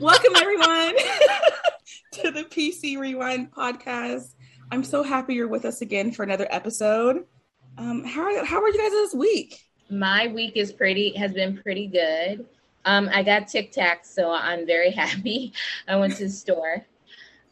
[0.00, 0.94] Welcome everyone
[2.12, 4.34] to the PC Rewind podcast.
[4.70, 7.24] I'm so happy you're with us again for another episode.
[7.78, 9.60] Um, how are how are you guys this week?
[9.90, 12.46] My week is pretty has been pretty good.
[12.84, 15.52] Um, I got Tic Tac, so I'm very happy.
[15.88, 16.86] I went to the store,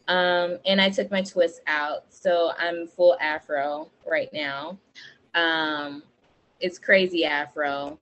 [0.07, 4.77] um, and I took my twist out, so I'm full Afro right now.
[5.35, 6.01] Um,
[6.61, 7.99] it's crazy Afro.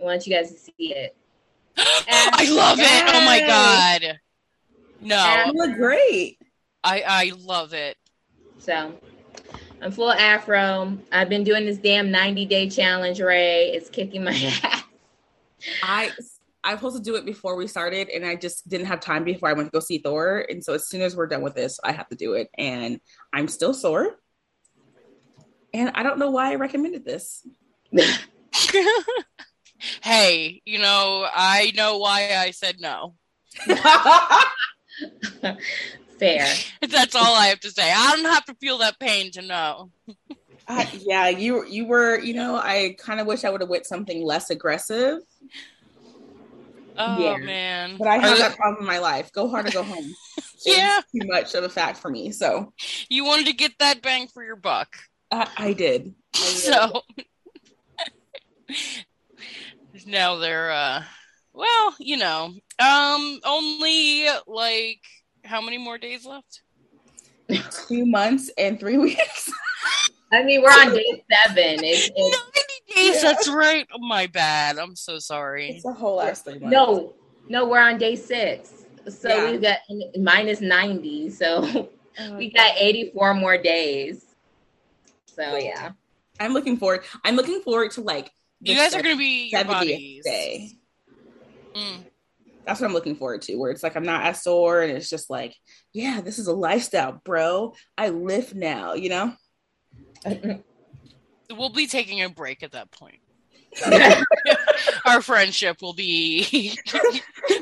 [0.00, 1.16] I want you guys to see it.
[1.76, 3.14] I love it.
[3.14, 4.18] Oh my god.
[5.00, 5.44] No.
[5.46, 6.38] You look great.
[6.84, 7.96] I I love it.
[8.58, 8.92] So
[9.80, 10.96] I'm full afro.
[11.10, 13.70] I've been doing this damn 90 day challenge, Ray.
[13.72, 14.32] It's kicking my
[14.64, 14.82] ass.
[15.82, 16.10] I
[16.64, 19.24] I was supposed to do it before we started, and I just didn't have time
[19.24, 20.46] before I went to go see Thor.
[20.48, 22.48] And so as soon as we're done with this, I have to do it.
[22.56, 23.00] And
[23.32, 24.16] I'm still sore.
[25.74, 27.46] And I don't know why I recommended this.
[30.02, 33.14] hey, you know, I know why I said no.
[36.18, 36.44] Fair.
[36.88, 37.90] That's all I have to say.
[37.90, 39.90] I don't have to feel that pain to know.
[40.68, 43.86] Uh, yeah, you you were, you know, I kind of wish I would have went
[43.86, 45.18] something less aggressive.
[46.96, 47.36] Oh Yeah.
[47.38, 47.96] man.
[47.98, 49.32] But I have Are that problem in my life.
[49.32, 50.14] Go hard or go home.
[50.64, 51.00] Yeah.
[51.12, 52.30] Too much of a fact for me.
[52.30, 52.72] So
[53.08, 54.96] You wanted to get that bang for your buck.
[55.32, 56.14] I, I did.
[56.34, 56.54] I did.
[56.54, 57.02] So
[60.06, 61.02] now they're uh
[61.52, 65.00] well, you know, um only like
[65.44, 66.62] how many more days left?
[67.88, 69.50] two months and three weeks.
[70.32, 71.84] I mean, we're on day seven.
[71.84, 72.38] It's, it's,
[72.96, 73.32] 90 days, Yeah.
[73.32, 73.86] that's right.
[73.92, 74.78] Oh, my bad.
[74.78, 75.68] I'm so sorry.
[75.68, 76.72] It's a whole last three months.
[76.72, 77.12] no,
[77.48, 78.86] no, we're on day six.
[79.08, 79.50] So Yeah.
[79.50, 79.78] we've got
[80.18, 81.30] minus 90.
[81.30, 84.24] So Oh, we got 84 more days.
[85.26, 85.90] So yeah.
[86.40, 87.04] I'm looking forward.
[87.24, 88.30] I'm looking forward to like
[88.64, 90.24] You guys are gonna be your 70th bodies.
[90.24, 90.70] day.
[91.76, 92.04] Mm.
[92.66, 93.56] That's what I'm looking forward to.
[93.56, 95.54] Where it's like I'm not as sore, and it's just like,
[95.92, 97.74] yeah, this is a lifestyle, bro.
[97.98, 98.94] I live now.
[98.94, 99.32] You know.
[101.54, 103.18] We'll be taking a break at that point.
[105.06, 106.72] Our friendship will be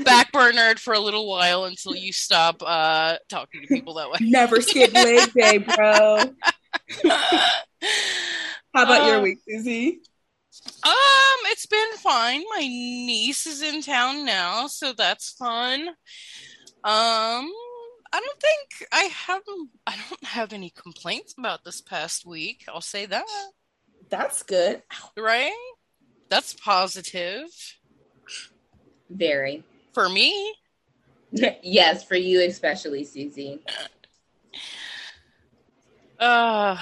[0.05, 4.19] backburnered for a little while until you stop uh, talking to people that way.
[4.21, 6.23] Never skip leg day, bro.
[8.73, 10.03] How about your Uh, week, Susie?
[10.67, 12.43] Um, it's been fine.
[12.55, 15.89] My niece is in town now, so that's fun.
[16.83, 17.51] Um,
[18.13, 19.43] I don't think I have
[19.87, 22.65] I don't have any complaints about this past week.
[22.69, 23.27] I'll say that.
[24.09, 24.83] That's good.
[25.17, 25.53] Right?
[26.29, 27.49] That's positive
[29.09, 29.63] Very.
[29.93, 30.55] for me.
[31.63, 33.61] yes, for you especially, Susie.
[36.19, 36.77] Uh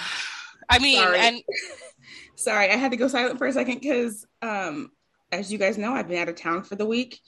[0.71, 1.19] I mean, Sorry.
[1.19, 1.43] and
[2.39, 4.93] Sorry, I had to go silent for a second because, um,
[5.33, 7.19] as you guys know, I've been out of town for the week,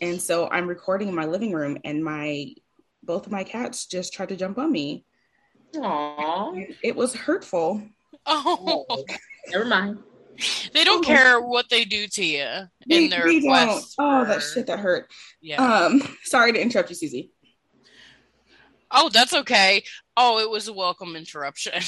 [0.00, 2.54] and so I'm recording in my living room, and my
[3.04, 5.04] both of my cats just tried to jump on me.
[5.76, 6.74] Aww.
[6.82, 7.80] It was hurtful.
[8.26, 9.04] oh,
[9.52, 9.98] Never mind.
[10.74, 12.46] they don't care what they do to you
[12.88, 13.48] They- in their they don't.
[13.48, 13.94] quest.
[14.00, 15.08] Oh, that shit that hurt.
[15.40, 15.62] Yeah.
[15.64, 17.30] Um, sorry to interrupt you, Susie.
[18.90, 19.84] Oh, that's okay.
[20.16, 21.74] Oh, it was a welcome interruption.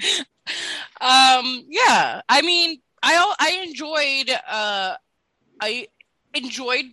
[1.00, 2.20] um, yeah.
[2.28, 4.96] I mean, I I enjoyed uh
[5.60, 5.88] I
[6.34, 6.86] enjoyed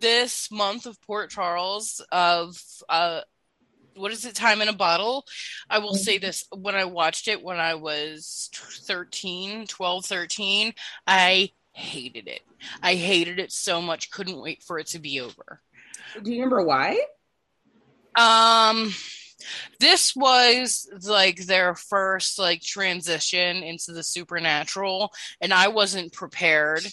[0.00, 3.20] this month of Port Charles of uh
[3.96, 5.24] what is it time in a bottle
[5.70, 8.50] i will say this when i watched it when i was
[8.86, 10.72] 13 12 13
[11.06, 12.40] i hated it
[12.82, 15.60] i hated it so much couldn't wait for it to be over
[16.20, 17.00] Do you remember why?
[18.16, 18.92] um,
[19.80, 26.86] this was like their first like transition into the supernatural, and I wasn't prepared.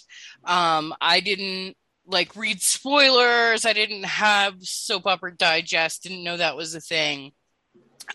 [0.44, 1.76] Um, I didn't
[2.06, 3.66] like read spoilers.
[3.66, 6.04] I didn't have soap opera digest.
[6.04, 7.32] Didn't know that was a thing.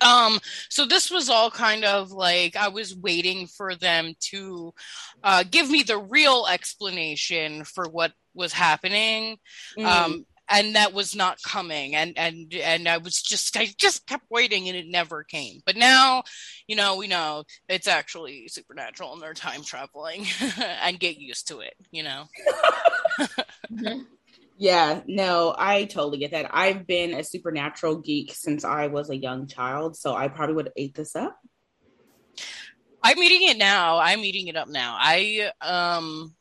[0.03, 4.75] Um, so this was all kind of like I was waiting for them to
[5.23, 9.39] uh, give me the real explanation for what was happening
[9.79, 9.87] Mm.
[9.87, 14.25] um and that was not coming and and and i was just i just kept
[14.31, 15.61] waiting and it never came.
[15.65, 16.23] But now
[16.67, 20.27] you know we know it's actually supernatural and they're time traveling
[20.83, 22.25] and get used to it you know?
[24.59, 26.51] Yeah, no, I totally get that.
[26.51, 30.67] I've been a supernatural geek since I was a young child, so I probably would
[30.67, 31.39] have ate this up.
[33.03, 33.99] i'm eating it now.
[33.99, 34.97] I'm eating it up now.
[34.99, 36.35] I um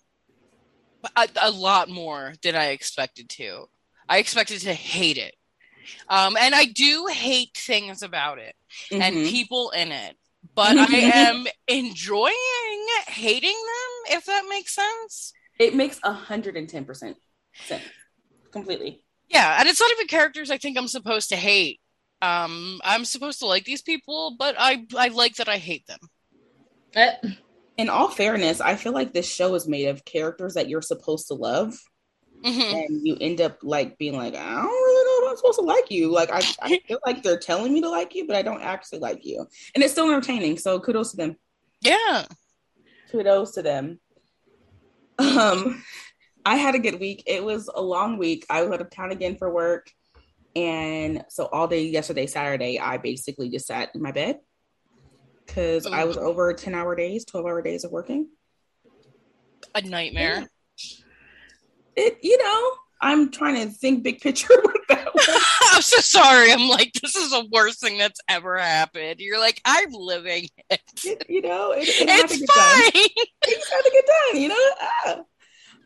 [1.15, 3.68] a, a lot more than i expected to
[4.10, 5.36] i expected to hate it
[6.10, 8.56] um and i do hate things about it
[9.00, 9.25] and Mhm.
[9.25, 10.16] people in it.
[10.56, 15.34] But I am enjoying hating them, if that makes sense.
[15.60, 17.18] it makes a hundred and ten percent
[17.63, 17.84] sense.
[18.52, 19.04] completely.
[19.30, 21.80] Yeah, and it's not even characters I think I'm supposed to hate.
[22.22, 26.00] Um, I'm supposed to like these people, but I I like that I hate them.
[27.78, 31.28] In all fairness, I feel like this show is made of characters that you're supposed
[31.28, 31.78] to love,
[32.45, 32.86] Mhm.
[32.86, 35.65] and you end up like being like, I don't really know if I'm supposed to
[35.65, 36.12] like you.
[36.12, 39.00] Like I, I feel like they're telling me to like you, but I don't actually
[39.00, 40.57] like you, and it's still entertaining.
[40.59, 41.36] So kudos to them.
[41.81, 42.25] Yeah.
[43.12, 44.00] kudos to them.
[45.18, 45.83] Um,
[46.45, 47.24] I had a good week.
[47.25, 48.45] It was a long week.
[48.50, 49.89] I was out of town again for work,
[50.56, 54.39] and so all day yesterday, Saturday, I basically just sat in my bed
[55.45, 58.30] because I was over ten hour days, twelve hour days of working.
[59.74, 60.47] A nightmare.
[61.95, 62.71] It, you know,
[63.01, 65.25] I'm trying to think big picture with that one.
[65.71, 66.51] I'm so sorry.
[66.51, 69.19] I'm like, this is the worst thing that's ever happened.
[69.19, 70.81] You're like, I'm living it.
[71.03, 72.92] It- you know, it, it to It's fine.
[72.94, 74.69] it just had to get done, you know.
[74.81, 75.21] Ah.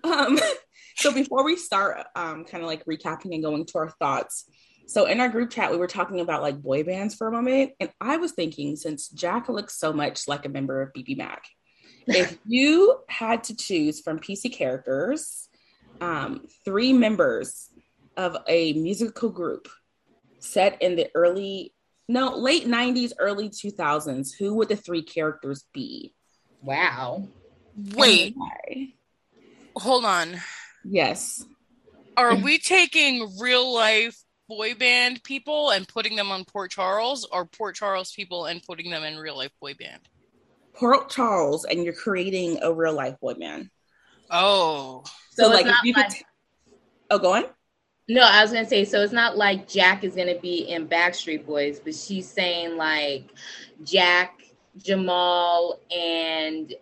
[0.03, 0.39] Um,
[0.95, 4.45] so before we start, um, kind of like recapping and going to our thoughts.
[4.87, 7.73] So in our group chat, we were talking about like boy bands for a moment,
[7.79, 11.39] and I was thinking since Jack looks so much like a member of BBMak,
[12.07, 15.47] if you had to choose from PC characters,
[16.01, 17.69] um, three members
[18.17, 19.67] of a musical group
[20.39, 21.73] set in the early,
[22.07, 26.13] no, late '90s, early 2000s, who would the three characters be?
[26.61, 27.27] wow.
[27.95, 28.87] Wait, And
[29.75, 30.35] hold on.
[30.83, 31.45] Yes.
[32.17, 34.17] Are we taking real life
[34.47, 38.89] boy band people and putting them on Port Charles, or Port Charles people and putting
[38.89, 40.01] them in real life boy band?
[40.73, 43.69] Port Charles, and you're creating a real life boy band.
[44.29, 46.03] Oh, So, So like, if not you could.
[46.09, 46.25] like-
[47.11, 47.45] oh, go on.
[48.07, 51.45] No, I was gonna say, so it's not like Jack is gonna be in Backstreet
[51.45, 53.25] Boys, but she's saying like
[53.83, 54.41] Jack,
[54.77, 56.73] Jamal, and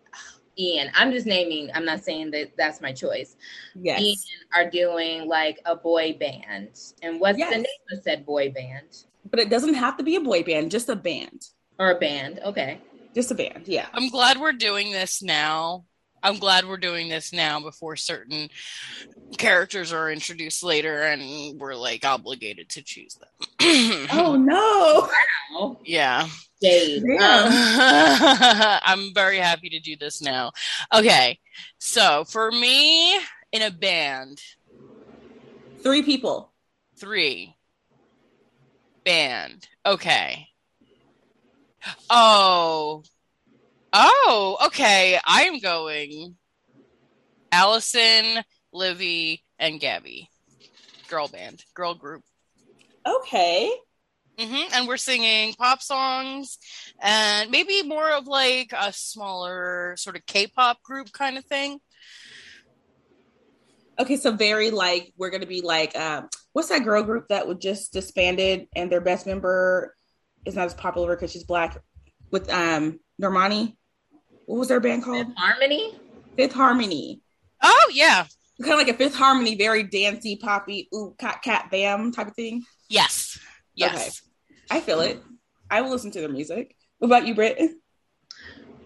[0.58, 0.90] Ian.
[0.96, 1.70] I'm just naming.
[1.76, 3.36] I'm not saying that that's my choice.
[3.76, 4.00] Yes.
[4.02, 4.18] Ian
[4.56, 6.70] are doing like a boy band,
[7.04, 7.50] and what's Yes.
[7.52, 10.72] the name of said boy band But it doesn't have to be a boy band,
[10.72, 11.50] just a band.
[11.80, 12.40] or a band?
[12.44, 12.80] Okay.
[13.14, 13.68] Just a band.
[13.68, 13.88] Yeah.
[13.94, 15.86] I'm glad we're doing this now.
[16.24, 18.50] I'm glad we're doing this now before certain
[19.38, 23.30] characters are introduced later and we're like obligated to choose them.
[24.12, 25.76] Oh, no.
[25.86, 26.28] Yeah.
[26.62, 27.04] Jade.
[27.06, 27.46] Damn.
[27.48, 27.50] Um,
[28.84, 30.52] I'm very happy to do this now.
[30.94, 31.40] Okay.
[31.78, 33.16] So for me,
[33.52, 34.42] in a band,
[35.84, 36.52] Three people.
[36.98, 37.56] three.
[39.06, 39.68] Band.
[39.86, 40.48] Okay.
[42.10, 43.04] Oh.
[43.94, 45.20] Oh, okay.
[45.26, 46.36] I'm going
[47.52, 48.44] Allison,
[48.74, 50.30] Livy, and Gabby.
[51.10, 52.24] Girl band, girl group.
[53.06, 53.72] Okay.
[54.38, 56.58] hmm And we're singing pop songs
[57.02, 61.80] and maybe more of like a smaller sort of K pop group kind of thing.
[64.00, 64.18] Okay.
[64.18, 67.62] So, very like, we're going to be like, um, what's that girl group that would
[67.62, 69.96] just disbanded and their best member
[70.46, 71.82] is not as popular because she's black
[72.32, 73.76] with um Normani?
[74.46, 75.28] What was their band called?
[75.36, 75.96] Harmony.
[76.36, 77.22] Fifth Harmony.
[77.62, 78.26] Oh, yeah.
[78.62, 82.36] kind of like a Fifth Harmony, very dancey, poppy, ooh, cat, cat, bam type of
[82.36, 82.64] thing.
[82.90, 83.40] Yes.
[83.76, 84.22] Yes.
[84.72, 84.80] Okay.
[84.80, 85.22] I feel it.
[85.70, 86.76] I will listen to their music.
[87.00, 87.60] What about you, Britt?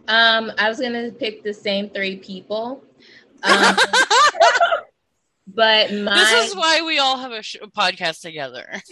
[0.07, 2.83] Um, I was gonna pick the same three people.
[3.43, 3.75] Um,
[5.47, 8.81] but my this is why we all have a, sh- a podcast together.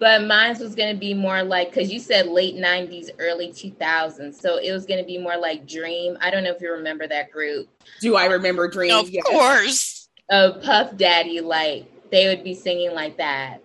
[0.00, 4.56] but mine was gonna be more like because you said late '90s, early 2000s, so
[4.58, 6.16] it was gonna be more like Dream.
[6.20, 7.68] I don't know if you remember that group
[8.00, 8.94] Do I remember Dream?
[8.96, 9.24] of Yes.
[9.26, 10.08] course.
[10.30, 11.40] of Puff Daddy.
[11.40, 13.62] Like they would be singing like that,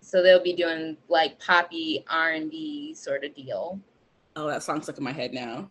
[0.00, 3.80] so they'll be doing like poppy R and B sort of deal.
[4.36, 5.70] Oh, that song's stuck in my head now.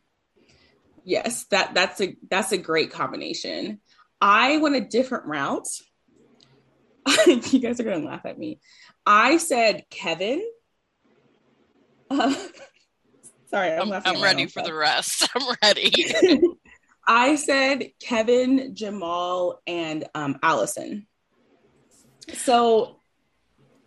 [1.03, 3.79] Yes, that that's a that's a great combination.
[4.21, 5.67] I went a different route.
[7.27, 8.59] you guys are gonna laugh at me.
[9.05, 10.43] I said Kevin.
[12.09, 12.33] Uh,
[13.49, 15.27] sorry, I'm, I'm, I'm ready for the rest.
[15.35, 15.93] I'm ready.
[17.07, 21.07] I said Kevin, Jamal, and um, Allison.
[22.33, 23.01] So,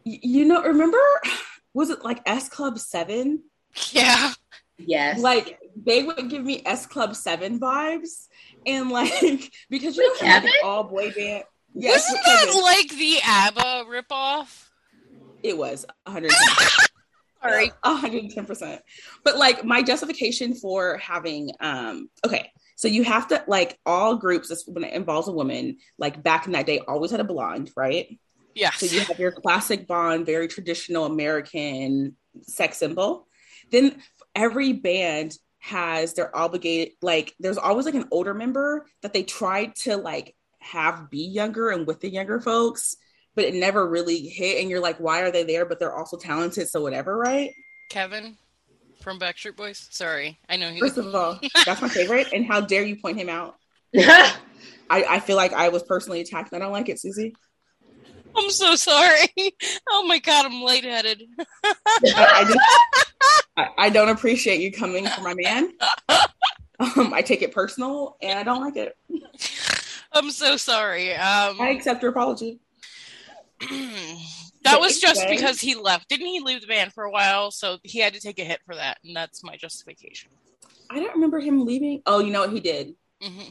[0.05, 0.99] y- you know, remember,
[1.75, 3.43] was it like S Club 7?
[3.91, 4.33] yeah.
[4.79, 8.27] Yes, Like, they would give me S Club 7 vibes.
[8.67, 9.11] And, like,
[9.71, 11.45] because you know, With like, an all boy band.
[11.75, 14.66] Yes, Wasn't that like the ABBA ripoff?
[15.43, 16.31] It was 110%.
[17.43, 17.73] Sorry.
[17.85, 18.83] hundred ten percent.
[19.25, 24.65] But like my justification for having um okay, so you have to like all groups
[24.67, 28.19] when it involves a woman, like back in that day, always had a blonde, right?
[28.55, 28.79] Yes.
[28.79, 33.29] So you have your classic blonde, very traditional American sex symbol.
[33.71, 34.03] Then
[34.35, 39.67] every band has their obligated like there's always like an older member that they try
[39.67, 42.97] to like have be younger and with the younger folks,
[43.37, 44.61] but it never really hit.
[44.61, 45.67] And you're like, why are they there?
[45.67, 47.53] But they're also talented, so whatever, right?
[47.91, 48.37] Kevin
[49.01, 49.87] from Backstreet Boys.
[49.91, 50.81] Sorry, I know he.
[50.81, 52.33] First of all, that's my favorite.
[52.33, 53.55] And how dare you point him out?
[53.97, 54.35] I,
[54.91, 56.53] I feel like I was personally attacked.
[56.53, 57.35] I don't like it, Susie.
[58.37, 59.29] I'm so sorry.
[59.89, 61.23] Oh my god, I'm lightheaded.
[61.65, 61.75] I,
[62.05, 62.59] I, just,
[63.57, 65.73] I, I don't appreciate you coming for my man.
[66.79, 68.95] Um, I take it personal, and I don't like it.
[70.13, 71.15] I'm so sorry.
[71.15, 72.61] Um, I accept your apology.
[74.63, 76.09] That was just because he left.
[76.09, 77.51] Didn't he leave the band for a while?
[77.51, 80.31] So he had to take a hit for that, and that's my justification.
[80.91, 82.03] I don't remember him leaving.
[82.07, 82.95] Oh, you know what he did?
[83.23, 83.51] Mm-hmm.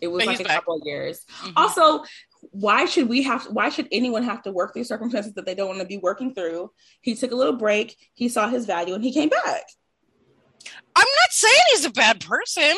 [0.00, 0.56] It was but like a back.
[0.56, 1.24] couple of years.
[1.42, 1.52] Mm-hmm.
[1.56, 2.04] Also,
[2.40, 5.68] why should we have why should anyone have to work through circumstances that they don't
[5.68, 9.02] want to be working through he took a little break he saw his value and
[9.02, 9.64] he came back
[10.94, 12.74] i'm not saying he's a bad person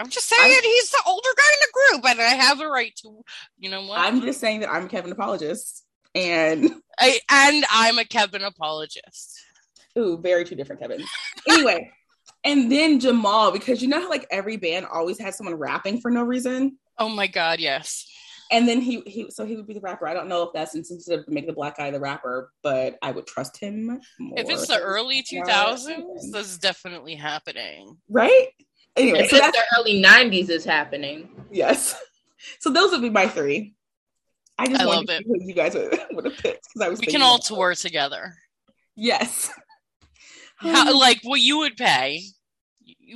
[0.00, 2.68] i'm just saying I'm, he's the older guy in the group and i have a
[2.68, 3.22] right to
[3.58, 5.85] you know what i'm just saying that i'm kevin apologist
[6.16, 9.38] and I, and i'm a kevin apologist
[9.98, 11.08] ooh very two different kevins
[11.48, 11.90] anyway
[12.44, 16.10] and then jamal because you know how like every band always has someone rapping for
[16.10, 18.06] no reason oh my god yes
[18.50, 20.06] and then he he so he would be the rapper.
[20.06, 23.10] I don't know if that's insensitive to make the black guy the rapper, but I
[23.10, 24.00] would trust him.
[24.36, 28.48] if it's the early two thousands, this is definitely happening, right?
[28.96, 31.28] Anyway, if so the early nineties is happening.
[31.50, 32.00] Yes.
[32.60, 33.74] So those would be my three.
[34.58, 35.24] I just I love it.
[35.26, 37.00] you guys would, would have picked because I was.
[37.00, 37.78] We can all tour it.
[37.78, 38.34] together.
[38.94, 39.50] Yes.
[40.56, 42.22] How, um, like what you would pay,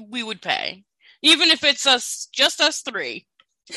[0.08, 0.84] we would pay,
[1.22, 3.26] even if it's us, just us three.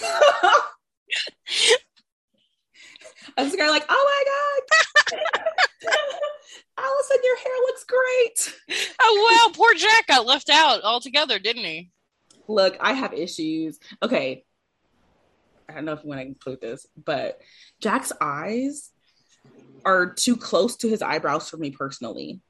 [3.38, 4.64] I was like, oh
[5.10, 5.22] my god,
[6.78, 8.60] Allison, your hair looks great.
[9.02, 11.92] Oh wow, poor Jack got left out altogether, didn't he?
[12.48, 13.80] Look, I have issues.
[14.02, 14.44] Okay,
[15.70, 17.40] I don't know if you want to include this, but
[17.82, 18.90] Jack's eyes
[19.86, 22.42] are too close to his eyebrows for me personally.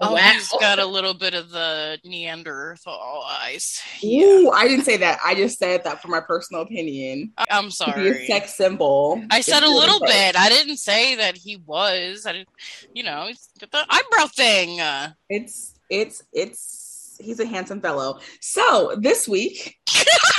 [0.00, 0.32] Oh, wow.
[0.32, 3.80] he's got a little bit of the Neanderthal eyes.
[4.04, 5.20] Ooh, I didn't say that.
[5.24, 7.32] I just said that for my personal opinion.
[7.50, 8.08] I'm sorry.
[8.08, 9.22] a sex symbol.
[9.30, 10.36] I said a little bit.
[10.36, 12.26] I didn't say that he was.
[12.26, 12.48] I didn't,
[12.92, 14.80] you know, the eyebrow thing.
[15.28, 18.20] It's it's it's he's a handsome fellow.
[18.40, 19.78] So this week.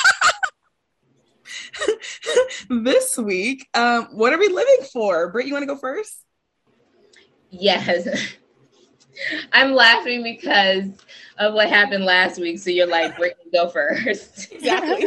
[2.69, 5.29] this week, um, what are we living for?
[5.31, 6.23] Britt, you want to go first?
[7.49, 8.07] Yes.
[9.53, 10.89] I'm laughing because
[11.37, 12.59] of what happened last week.
[12.59, 14.51] So you're like, Brittany, go first.
[14.55, 15.05] Exactly.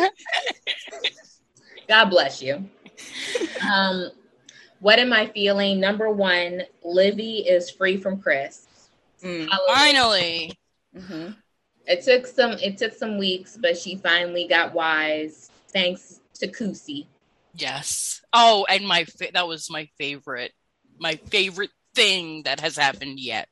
[1.88, 2.68] God bless you.
[3.70, 4.10] Um,
[4.80, 5.80] what am I feeling?
[5.80, 8.66] Number one, Livy is free from Chris.
[9.22, 10.52] Mm, finally.
[10.96, 11.30] Mm-hmm.
[11.86, 12.52] It took some.
[12.52, 15.50] It took some weeks, but she finally got wise.
[15.72, 17.06] Thanks to Kusi.
[17.54, 18.22] Yes.
[18.32, 20.52] Oh, and my fa- that was my favorite.
[20.98, 23.48] My favorite thing that has happened yet.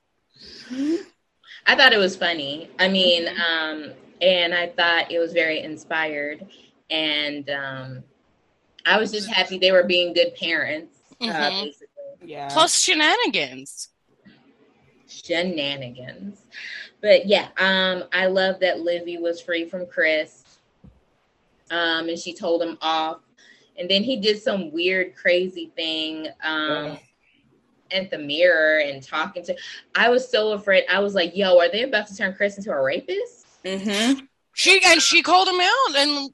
[1.66, 2.70] I thought it was funny.
[2.78, 3.40] I mean, mm-hmm.
[3.40, 6.46] um, and I thought it was very inspired.
[6.90, 8.04] And um,
[8.84, 11.42] I was just happy they were being good parents, uh, mm-hmm.
[11.42, 11.86] uh, basically.
[12.24, 12.48] Yeah.
[12.50, 13.88] Plus shenanigans.
[15.08, 16.40] Shenanigans.
[17.00, 20.44] But yeah, um, I love that Livy was free from Chris.
[21.70, 23.20] Um, and she told him off.
[23.78, 26.28] And then he did some weird, crazy thing.
[26.42, 26.98] Um,
[27.90, 29.56] at the mirror and talking to.
[29.94, 30.84] I was so afraid.
[30.90, 34.24] I was like, "Yo, are they about to turn Chris into a rapist?" Mm-hmm.
[34.54, 36.30] She and she called him out and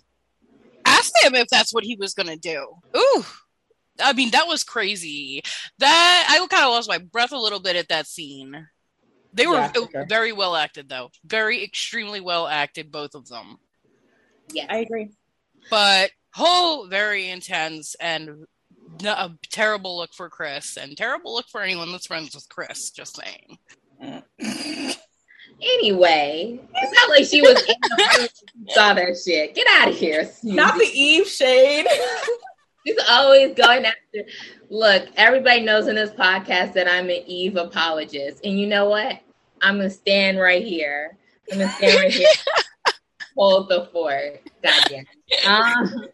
[0.84, 2.66] asked him if that's what he was gonna do.
[2.96, 3.24] Ooh,
[4.00, 5.42] I mean that was crazy.
[5.78, 8.68] That I kind of lost my breath a little bit at that scene.
[9.34, 10.06] They were yeah, sure.
[10.06, 11.10] very well acted, though.
[11.24, 13.56] Very extremely well acted, both of them.
[14.52, 15.08] Yeah, I agree.
[15.70, 18.46] But whole very intense and
[19.04, 22.90] a terrible look for Chris and terrible look for anyone that's friends with Chris.
[22.90, 23.58] Just saying.
[25.62, 28.28] Anyway, it's not like she was in the room
[28.68, 29.54] saw that shit.
[29.54, 30.28] Get out of here.
[30.42, 31.86] Not the Eve shade.
[32.86, 34.24] She's always going after.
[34.70, 39.20] Look, everybody knows in this podcast that I'm an Eve apologist, and you know what?
[39.60, 41.16] I'm gonna stand right here.
[41.52, 42.28] I'm gonna stand right here.
[43.36, 44.40] Hold the fort.
[44.62, 45.04] Goddamn.
[45.46, 46.06] Um,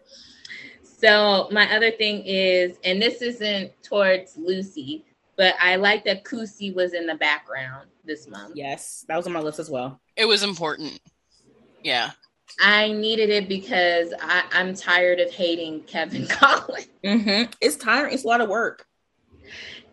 [0.83, 5.05] so my other thing is, and this isn't towards Lucy,
[5.37, 8.57] but I like that Kusi was in the background this month.
[8.57, 10.01] Yes, that was on my list as well.
[10.17, 10.99] It was important.
[11.83, 12.11] Yeah.
[12.61, 16.89] I needed it because I, am tired of hating Kevin Collins.
[17.05, 17.53] Mm-hmm.
[17.61, 18.13] It's tiring.
[18.15, 18.87] It's a lot of work.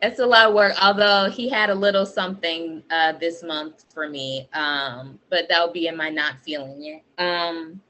[0.01, 0.73] It's a lot of work.
[0.81, 5.87] Although he had a little something uh, this month for me, um, but that'll be
[5.87, 7.21] in my not feeling it.
[7.21, 7.81] Um,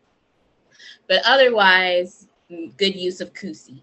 [1.07, 2.27] but otherwise,
[2.77, 3.81] good use of Kusi.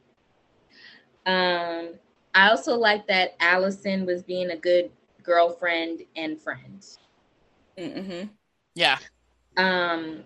[1.27, 1.95] Um,
[2.35, 4.91] I also like that Allison was being a good
[5.23, 6.85] girlfriend and friend.
[7.79, 8.29] Mm-hmm.
[8.75, 8.99] Yeah.
[9.57, 10.25] Um,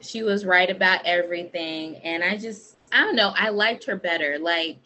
[0.00, 3.32] she was right about everything, and I just I don't know.
[3.36, 4.38] I liked her better.
[4.38, 4.78] Like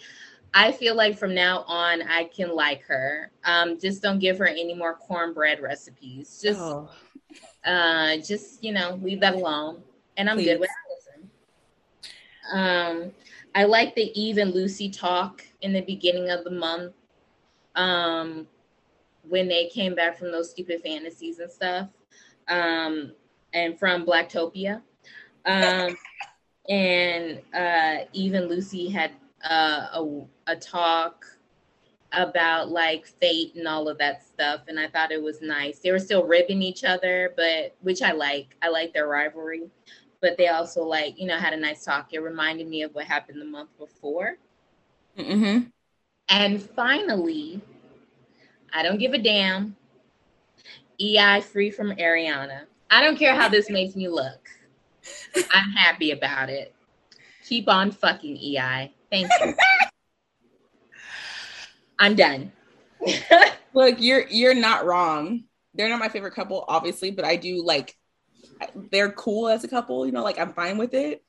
[0.55, 3.31] I feel like from now on I can like her.
[3.45, 6.40] Um, just don't give her any more cornbread recipes.
[6.43, 6.88] Just Oh,
[7.64, 9.83] uh just you know leave that alone
[10.17, 10.47] and i'm Please.
[10.47, 11.31] good with allison
[12.52, 13.12] um
[13.55, 16.95] i like the eve and lucy talk in the beginning of the month
[17.75, 18.47] um
[19.28, 21.88] when they came back from those stupid fantasies and stuff
[22.49, 23.12] um
[23.55, 24.81] and from blacktopia
[25.47, 25.97] um
[26.69, 29.11] and uh eve and lucy had
[29.45, 31.25] uh, a, a talk
[32.12, 35.80] about like fate and all of that stuff and i thought it was nice.
[35.80, 38.57] They were still ribbing each other but which i like.
[38.62, 39.68] I like their rivalry
[40.21, 42.12] but they also like you know had a nice talk.
[42.12, 44.38] It reminded me of what happened the month before.
[45.18, 45.66] Mm-hmm.
[46.28, 47.61] and finally
[48.73, 49.76] i don't give a damn.
[51.00, 52.62] Ei free from ariana.
[52.90, 54.49] I don't care how this makes me look.
[55.52, 56.75] I'm happy about it.
[57.45, 59.55] Keep on fucking ei thank you
[61.99, 62.53] i'm done
[63.75, 65.45] Look, you're you're not wrong.
[65.75, 67.95] They're not my favorite couple, obviously, but I do like
[68.91, 70.07] they're cool as a couple.
[70.07, 71.23] You know, like I'm fine with it.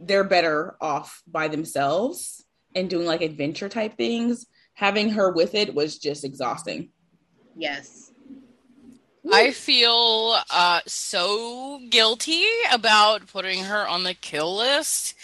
[0.00, 2.44] They're better off by themselves
[2.74, 4.46] and doing like adventure type things.
[4.74, 6.90] Having her with it was just exhausting.
[7.56, 8.10] yes
[9.32, 15.14] I feel uh, so guilty about putting her on the kill list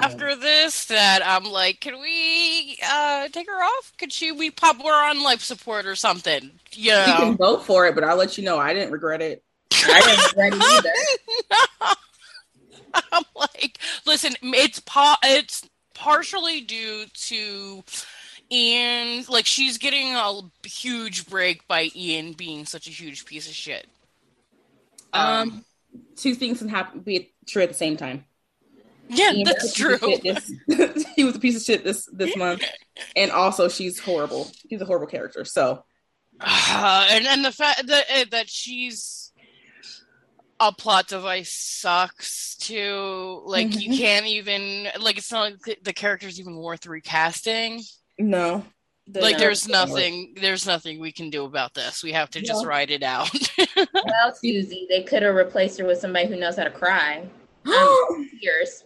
[0.00, 3.92] after this that I'm like, can we uh, take her off?
[3.98, 6.52] Could she we pop her on life support or something?
[6.72, 7.36] You You can know.
[7.36, 9.42] vote for it, but I'll let you know I didn't regret it.
[9.72, 10.92] I didn't ready either.
[13.12, 17.84] I'm like, listen, it's pa- it's partially due to
[18.50, 19.24] Ian.
[19.28, 23.86] Like, she's getting a huge break by Ian being such a huge piece of shit.
[25.12, 25.64] Um,
[26.16, 28.24] two things can happen be true at the same time.
[29.08, 29.98] Yeah, Ian that's true.
[30.22, 30.52] This,
[31.16, 32.62] he was a piece of shit this this month,
[33.16, 34.50] and also she's horrible.
[34.68, 35.44] She's a horrible character.
[35.44, 35.84] So
[36.40, 39.32] Uh, and and the fact that eh, that she's
[40.60, 43.42] a plot device sucks too.
[43.46, 43.98] Like you Mhm.
[43.98, 47.82] can't even like it's not like the character's even worth recasting.
[48.18, 48.64] No,
[49.14, 49.38] like not.
[49.38, 52.02] there's nothing there's nothing we can do about this.
[52.02, 52.68] We have to just No.
[52.68, 53.30] ride it out.
[53.94, 57.28] Well, Susie, they could have replaced her with somebody who knows how to cry.
[57.66, 58.84] Um, Tears.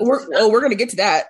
[0.00, 1.28] we're oh, we're gonna get to that.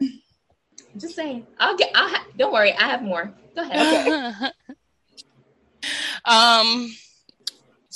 [0.96, 1.46] Just saying.
[1.59, 1.90] I'll get.
[1.94, 2.72] I'll ha- don't worry.
[2.72, 3.33] I have more.
[3.55, 4.53] Go ahead.
[6.25, 6.90] um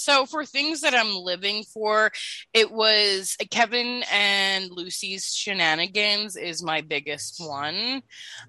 [0.00, 2.10] so for things that i'm living for
[2.54, 8.02] it was kevin and lucy's shenanigans is my biggest one.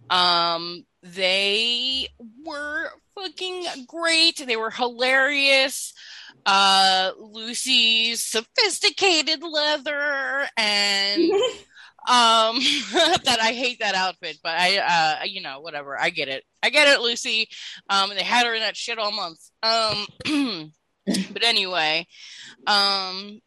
[0.10, 2.08] Um they
[2.46, 4.44] were fucking great.
[4.46, 5.94] They were hilarious.
[6.46, 11.32] Uh lucy's sophisticated leather and
[12.08, 12.58] um
[13.26, 16.00] that i hate that outfit but i uh you know whatever.
[16.00, 16.44] I get it.
[16.64, 17.50] I get it lucy.
[17.90, 19.40] Um they had her in that shit all month.
[19.64, 20.72] Um
[21.34, 22.06] but anyway
[22.67, 23.39] um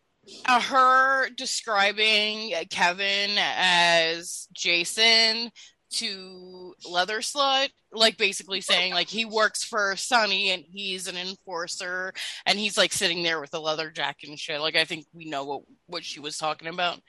[0.46, 5.50] uh, her describing kevin as jason
[5.90, 12.12] to leather slut like basically saying like he works for Sonny and he's an enforcer
[12.46, 14.60] and he's like sitting there with a leather jacket and shit.
[14.60, 17.00] Like i think we know what what she was talking about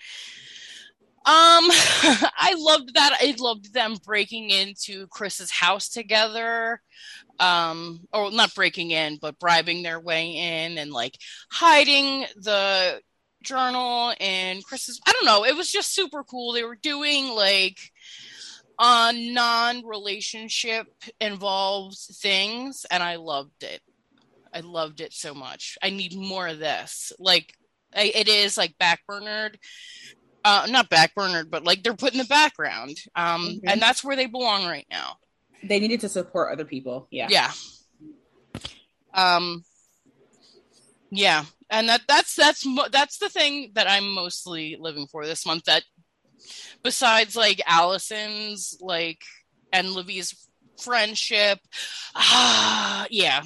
[1.28, 1.34] um,
[1.72, 3.18] I loved that.
[3.20, 6.82] I loved them breaking into Chris's house together.
[7.40, 11.18] Um, or not breaking in, but bribing their way in and like
[11.52, 13.02] hiding the
[13.42, 15.02] journal in Chris's.
[15.06, 15.46] I don't know.
[15.46, 16.54] It was just super cool.
[16.54, 17.80] They were doing like
[18.78, 20.88] uh non-relationship
[21.20, 23.82] involved things, and I loved it.
[24.54, 25.78] I loved it so much.
[25.82, 27.12] I need more of this.
[27.20, 27.54] Like
[27.94, 29.56] it is like backburnered
[30.46, 33.60] uh not backburnered but like they're put in the background um Mhm.
[33.68, 35.18] and that's where they belong right now
[35.64, 37.08] They needed to support other people.
[37.12, 37.28] Yeah.
[37.30, 37.52] yeah
[39.14, 39.64] um
[41.12, 45.64] yeah and that that's that's that's the thing that i'm mostly living for this month
[45.66, 45.84] that
[46.84, 49.22] besides like allison's like
[49.72, 50.48] and livy's
[50.82, 51.60] friendship
[52.16, 53.42] ah yeah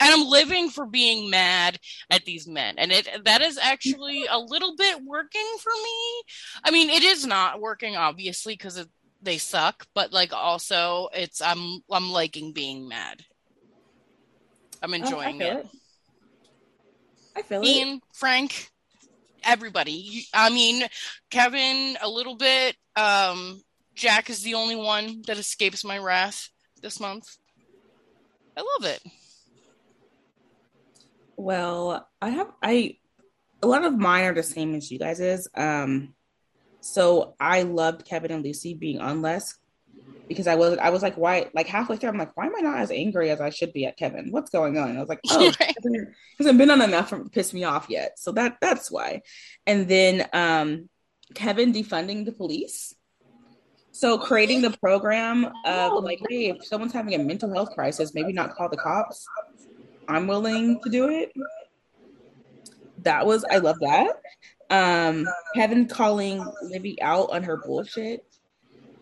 [0.00, 1.78] and i'm living for being mad
[2.10, 6.22] at these men and it that is actually a little bit working for me
[6.64, 8.84] i mean it is not working obviously because
[9.22, 13.24] they suck but like also it's i'm i'm liking being mad
[14.82, 15.66] i'm Oh, I enjoying it.
[17.36, 17.66] I feel it.
[17.66, 18.70] ian frank
[19.44, 20.26] everybody.
[20.34, 20.84] I mean,
[21.30, 22.76] Kevin a little bit.
[22.96, 23.62] Um,
[23.94, 26.50] Jack is the only one that escapes my wrath
[26.82, 27.36] this month.
[28.56, 29.02] I love it.
[31.38, 32.96] Well, I have I
[33.62, 35.48] a lot of mine are the same as you guys is.
[35.54, 36.14] Um
[36.80, 39.56] so I loved Kevin and Lucy being on less
[40.26, 42.60] because I was I was like why like halfway through I'm like why am I
[42.60, 44.32] not as angry as I should be at Kevin?
[44.32, 44.96] What's going on?
[44.96, 48.18] I was like oh hasn't, hasn't been on enough to piss me off yet.
[48.18, 49.22] So that that's why.
[49.64, 50.88] And then um
[51.34, 52.94] Kevin defunding the police.
[53.92, 58.32] So creating the program of like, hey, if someone's having a mental health crisis, maybe
[58.32, 59.26] not call the cops.
[60.08, 61.32] I'm willing to do it.
[63.02, 64.16] That was I love that.
[64.70, 68.24] Um, Kevin calling Libby out on her bullshit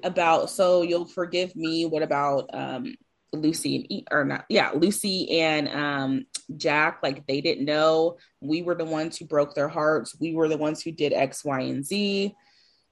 [0.03, 1.87] about so you'll forgive me.
[1.87, 2.95] What about um
[3.33, 4.45] Lucy and or not?
[4.49, 6.99] Yeah, Lucy and um Jack.
[7.03, 10.17] Like they didn't know we were the ones who broke their hearts.
[10.19, 12.35] We were the ones who did X, Y, and Z.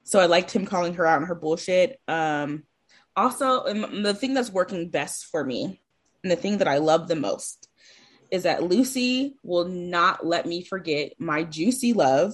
[0.04, 1.98] So I liked him calling her out on her bullshit.
[2.06, 2.64] Um,
[3.16, 5.80] also, the thing that's working best for me,
[6.22, 7.63] and the thing that I love the most,
[8.34, 12.32] is that Lucy will not let me forget my juicy love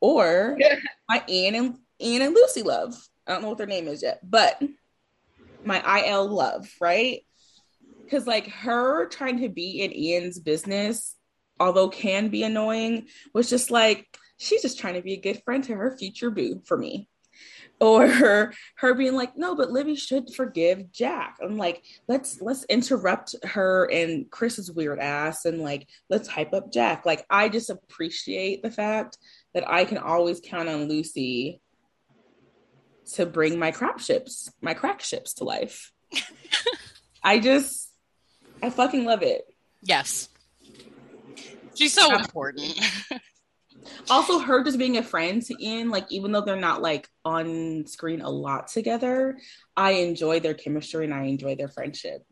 [0.00, 0.56] or
[1.08, 2.94] my Anne and Anne and Lucy love.
[3.26, 4.62] I don't know what their name is yet, but
[5.64, 7.22] my IL love, right?
[8.04, 11.16] Because like her trying to be in Ian's business,
[11.58, 14.06] although can be annoying, was just like
[14.38, 17.08] she's just trying to be a good friend to her future boo for me
[17.80, 21.36] or her, her being like no but libby should forgive jack.
[21.42, 26.72] I'm like let's let's interrupt her and chris's weird ass and like let's hype up
[26.72, 27.06] jack.
[27.06, 29.18] Like i just appreciate the fact
[29.54, 31.60] that i can always count on lucy
[33.14, 35.92] to bring my crap ships my crack ships to life.
[37.22, 37.90] I just
[38.62, 39.42] i fucking love it.
[39.82, 40.28] Yes.
[41.74, 42.78] She's so important
[44.08, 47.86] also her just being a friend to Ian, like even though they're not like on
[47.86, 49.38] screen a lot together,
[49.76, 52.22] I enjoy their chemistry and I enjoy their friendship.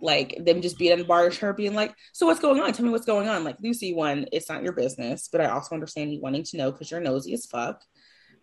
[0.00, 2.72] Like them just being in the bar, her being like, "So what's going on?
[2.72, 5.76] Tell me what's going on." Like Lucy, one, it's not your business, but I also
[5.76, 7.80] understand you wanting to know because you're nosy as fuck.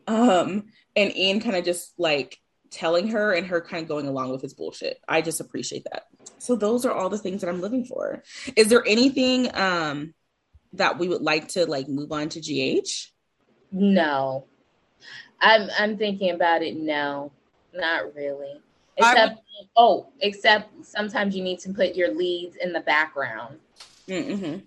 [0.08, 2.38] Um, and Ian kind of just like
[2.72, 5.00] telling her and her kind of going along with his bullshit.
[5.08, 6.04] I just appreciate that.
[6.38, 8.24] So those are all the things that I'm living for.
[8.56, 10.14] Is there anything um
[10.74, 12.90] that we would like to like move on to GH?
[13.72, 14.46] No.
[15.42, 16.76] I'm I'm thinking about it.
[16.76, 17.32] No,
[17.74, 18.62] not really.
[18.98, 23.60] Except would, oh, except sometimes you need to put your leads in the background.
[24.08, 24.58] Mm-hmm.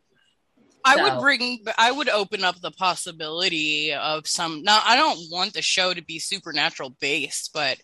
[0.84, 1.02] I so.
[1.02, 4.62] would bring, I would open up the possibility of some.
[4.62, 7.78] Now, I don't want the show to be supernatural based, but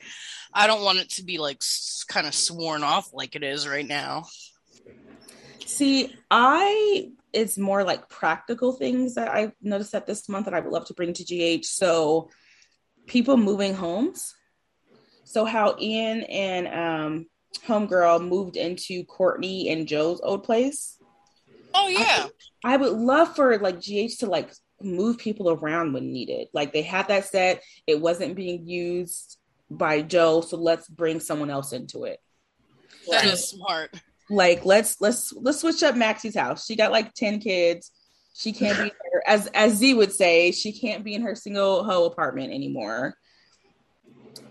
[0.53, 1.61] I don't want it to be like
[2.09, 4.25] kind of sworn off like it is right now.
[5.69, 10.61] See, I it's more like practical things that I've noticed that this month that I
[10.61, 11.25] would love to bring to
[11.61, 11.67] GH.
[11.67, 12.31] So
[13.07, 14.35] people moving homes.
[15.25, 17.27] So how Ian and um
[17.67, 20.97] homegirl moved into Courtney and Joe's old place.
[21.75, 22.29] Oh yeah.
[22.65, 24.51] I, I would love for like GH to like
[24.81, 26.49] move people around when needed.
[26.55, 29.37] Like they had that set, it wasn't being used
[29.71, 32.21] by Joe, so let's bring someone else into it.
[33.07, 33.35] That right.
[33.35, 33.91] is smart
[34.31, 36.67] like let's let's let's switch up Maxie's house.
[36.67, 37.91] She got like 10 kids.
[38.35, 41.85] She can't be her, as as Z would say, she can't be in her single
[41.85, 43.15] hoe apartment anymore.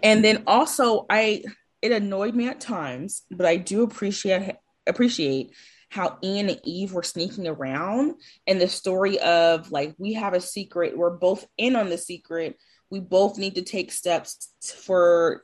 [0.03, 1.43] And then also I
[1.81, 5.51] it annoyed me at times, but I do appreciate appreciate
[5.89, 10.41] how Ian and Eve were sneaking around and the story of like we have a
[10.41, 12.57] secret, we're both in on the secret.
[12.89, 15.43] We both need to take steps for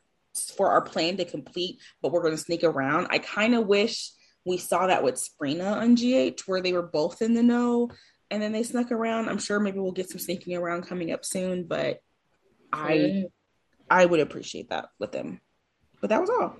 [0.55, 3.07] for our plan to complete, but we're going to sneak around.
[3.11, 4.11] I kind of wish
[4.45, 7.89] we saw that with Sprina on GH, where they were both in the know
[8.33, 9.29] and then they snuck around.
[9.29, 12.01] I'm sure maybe we'll get some sneaking around coming up soon, but
[12.71, 13.25] I
[13.91, 15.39] I would appreciate that with them.
[16.01, 16.55] But that was all.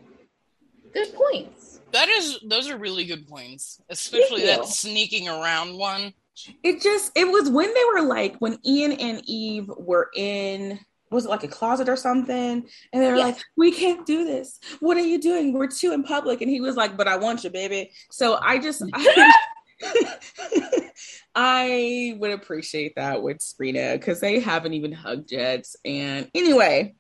[0.94, 1.82] Good points.
[1.92, 3.82] That is those are really good points.
[3.90, 6.14] Especially that sneaking around one.
[6.62, 10.80] It just it was when they were like when Ian and Eve were in
[11.14, 12.68] was it like a closet or something?
[12.92, 13.36] And they were yes.
[13.36, 14.60] like, we can't do this.
[14.80, 15.54] What are you doing?
[15.54, 16.42] We're too in public.
[16.42, 17.92] And he was like, but I want you, baby.
[18.12, 19.34] So I just, I,
[21.36, 25.66] I would appreciate that with Sprina because they haven't even hugged yet.
[25.86, 26.96] And anyway.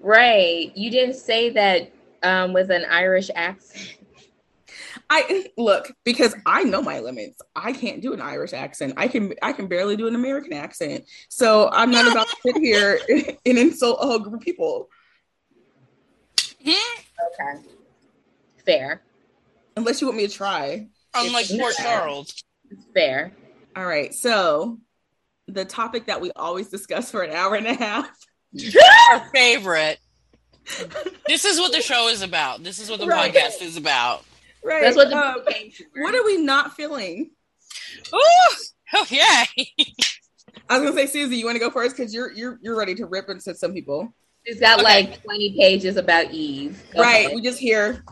[0.00, 3.98] Ray, You didn't say that um, with an Irish accent.
[5.16, 7.40] I look because I know my limits.
[7.54, 8.94] I can't do an Irish accent.
[8.96, 11.04] I can I can barely do an American accent.
[11.28, 12.98] So I'm not about to sit here
[13.46, 14.88] and insult a whole group of people.
[16.60, 17.62] Okay.
[18.66, 19.02] Fair.
[19.76, 20.88] Unless you want me to try.
[21.14, 22.42] Unlike Port Charles.
[22.92, 23.32] Fair.
[23.76, 24.12] All right.
[24.12, 24.80] So
[25.46, 28.10] the topic that we always discuss for an hour and a half.
[29.12, 29.98] Our favorite.
[31.28, 32.64] this is what the show is about.
[32.64, 33.32] This is what the right.
[33.32, 34.24] podcast is about.
[34.64, 34.82] Right.
[34.82, 35.44] That's what the um,
[35.96, 37.30] What are we not feeling?
[38.14, 38.54] Ooh,
[38.94, 39.44] oh yeah.
[40.68, 42.94] I was gonna say, Susie, you want to go first because you're you're you're ready
[42.94, 44.14] to rip into some people.
[44.46, 44.84] She's got okay.
[44.84, 46.82] like 20 pages about Eve.
[46.94, 47.26] Go right.
[47.26, 47.34] Ahead.
[47.34, 48.04] We just hear.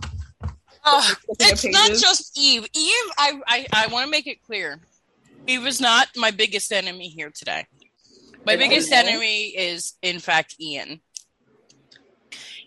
[0.84, 2.66] Uh, it's not just Eve.
[2.74, 4.78] Eve, I I, I want to make it clear.
[5.46, 7.66] Eve is not my biggest enemy here today.
[8.44, 11.00] My biggest enemy is, in fact, Ian.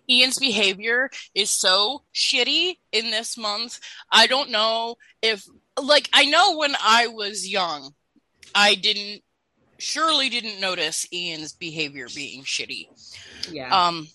[0.10, 3.80] Ian's behavior is so shitty in this month.
[4.12, 5.46] I don't know if,
[5.82, 7.92] like, I know when I was young,
[8.54, 9.22] I didn't,
[9.78, 12.88] surely didn't notice Ian's behavior being shitty.
[13.52, 13.88] Yeah.
[13.88, 14.08] Um,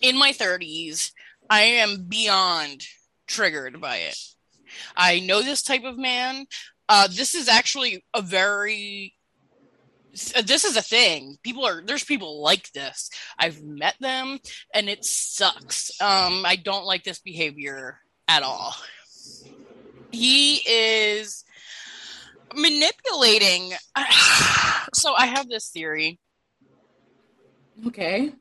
[0.00, 1.12] in my 30s,
[1.48, 2.84] I am beyond
[3.26, 4.18] triggered by it.
[4.96, 6.46] I know this type of man.
[6.88, 9.14] Uh, this is actually a very
[10.14, 11.36] this is a thing.
[11.42, 13.10] People are there's people like this.
[13.38, 14.38] I've met them
[14.72, 15.90] and it sucks.
[16.00, 17.98] Um I don't like this behavior
[18.28, 18.74] at all.
[20.10, 21.44] He is
[22.54, 23.72] manipulating.
[24.92, 26.20] So I have this theory.
[27.84, 28.32] Okay.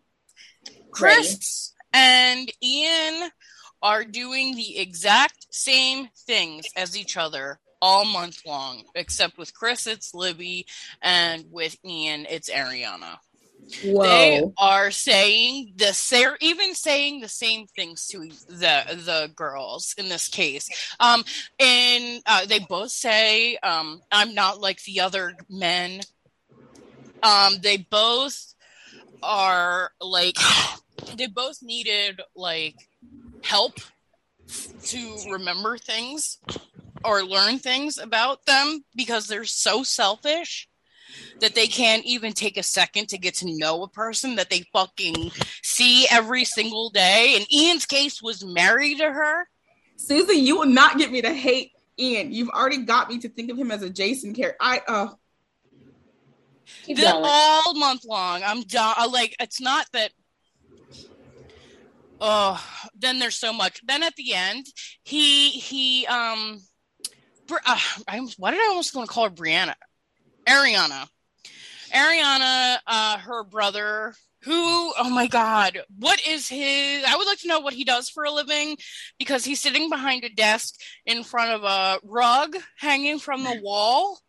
[0.91, 3.31] Chris and Ian
[3.81, 9.87] are doing the exact same things as each other all month long, except with Chris,
[9.87, 10.65] it's Libby,
[11.01, 13.17] and with Ian, it's Ariana.
[13.83, 14.03] Whoa.
[14.03, 20.07] They are saying the they're even saying the same things to the the girls in
[20.07, 20.69] this case.
[21.01, 21.25] Um,
[21.59, 25.99] and uh, they both say, um, "I'm not like the other men."
[27.21, 28.53] Um, they both
[29.21, 30.37] are like
[31.17, 32.75] they both needed like
[33.41, 33.73] help
[34.85, 36.37] to remember things
[37.03, 40.67] or learn things about them because they're so selfish
[41.41, 44.63] that they can't even take a second to get to know a person that they
[44.73, 47.35] fucking see every single day.
[47.35, 49.47] And Ian's case was married to her.
[49.95, 52.31] Susan, you will not get me to hate Ian.
[52.31, 54.57] You've already got me to think of him as a Jason character.
[54.59, 55.09] I uh
[56.87, 58.41] the, all month long.
[58.43, 58.95] I'm done.
[59.11, 60.11] Like it's not that
[62.21, 62.63] oh
[62.97, 64.65] then there's so much then at the end
[65.03, 66.59] he he um
[67.51, 69.75] uh, I, why did I almost want to call her Brianna?
[70.47, 71.07] Ariana.
[71.93, 74.53] Ariana, uh, her brother, who,
[74.97, 77.03] oh my God, what is his?
[77.05, 78.77] I would like to know what he does for a living
[79.19, 80.75] because he's sitting behind a desk
[81.05, 84.19] in front of a rug hanging from the wall.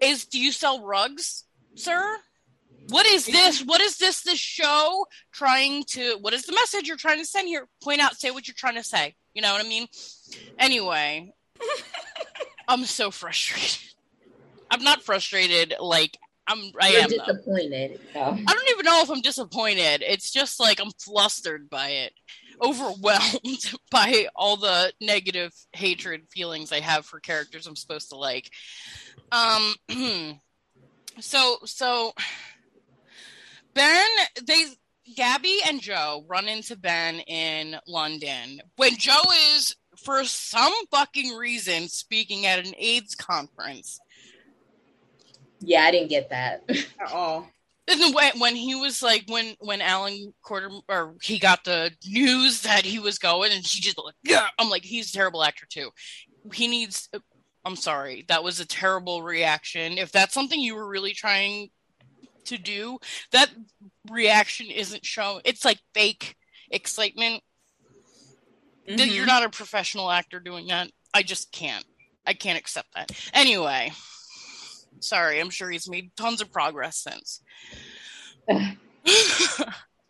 [0.00, 2.16] Is, do you sell rugs, sir?
[2.88, 3.62] What is this?
[3.62, 4.22] What is this?
[4.22, 7.68] This show trying to, what is the message you're trying to send here?
[7.82, 9.14] Point out, say what you're trying to say.
[9.34, 9.86] You know what I mean?
[10.58, 11.32] Anyway,
[12.68, 13.94] I'm so frustrated.
[14.70, 15.74] I'm not frustrated.
[15.80, 16.58] Like I'm.
[16.80, 18.00] I am disappointed.
[18.14, 20.02] I don't even know if I'm disappointed.
[20.06, 22.12] It's just like I'm flustered by it,
[22.62, 28.50] overwhelmed by all the negative hatred feelings I have for characters I'm supposed to like.
[29.30, 29.74] Um.
[31.20, 32.12] so so.
[33.74, 34.04] Ben,
[34.46, 34.66] they
[35.16, 39.22] Gabby and Joe run into Ben in London when Joe
[39.54, 44.00] is for some fucking reason speaking at an AIDS conference.
[45.60, 47.48] Yeah, I didn't get that at all.
[47.88, 52.84] When, when he was like when when Alan Quarter or he got the news that
[52.84, 55.90] he was going and he just like yeah I'm like he's a terrible actor too.
[56.54, 57.08] He needs
[57.64, 59.98] I'm sorry that was a terrible reaction.
[59.98, 61.70] If that's something you were really trying
[62.44, 62.98] to do,
[63.32, 63.50] that
[64.10, 65.40] reaction isn't shown.
[65.44, 66.36] It's like fake
[66.70, 67.42] excitement
[68.88, 69.10] Mm-hmm.
[69.10, 70.88] You're not a professional actor doing that.
[71.14, 71.84] I just can't.
[72.26, 73.10] I can't accept that.
[73.32, 73.92] Anyway,
[75.00, 75.40] sorry.
[75.40, 77.40] I'm sure he's made tons of progress since.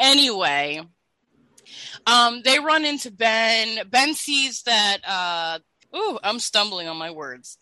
[0.00, 0.80] anyway,
[2.06, 3.86] um, they run into Ben.
[3.88, 4.98] Ben sees that.
[5.06, 5.58] Uh,
[5.96, 7.58] ooh, I'm stumbling on my words.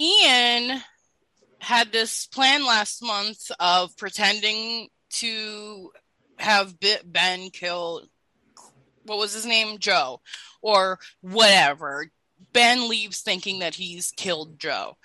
[0.00, 0.82] Ian
[1.58, 5.90] had this plan last month of pretending to
[6.38, 8.02] have Ben kill
[9.06, 9.78] what was his name?
[9.78, 10.20] Joe
[10.62, 12.10] or whatever.
[12.52, 14.96] Ben leaves thinking that he's killed Joe.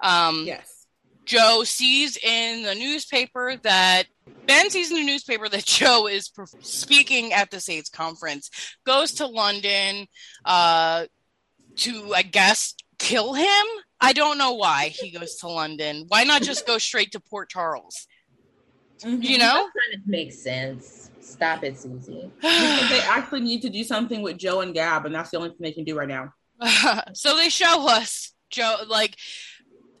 [0.00, 0.86] Um, yes.
[1.24, 4.04] Joe sees in the newspaper that
[4.46, 8.50] Ben sees in the newspaper that Joe is speaking at the AIDS conference,
[8.84, 10.06] goes to London
[10.44, 11.06] uh,
[11.76, 13.66] to, I guess, kill him.
[14.00, 16.06] I don't know why he goes to London.
[16.08, 18.06] Why not just go straight to Port Charles?
[19.00, 19.22] Mm-hmm.
[19.22, 21.10] You know, that kind of makes sense.
[21.22, 22.30] Stop it, Susie.
[22.42, 25.58] they actually need to do something with Joe and Gab, and that's the only thing
[25.60, 26.32] they can do right now.
[27.14, 29.16] so they show us Joe like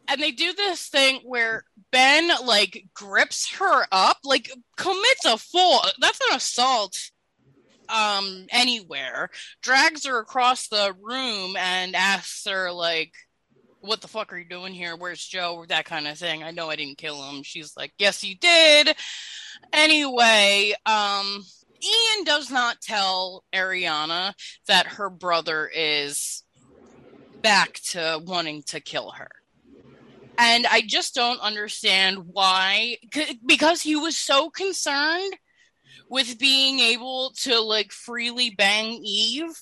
[0.08, 5.80] and they do this thing where Ben like grips her up, like commits a full
[6.00, 6.96] that's an assault
[7.88, 9.30] um anywhere,
[9.62, 13.12] drags her across the room and asks her like
[13.82, 14.96] what the fuck are you doing here?
[14.96, 15.64] Where's Joe?
[15.68, 16.42] That kind of thing.
[16.42, 17.42] I know I didn't kill him.
[17.42, 18.96] She's like, Yes, you did.
[19.72, 21.44] Anyway, um
[21.84, 24.34] Ian does not tell Ariana
[24.68, 26.44] that her brother is
[27.42, 29.30] back to wanting to kill her.
[30.38, 32.98] And I just don't understand why,
[33.44, 35.36] because he was so concerned
[36.08, 39.52] with being able to like freely bang Eve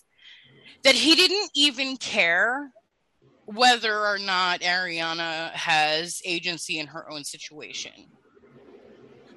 [0.85, 2.71] that he didn't even care
[3.55, 7.93] whether or not Ariana has agency in her own situation.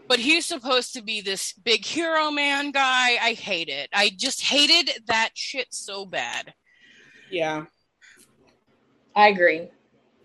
[0.07, 3.17] But he's supposed to be this big hero man guy.
[3.21, 3.89] I hate it.
[3.93, 6.53] I just hated that shit so bad.
[7.31, 7.65] Yeah.
[9.15, 9.69] I agree.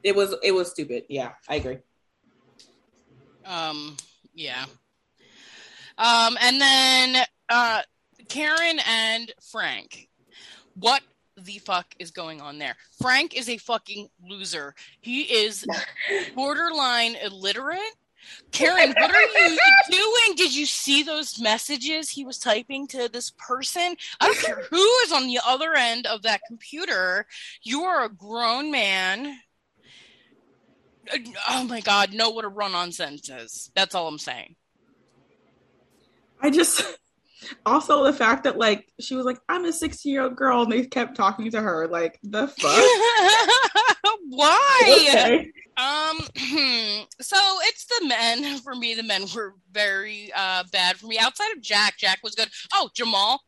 [0.03, 1.05] It was it was stupid.
[1.09, 1.79] Yeah, I agree.
[3.45, 3.97] Um
[4.35, 4.65] yeah.
[5.97, 7.83] Um and then uh
[8.29, 10.09] Karen and Frank.
[10.75, 11.03] What
[11.45, 12.77] the fuck is going on there?
[13.01, 14.75] Frank is a fucking loser.
[15.01, 15.67] He is
[16.35, 17.81] borderline illiterate.
[18.51, 19.59] Karen, what are you
[19.91, 20.37] doing?
[20.37, 23.97] Did you see those messages he was typing to this person?
[24.21, 27.27] I don't care who is on the other end of that computer.
[27.63, 29.39] You are a grown man.
[31.49, 33.71] Oh my God, know what a run on sentence is.
[33.75, 34.57] That's all I'm saying.
[36.41, 36.83] I just
[37.65, 40.73] also the fact that like she was like i'm a 16 year old girl and
[40.73, 42.85] they kept talking to her like the fuck?
[44.29, 45.07] Why?
[45.09, 45.51] Okay.
[45.77, 46.19] um
[47.21, 48.59] so it's the men.
[48.65, 51.19] For me the men were very uh bad for me.
[51.19, 52.49] Outside of jack jack was good.
[52.73, 53.41] Oh jamal.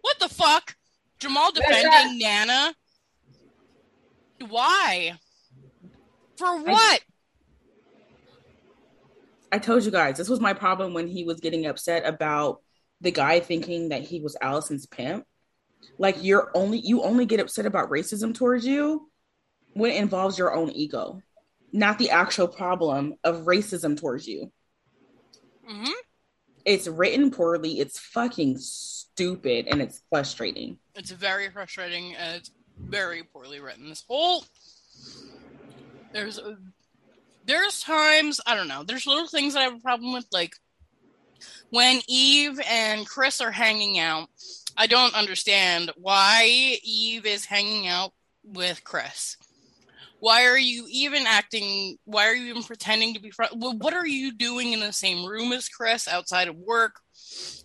[0.00, 0.74] What the fuck?
[1.18, 2.74] Jamal defending nana?
[4.48, 5.18] Why?
[6.36, 7.00] For what?
[9.52, 12.62] I, I told you guys this was my problem when he was getting upset about
[13.00, 15.24] the guy thinking that he was Allison's pimp.
[15.98, 19.10] Like you're only you only get upset about racism towards you
[19.72, 21.22] when it involves your own ego,
[21.72, 24.52] not the actual problem of racism towards you.
[25.68, 25.92] Mm-hmm.
[26.64, 27.80] It's written poorly.
[27.80, 30.78] It's fucking stupid and it's frustrating.
[30.94, 33.88] It's very frustrating and it's very poorly written.
[33.88, 34.44] This whole
[36.12, 36.40] there's
[37.46, 38.84] there's times I don't know.
[38.84, 40.54] There's little things that I have a problem with, like
[41.70, 44.28] when Eve and Chris are hanging out,
[44.76, 48.12] I don't understand why Eve is hanging out
[48.44, 49.36] with Chris.
[50.20, 51.96] Why are you even acting?
[52.04, 53.52] Why are you even pretending to be friends?
[53.56, 57.00] What are you doing in the same room as Chris outside of work?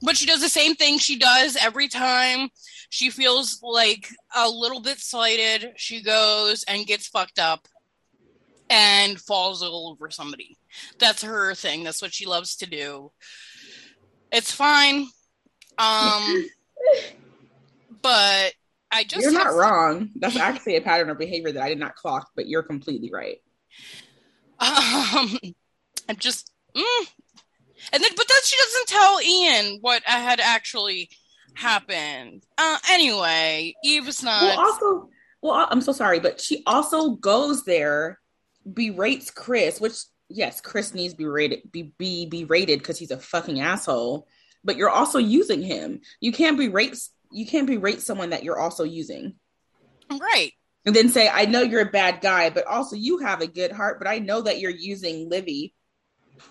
[0.02, 2.50] But she does the same thing she does every time
[2.90, 5.74] she feels like a little bit slighted.
[5.76, 7.68] She goes and gets fucked up
[8.70, 10.58] and falls all over somebody.
[10.98, 11.84] That's her thing.
[11.84, 13.12] That's what she loves to do.
[14.32, 15.08] It's fine.
[15.78, 16.46] Um,
[18.02, 18.54] but
[18.92, 20.10] I just you're not wrong.
[20.16, 23.38] That's actually a pattern of behavior that I did not clock, but you're completely right.
[24.60, 25.38] Um,
[26.08, 27.08] I'm just, mm.
[27.92, 31.10] and then, but then she doesn't tell Ian what had actually
[31.56, 32.44] happened.
[32.58, 34.44] Uh, anyway, Eve's not.
[34.44, 35.10] Well, also,
[35.42, 38.20] well, I'm so sorry, but she also goes there,
[38.72, 39.96] berates Chris, which
[40.30, 44.28] yes, Chris needs to be rated, be be berated because he's a fucking asshole.
[44.64, 46.02] But you're also using him.
[46.20, 46.98] You can't berate.
[47.32, 49.36] You can't berate someone that you're also using.
[50.10, 50.52] Right.
[50.86, 53.72] And then say, I know you're a bad guy, but also you have a good
[53.72, 54.00] heart.
[54.00, 55.74] But I know that you're using Livy.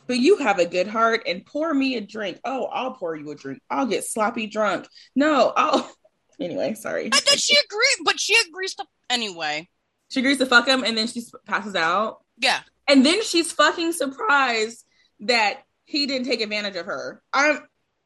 [0.06, 2.40] But you have a good heart and pour me a drink.
[2.44, 3.60] Oh, I'll pour you a drink.
[3.68, 4.88] I'll get sloppy drunk.
[5.14, 5.90] No, I'll.
[6.40, 7.04] Anyway, sorry.
[7.04, 9.68] And then she agrees, but she agrees to anyway.
[10.08, 12.24] She agrees to fuck him, and then she passes out.
[12.38, 12.58] Yeah.
[12.88, 14.85] And then she's fucking surprised
[15.20, 17.23] that he didn't take advantage of her.
[17.33, 17.61] I'm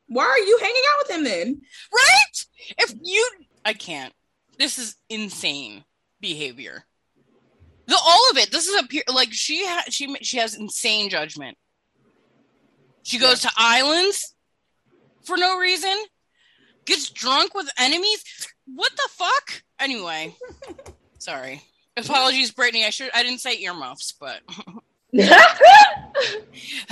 [0.09, 1.61] why are you hanging out with him then?
[1.95, 2.45] Right?
[2.79, 3.29] If you
[3.65, 4.13] I can't.
[4.59, 5.85] This is insane
[6.21, 6.85] behavior.
[7.87, 8.51] The all of it.
[8.51, 11.57] This is a like she ha- she she has insane judgment.
[13.03, 14.35] She goes to islands
[15.23, 15.95] for no reason.
[16.85, 18.25] Gets drunk with enemies.
[18.67, 19.63] What the fuck?
[19.79, 20.35] Anyway,
[21.19, 21.63] sorry.
[21.99, 22.85] Apologies, Brittany.
[22.85, 24.41] I should I didn't say earmuffs, but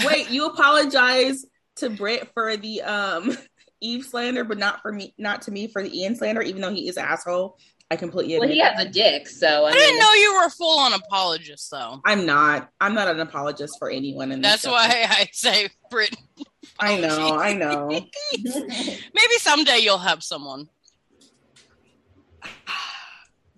[0.05, 1.45] wait, you apologize
[1.77, 3.37] to Britt for the um
[3.81, 6.73] Eve slander, but not for me, not to me for the Ian slander, even though
[6.73, 7.59] he is asshole.
[7.89, 10.47] I completely Well, he has a dick, so I, I mean, didn't know you were
[10.47, 12.01] a full on apologist, though.
[12.05, 12.69] I'm not.
[12.81, 14.33] I'm not an apologist for anyone.
[14.33, 16.17] And that's why I say Britt.
[16.81, 17.39] I know.
[17.39, 17.89] I know.
[18.45, 20.69] Maybe someday you'll have someone.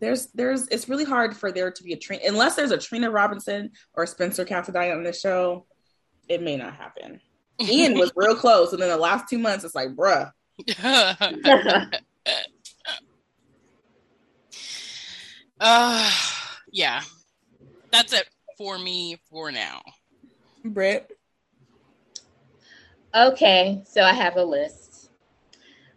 [0.01, 3.11] There's there's it's really hard for there to be a Trina unless there's a Trina
[3.11, 5.67] Robinson or Spencer Cassadine on the show.
[6.29, 7.21] It may not happen.
[7.61, 10.31] Ian was real close, and then the last two months, it's like, bruh.
[15.61, 16.11] uh,
[16.71, 17.01] yeah,
[17.91, 19.83] that's it for me for now.
[20.65, 21.11] Britt.
[23.15, 25.11] Okay, so I have a list.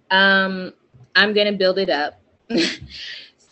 [0.10, 0.74] Um,
[1.16, 2.22] I'm gonna build it up.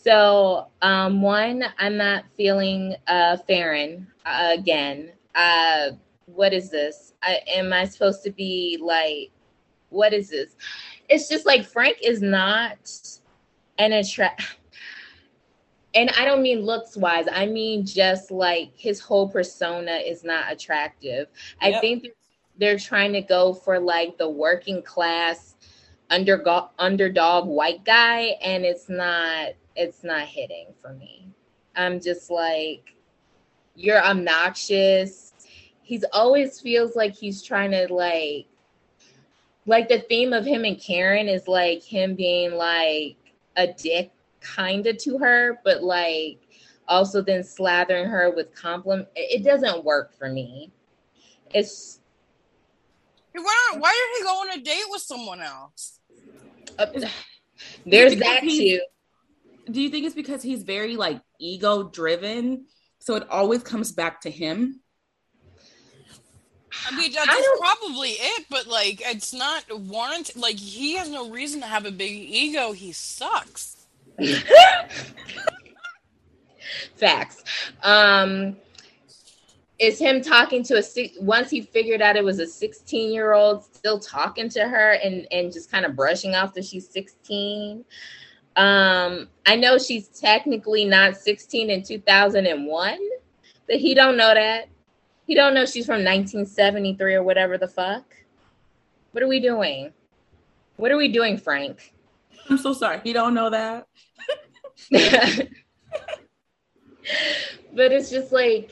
[0.09, 5.11] so, um, one, I'm not feeling uh Farron uh, again.
[5.35, 5.91] Uh,
[6.25, 7.13] what is this?
[7.21, 9.29] I, am I supposed to be like,
[9.89, 10.55] what is this?
[11.09, 12.91] It's just like Frank is not
[13.77, 14.57] an attract.
[15.93, 17.25] And I don't mean looks wise.
[17.31, 21.27] I mean just like his whole persona is not attractive.
[21.61, 21.75] Yep.
[21.75, 22.07] I think
[22.57, 25.55] they're trying to go for like the working class
[26.09, 31.27] underdog underdog white guy, and it's not it's not hitting for me.
[31.75, 32.93] I'm just like,
[33.75, 35.29] you're obnoxious
[35.89, 38.45] he's always feels like he's trying to like
[39.65, 43.17] like the theme of him and Karen is like him being like
[43.57, 46.37] a dick kind of to her, but like
[46.87, 49.07] also then slathering her with compliment.
[49.15, 50.71] It doesn't work for me.
[51.55, 51.99] It's
[53.33, 55.99] why, why are he going on a date with someone else?
[56.77, 56.85] Uh,
[57.83, 58.79] there's that too.
[59.71, 62.65] Do you think it's because he's very like ego driven?
[62.99, 64.81] So it always comes back to him.
[66.87, 70.35] I mean, that's I probably it, but like, it's not warranted.
[70.37, 72.71] Like, he has no reason to have a big ego.
[72.73, 73.87] He sucks.
[76.95, 77.43] Facts.
[77.83, 78.57] Um,
[79.79, 83.33] is him talking to a six once he figured out it was a 16 year
[83.33, 87.85] old still talking to her and and just kind of brushing off that she's 16
[88.55, 92.97] um i know she's technically not 16 in 2001
[93.67, 94.69] but he don't know that
[95.29, 98.15] he don't know she's from 1973 or whatever the fuck.
[99.11, 99.93] What are we doing?
[100.77, 101.93] What are we doing, Frank?
[102.49, 102.99] I'm so sorry.
[103.03, 103.85] He don't know that.
[107.71, 108.71] but it's just like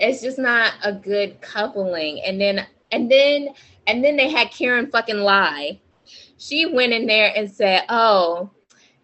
[0.00, 2.20] it's just not a good coupling.
[2.22, 3.50] And then and then
[3.86, 5.78] and then they had Karen fucking lie.
[6.36, 8.50] She went in there and said, "Oh,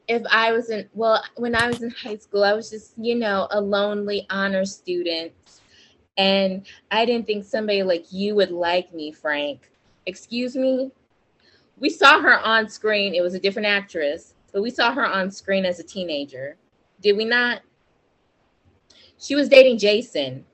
[0.09, 3.15] if I was in well, when I was in high school, I was just, you
[3.15, 5.33] know, a lonely honor student
[6.17, 9.71] and I didn't think somebody like you would like me, Frank.
[10.07, 10.91] Excuse me?
[11.79, 13.15] We saw her on screen.
[13.15, 16.57] It was a different actress, but we saw her on screen as a teenager.
[17.01, 17.63] Did we not?
[19.21, 20.45] She was dating Jason,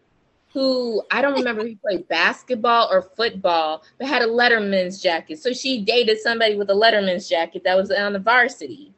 [0.52, 5.38] who I don't remember he played basketball or football, but had a Letterman's jacket.
[5.38, 8.93] So she dated somebody with a Letterman's jacket that was on the varsity.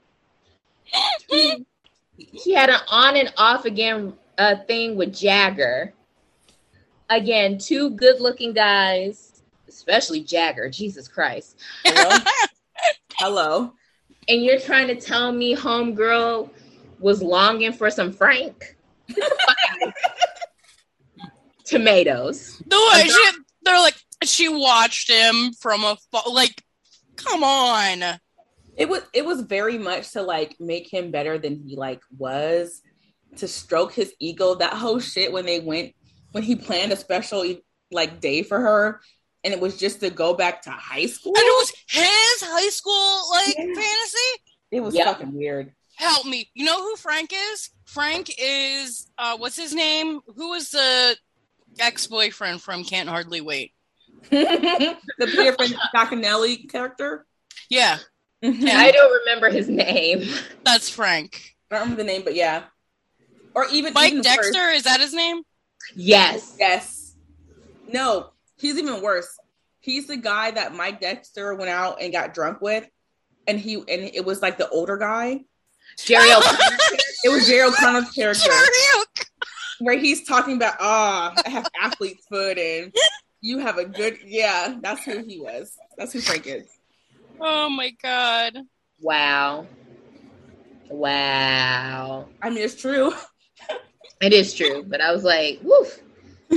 [1.30, 5.92] She, had an on and off again uh, thing with Jagger
[7.08, 10.68] again, two good looking guys, especially Jagger.
[10.68, 11.58] Jesus Christ.
[11.84, 12.18] Hello.
[13.18, 13.72] Hello.
[14.28, 16.50] And you're trying to tell me homegirl
[16.98, 18.76] was longing for some Frank?
[21.64, 22.62] Tomatoes.
[22.70, 23.30] No, she,
[23.62, 25.96] they're like she watched him from a
[26.30, 26.62] like.
[27.16, 28.18] Come on.
[28.76, 32.82] It was it was very much to like make him better than he like was,
[33.36, 34.54] to stroke his ego.
[34.54, 35.94] That whole shit when they went
[36.32, 37.44] when he planned a special
[37.90, 39.00] like day for her
[39.46, 41.32] and it was just to go back to high school.
[41.36, 43.64] And it was his high school like yeah.
[43.64, 44.42] fantasy.
[44.72, 45.06] It was yep.
[45.06, 45.72] fucking weird.
[45.96, 46.50] Help me.
[46.54, 47.70] You know who Frank is?
[47.84, 50.20] Frank is uh what's his name?
[50.34, 51.16] Who was the
[51.78, 53.72] ex-boyfriend from Can't Hardly Wait?
[54.30, 55.52] the Peter
[55.94, 57.24] Facinelli character?
[57.70, 57.98] Yeah.
[58.44, 58.66] Mm-hmm.
[58.68, 60.28] I don't remember his name.
[60.64, 61.56] That's Frank.
[61.70, 62.64] I don't remember the name, but yeah.
[63.54, 64.76] Or even Mike even Dexter, first.
[64.76, 65.42] is that his name?
[65.94, 66.56] Yes.
[66.58, 67.14] Yes.
[67.88, 69.38] No, he's even worse.
[69.80, 72.86] He's the guy that Mike Dexter went out and got drunk with,
[73.46, 75.44] and he and it was like the older guy.
[75.98, 76.26] Jerry
[77.24, 78.50] it was Jerry O'Connell's character.
[79.78, 82.94] Where he's talking about, ah, oh, I have athlete's foot and
[83.40, 85.76] you have a good yeah, that's who he was.
[85.96, 86.66] That's who Frank is.
[87.40, 88.58] Oh my god.
[89.00, 89.66] Wow.
[90.88, 92.28] Wow.
[92.42, 93.12] I mean it's true.
[94.20, 96.00] It is true, but I was like, woof.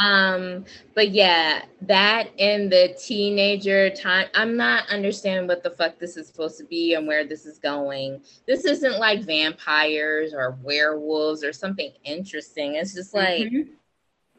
[0.00, 0.64] um,
[0.94, 6.28] but yeah, that in the teenager time, I'm not understanding what the fuck this is
[6.28, 8.22] supposed to be and where this is going.
[8.46, 12.76] This isn't like vampires or werewolves or something interesting.
[12.76, 13.72] It's just like mm-hmm.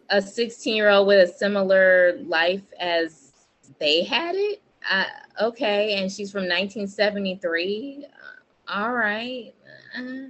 [0.09, 3.33] a 16 year old with a similar life as
[3.79, 4.62] they had it.
[4.89, 5.05] Uh,
[5.41, 8.05] okay, and she's from 1973.
[8.05, 9.53] Uh, all right.
[9.97, 10.29] Uh,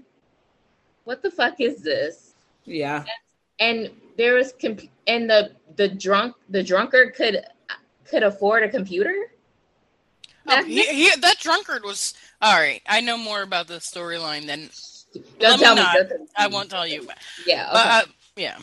[1.05, 2.33] what the fuck is this?
[2.65, 3.03] Yeah.
[3.59, 7.43] And there was comp- and the the drunk the drunkard could
[8.05, 9.13] could afford a computer.
[10.47, 12.81] Oh, he, he, that drunkard was all right.
[12.87, 14.69] I know more about the storyline than
[15.39, 15.85] Don't Let tell me me.
[15.85, 15.93] not.
[15.95, 16.25] don't tell me.
[16.37, 17.07] I won't tell you.
[17.45, 17.69] Yeah.
[17.71, 17.89] But, Okay.
[17.97, 18.01] uh,
[18.35, 18.57] yeah.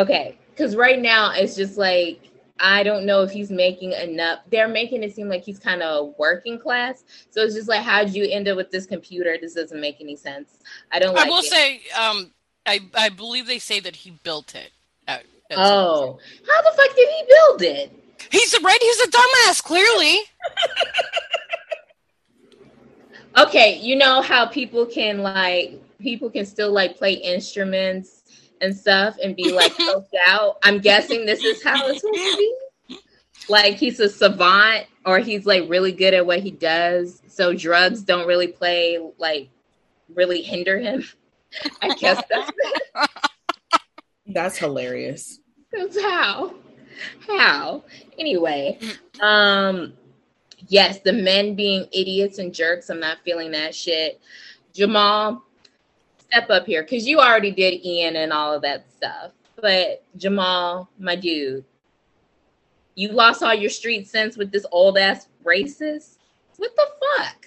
[0.00, 2.20] Okay, because right now it's just like
[2.60, 4.40] I don't know if he's making enough.
[4.50, 7.04] They're making it seem like he's kind of working class.
[7.30, 9.36] So it's just like, how'd you end up with this computer?
[9.40, 10.58] This doesn't make any sense.
[10.92, 11.44] I don't like I will it.
[11.44, 12.30] say, um,
[12.64, 14.70] I I believe they say that he built it.
[15.08, 18.00] At, at oh, how the fuck did he build it?
[18.30, 18.78] he's a right.
[18.80, 19.62] He's a dumbass.
[19.62, 20.18] Clearly,
[23.36, 28.22] Okay, you know how people can like people can still like play instruments
[28.60, 30.58] and stuff and be like coked out.
[30.62, 32.98] I'm guessing this is how it's going to be.
[33.48, 38.02] Like he's a savant or he's like really good at what he does, so drugs
[38.02, 39.50] don't really play like
[40.14, 41.04] really hinder him.
[41.82, 42.50] I guess that's
[44.26, 45.40] That's hilarious.
[45.72, 46.54] That's how.
[47.26, 47.84] How?
[48.18, 48.78] Anyway,
[49.20, 49.92] um,
[50.68, 52.88] yes, the men being idiots and jerks.
[52.88, 54.20] I'm not feeling that shit.
[54.72, 55.44] Jamal,
[56.34, 59.32] step up here because you already did Ian and all of that stuff.
[59.56, 61.64] But Jamal, my dude,
[62.96, 66.18] you lost all your street sense with this old ass racist.
[66.56, 67.46] What the fuck?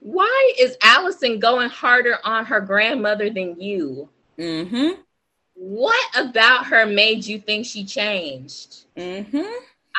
[0.00, 4.08] Why is Allison going harder on her grandmother than you?
[4.38, 5.00] Mm-hmm.
[5.54, 8.84] What about her made you think she changed?
[8.96, 9.50] Mm-hmm.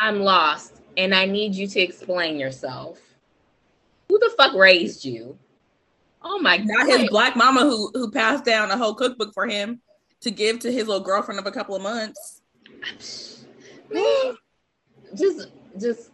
[0.02, 3.00] I'm lost and I need you to explain yourself.
[4.10, 5.38] Who the fuck raised you?
[6.28, 7.00] Oh my Not god.
[7.00, 9.80] his black mama who who passed down a whole cookbook for him
[10.22, 12.42] to give to his little girlfriend of a couple of months.
[15.16, 15.48] Just
[15.80, 16.10] just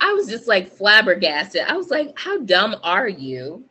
[0.00, 1.62] I was just like flabbergasted.
[1.66, 3.64] I was like, how dumb are you?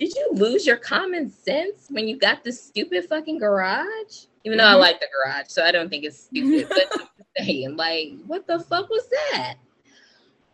[0.00, 4.24] Did you lose your common sense when you got this stupid fucking garage?
[4.44, 4.80] Even though I Mhm.
[4.80, 6.66] like the garage, so I don't think it's stupid.
[6.68, 7.08] but I'm
[7.46, 9.54] saying, like, what the fuck was that?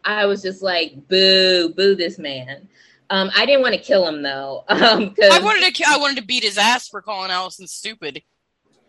[0.05, 2.68] I was just like, boo, boo this man.
[3.11, 4.64] Um, I didn't want to kill him though.
[4.68, 5.72] Um, 'cause- I wanted to.
[5.72, 8.22] ki- I wanted to beat his ass for calling Allison stupid.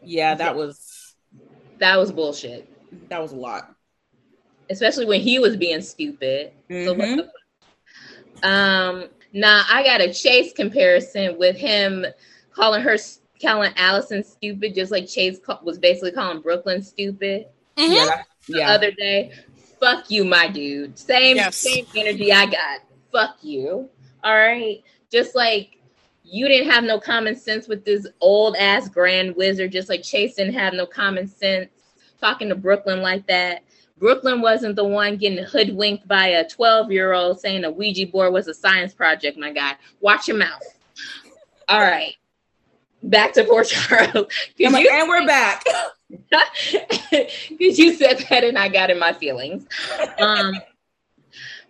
[0.03, 1.15] Yeah, that was
[1.79, 2.67] that was bullshit.
[3.09, 3.73] that was a lot.
[4.69, 6.51] Especially when he was being stupid.
[6.69, 7.17] So what Mhm.
[7.17, 8.43] the fuck?
[8.43, 12.05] Um, now I got a Chase comparison with him
[12.53, 12.97] calling her
[13.41, 17.95] calling Allison stupid, just like Chase ca- was basically calling Brooklyn stupid Mhm.
[17.95, 18.71] Yeah, the yeah.
[18.71, 19.31] other day.
[19.79, 20.97] Fuck you, my dude.
[20.99, 21.55] Same Yes.
[21.57, 22.81] same energy I got.
[23.11, 23.89] Fuck you.
[24.23, 24.83] All right.
[25.11, 25.77] Just like
[26.23, 30.35] you didn't have no common sense with this old ass grand wizard, just like Chase
[30.35, 31.69] didn't have no common sense
[32.19, 33.63] talking to Brooklyn like that.
[33.97, 38.33] Brooklyn wasn't the one getting hoodwinked by a 12 year old saying a Ouija board
[38.33, 39.75] was a science project, my guy.
[39.99, 40.61] Watch your mouth.
[41.67, 42.15] All right.
[43.03, 44.11] Back to Port Charles.
[44.13, 44.27] 'Cause
[44.65, 45.63] I'm like, you- and we're back.
[47.49, 49.65] because you said that and I got in my feelings.
[50.19, 50.53] Um,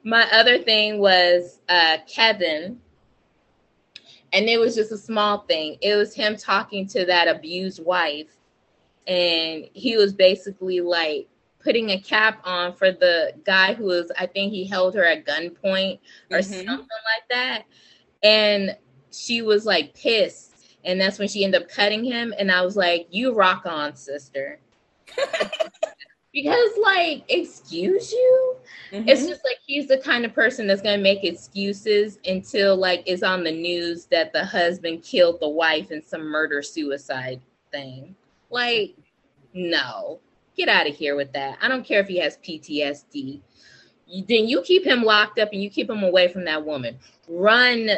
[0.03, 2.79] my other thing was uh, Kevin,
[4.33, 5.77] and it was just a small thing.
[5.81, 8.35] It was him talking to that abused wife,
[9.07, 11.27] and he was basically like
[11.63, 15.25] putting a cap on for the guy who was, I think he held her at
[15.25, 15.99] gunpoint
[16.31, 16.65] or Mhm.
[16.65, 17.63] something like that,
[18.23, 18.75] and
[19.11, 20.47] she was like pissed.
[20.83, 22.33] And that's when she ended up cutting him.
[22.39, 24.59] And I was like, You rock on, sister.
[26.33, 28.55] because, like, excuse you?
[29.05, 29.29] It's Mhm.
[29.29, 33.43] just like he's the kind of person that's gonna make excuses until like it's on
[33.43, 38.15] the news that the husband killed the wife in some murder suicide thing.
[38.49, 38.95] Like,
[39.53, 40.19] no,
[40.55, 41.57] get out of here with that.
[41.61, 43.41] I don't care if he has PTSD.
[44.07, 46.97] You, then you keep him locked up and you keep him away from that woman.
[47.27, 47.89] Run,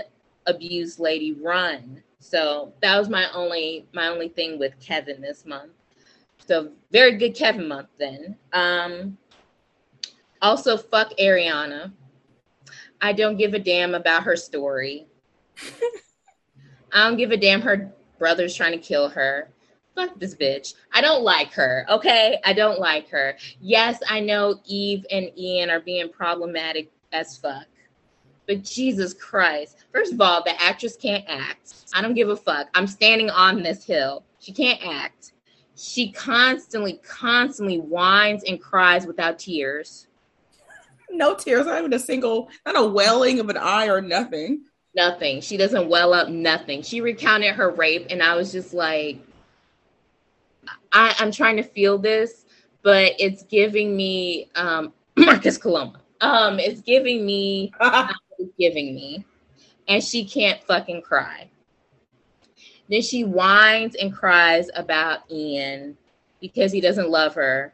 [0.45, 2.03] abused lady, run.
[2.19, 5.71] So that was my only my only thing with Kevin this month.
[6.45, 8.37] So very good Kevin month then.
[8.51, 9.17] Um
[10.41, 11.93] also, fuck Ariana.
[13.01, 15.07] I don't give a damn about her story.
[16.91, 19.49] I don't give a damn her brother's trying to kill her.
[19.95, 20.73] Fuck this bitch.
[20.91, 21.85] I don't like her.
[21.89, 22.39] Okay.
[22.43, 23.37] I don't like her.
[23.61, 27.67] Yes, I know Eve and Ian are being problematic as fuck.
[28.47, 29.77] But Jesus Christ.
[29.93, 31.73] First of all, the actress can't act.
[31.93, 32.67] I don't give a fuck.
[32.73, 34.23] I'm standing on this hill.
[34.39, 35.32] She can't act.
[35.75, 40.07] She constantly, constantly whines and cries without tears.
[41.09, 44.65] No tears, not even a single, not a welling of an eye or nothing.
[44.95, 45.41] Nothing.
[45.41, 46.83] She doesn't well up nothing.
[46.83, 49.19] She recounted her rape, and I was just like,
[50.91, 52.45] I, I'm trying to feel this,
[52.83, 55.99] but it's giving me um Marcus Coloma.
[56.21, 59.25] Um, it's giving me it's giving me.
[59.87, 61.49] And she can't fucking cry.
[62.93, 65.97] Then she whines and cries about Ian
[66.39, 67.73] because he doesn't love her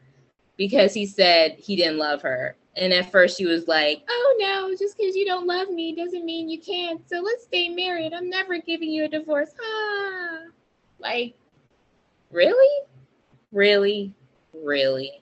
[0.56, 2.56] because he said he didn't love her.
[2.74, 6.24] And at first she was like, Oh no, just because you don't love me doesn't
[6.24, 7.06] mean you can't.
[7.06, 8.14] So let's stay married.
[8.14, 9.50] I'm never giving you a divorce.
[9.62, 10.38] Ah.
[10.98, 11.34] Like,
[12.32, 12.86] really?
[13.52, 14.14] Really?
[14.54, 15.20] Really?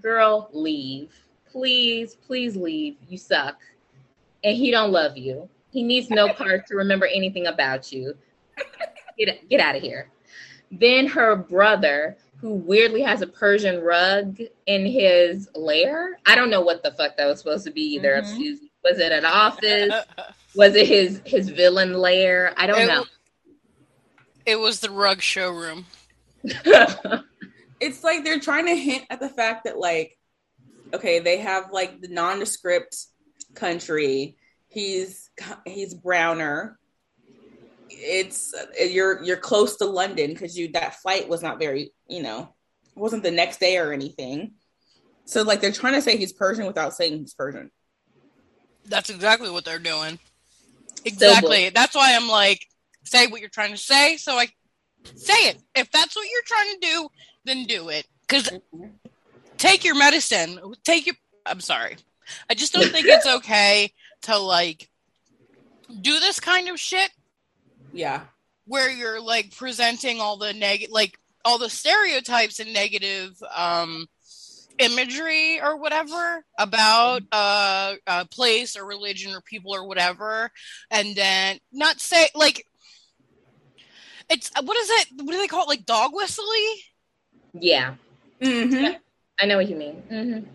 [0.00, 1.12] Girl, leave.
[1.52, 2.96] Please, please leave.
[3.06, 3.58] You suck.
[4.42, 5.46] And he don't love you.
[5.72, 8.14] He needs no part to remember anything about you.
[9.18, 10.10] Get, get out of here.
[10.70, 16.18] Then her brother who weirdly has a Persian rug in his lair.
[16.26, 18.10] I don't know what the fuck that was supposed to be either.
[18.10, 18.26] Mm-hmm.
[18.26, 18.70] Excuse me.
[18.84, 19.92] Was it an office?
[20.54, 22.52] was it his his villain lair?
[22.56, 23.04] I don't it, know.
[24.44, 25.86] It was the rug showroom.
[26.44, 30.16] it's like they're trying to hint at the fact that like
[30.94, 32.96] okay, they have like the nondescript
[33.54, 34.36] country.
[34.68, 35.30] He's
[35.64, 36.78] he's browner
[37.90, 42.54] it's you're you're close to London because you that flight was not very you know
[42.94, 44.52] wasn't the next day or anything.
[45.26, 47.70] So like they're trying to say he's Persian without saying he's Persian.
[48.86, 50.18] That's exactly what they're doing.
[51.04, 51.66] Exactly.
[51.66, 52.66] So that's why I'm like,
[53.04, 54.16] say what you're trying to say.
[54.16, 54.48] So I
[55.14, 55.58] say it.
[55.74, 57.08] If that's what you're trying to do,
[57.44, 58.06] then do it.
[58.22, 58.86] Because mm-hmm.
[59.58, 60.58] take your medicine.
[60.84, 61.16] Take your.
[61.44, 61.96] I'm sorry.
[62.48, 64.88] I just don't think it's okay to like
[66.00, 67.10] do this kind of shit
[67.96, 68.22] yeah.
[68.66, 74.06] Where you're like presenting all the negative, like all the stereotypes and negative um,
[74.78, 80.50] imagery or whatever about uh, a place or religion or people or whatever,
[80.90, 82.66] and then not say like
[84.28, 85.08] it's what is it?
[85.22, 85.68] What do they call it?
[85.68, 86.44] Like dog whistly?
[87.52, 87.94] Yeah.
[88.40, 88.96] Mm-hmm.
[89.40, 90.02] I know what you mean.
[90.10, 90.50] Mm-hmm.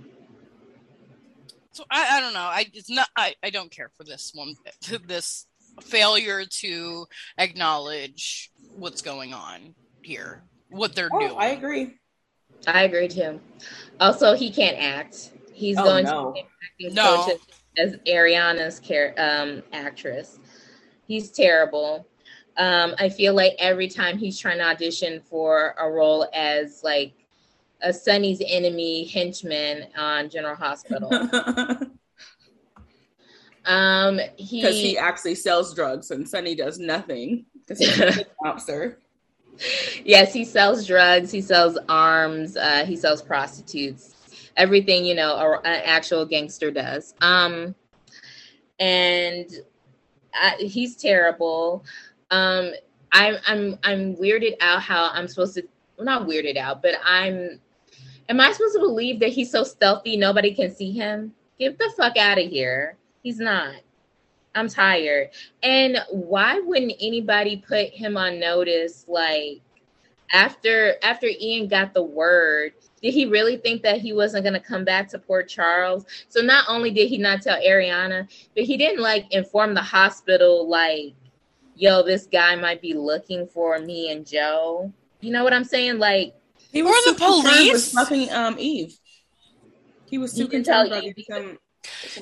[1.71, 2.39] So I, I don't know.
[2.39, 3.07] I it's not.
[3.15, 4.55] I, I don't care for this one.
[5.07, 5.47] This
[5.81, 7.05] failure to
[7.37, 11.35] acknowledge what's going on here, what they're oh, doing.
[11.37, 11.95] I agree.
[12.67, 13.39] I agree too.
[13.99, 15.31] Also, he can't act.
[15.53, 16.27] He's oh, going no.
[16.27, 17.31] to be acting no.
[17.77, 20.39] as, as Ariana's care, um, actress.
[21.07, 22.07] He's terrible.
[22.57, 27.13] Um, I feel like every time he's trying to audition for a role as like
[27.81, 31.09] a Sonny's enemy henchman on General Hospital.
[33.65, 38.97] Um, he because he actually sells drugs and Sonny does nothing because he's a officer.
[40.03, 41.29] Yes, he sells drugs.
[41.29, 42.57] He sells arms.
[42.57, 44.15] Uh, he sells prostitutes.
[44.57, 47.13] Everything you know, an actual gangster does.
[47.21, 47.75] Um,
[48.79, 49.45] and
[50.33, 51.85] I, he's terrible.
[52.31, 52.71] Um,
[53.11, 55.63] I'm I'm I'm weirded out how I'm supposed to.
[55.97, 57.59] Well, not weirded out, but I'm.
[58.29, 61.33] Am I supposed to believe that he's so stealthy nobody can see him?
[61.59, 62.97] Get the fuck out of here.
[63.23, 63.75] He's not.
[64.53, 65.29] I'm tired.
[65.63, 69.61] And why wouldn't anybody put him on notice like
[70.33, 74.59] after after Ian got the word, did he really think that he wasn't going to
[74.59, 76.05] come back to Port Charles?
[76.29, 80.67] So not only did he not tell Ariana, but he didn't like inform the hospital
[80.67, 81.13] like
[81.75, 84.93] yo, this guy might be looking for me and Joe.
[85.21, 85.97] You know what I'm saying?
[85.97, 86.35] Like
[86.71, 88.97] he was the police snuffing um Eve.
[90.09, 91.57] He was too concerned about become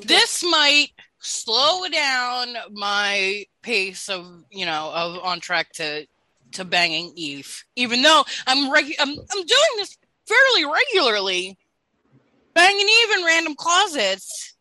[0.05, 0.89] this might
[1.19, 6.05] slow down my pace of you know of on track to
[6.53, 9.97] to banging Eve, even though I'm regu- I'm I'm doing this
[10.27, 11.57] fairly regularly,
[12.53, 14.55] banging Eve in random closets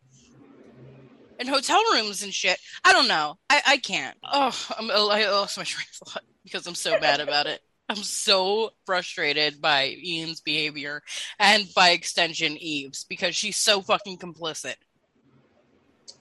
[1.39, 2.59] and hotel rooms and shit.
[2.83, 3.37] I don't know.
[3.49, 4.17] I I can't.
[4.23, 7.61] Oh, I'm I lost my train of thought because I'm so bad about it.
[7.89, 11.01] I'm so frustrated by Ian's behavior
[11.39, 14.75] and by extension Eve's because she's so fucking complicit.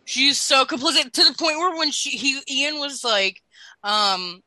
[0.09, 3.42] She's so complicit to the point where when she he Ian was like,
[3.84, 4.40] um,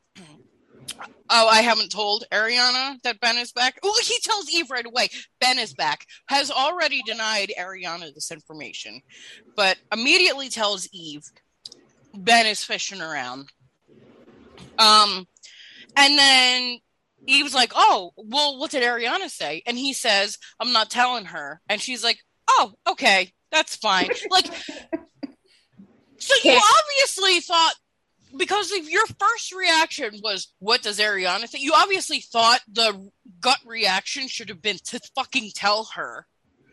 [1.30, 3.78] oh, I haven't told Ariana that Ben is back.
[3.80, 5.10] Well, he tells Eve right away,
[5.40, 6.04] Ben is back.
[6.26, 9.02] Has already denied Ariana this information,
[9.56, 11.22] but immediately tells Eve,
[12.12, 13.48] Ben is fishing around.
[14.80, 15.28] Um,
[15.96, 16.78] and then
[17.28, 21.60] Eve's like, "Oh, well, what did Ariana say?" And he says, "I'm not telling her."
[21.68, 22.18] And she's like,
[22.50, 24.46] "Oh, okay, that's fine." Like
[26.22, 27.74] so you obviously thought
[28.36, 31.64] because if your first reaction was what does Ariana think?
[31.64, 33.10] You obviously thought the
[33.40, 36.26] gut reaction should have been to fucking tell her.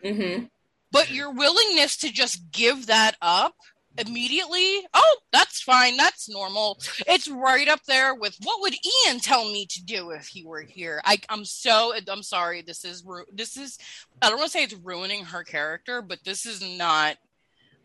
[0.04, 0.46] Mm-hmm.
[0.92, 3.54] But your willingness to just give that up
[3.98, 6.80] immediately, oh, that's fine, that's normal.
[7.08, 10.62] It's right up there with what would Ian tell me to do if he were
[10.62, 11.02] here.
[11.04, 12.62] I, I'm so I'm sorry.
[12.62, 13.78] This is this is
[14.22, 17.18] I don't want to say it's ruining her character, but this is not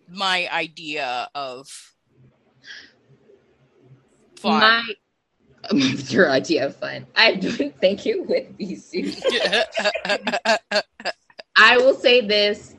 [0.09, 1.68] my idea of
[4.36, 4.61] fun.
[4.61, 4.94] My
[5.72, 7.07] Monster idea of fun.
[7.16, 9.22] I don't think it would be Susie.
[11.57, 12.74] I will say this,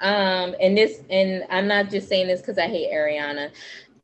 [0.00, 3.50] um, and this, and I'm not just saying this because I hate Ariana.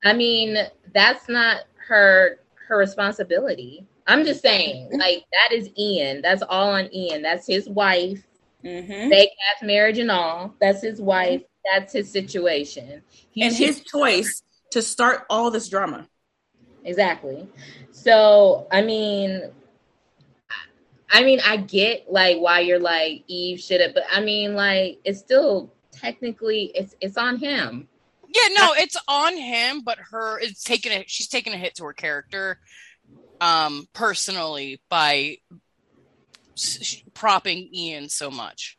[0.04, 0.56] I mean,
[0.94, 3.86] that's not her her responsibility.
[4.06, 6.22] I'm just saying, like that is Ian.
[6.22, 7.22] That's all on Ian.
[7.22, 8.22] That's his wife.
[8.64, 9.10] Mm-hmm.
[9.10, 10.54] Fake ass marriage and all.
[10.60, 11.42] That's his wife.
[11.64, 13.02] That's his situation.
[13.30, 16.08] He's and his choice to start all this drama.
[16.84, 17.48] Exactly.
[17.90, 19.42] So I mean,
[21.10, 24.98] I mean, I get like why you're like Eve should have, but I mean, like
[25.04, 27.88] it's still technically it's it's on him.
[28.28, 31.84] Yeah, no, it's on him, but her it's taking a she's taking a hit to
[31.84, 32.60] her character
[33.40, 35.36] um personally by
[36.56, 38.77] s- propping Ian so much.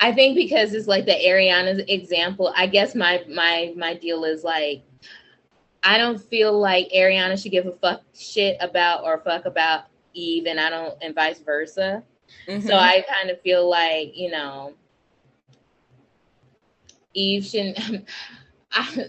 [0.00, 2.52] I think because it's like the Ariana's example.
[2.56, 4.84] I guess my my my deal is like
[5.82, 9.84] I don't feel like Ariana should give a fuck shit about or fuck about
[10.14, 12.02] Eve, and I don't, and vice versa.
[12.46, 12.66] Mm-hmm.
[12.66, 14.74] So I kind of feel like you know
[17.14, 17.78] Eve shouldn't.
[18.72, 19.06] I,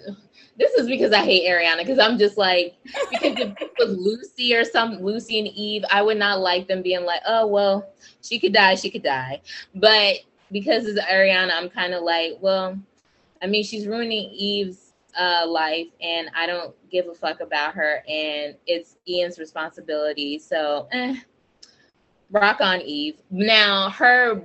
[0.58, 2.76] this is because I hate Ariana because I'm just like
[3.12, 6.82] because if it was Lucy or some Lucy and Eve, I would not like them
[6.82, 9.42] being like, oh well, she could die, she could die.
[9.76, 10.20] But
[10.52, 12.78] because it's Ariana, I'm kind of like, well,
[13.42, 18.04] I mean, she's ruining Eve's uh, life, and I don't give a fuck about her,
[18.08, 20.40] and it's Ian's responsibility.
[20.40, 21.16] So, eh,
[22.32, 23.18] rock on Eve.
[23.30, 24.42] Now, her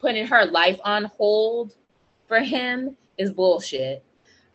[0.00, 1.74] putting her life on hold
[2.26, 4.04] for him is bullshit.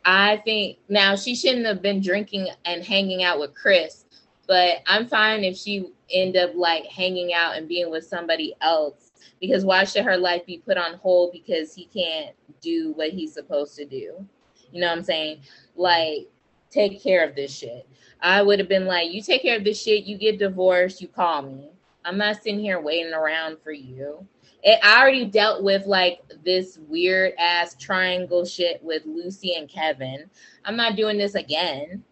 [0.04, 4.06] I think now she shouldn't have been drinking and hanging out with Chris,
[4.48, 9.11] but I'm fine if she end up like hanging out and being with somebody else
[9.42, 13.34] because why should her life be put on hold because he can't do what he's
[13.34, 14.26] supposed to do?
[14.72, 15.42] You know what I'm saying?
[15.76, 16.30] Like,
[16.70, 17.88] take care of this shit.
[18.22, 21.08] I would have been like, you take care of this shit, you get divorced, you
[21.08, 21.72] call me.
[22.06, 24.26] I'm not sitting here waiting around for you.
[24.64, 30.30] It, I already dealt with like this weird ass triangle shit with Lucy and Kevin.
[30.66, 32.04] I'm not doing this again.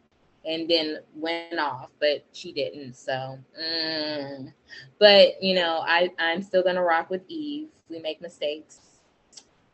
[0.45, 2.95] And then went off, but she didn't.
[2.95, 4.53] So, mm.
[4.99, 7.67] but you know, I I'm still gonna rock with Eve.
[7.89, 8.79] We make mistakes.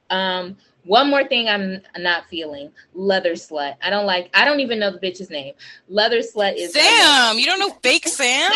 [0.09, 3.75] Um, one more thing I'm not feeling leather slut.
[3.81, 5.55] I don't like, I don't even know the bitch's name.
[5.89, 7.39] Leather slut is Sam.
[7.39, 8.51] You don't know fake Sam?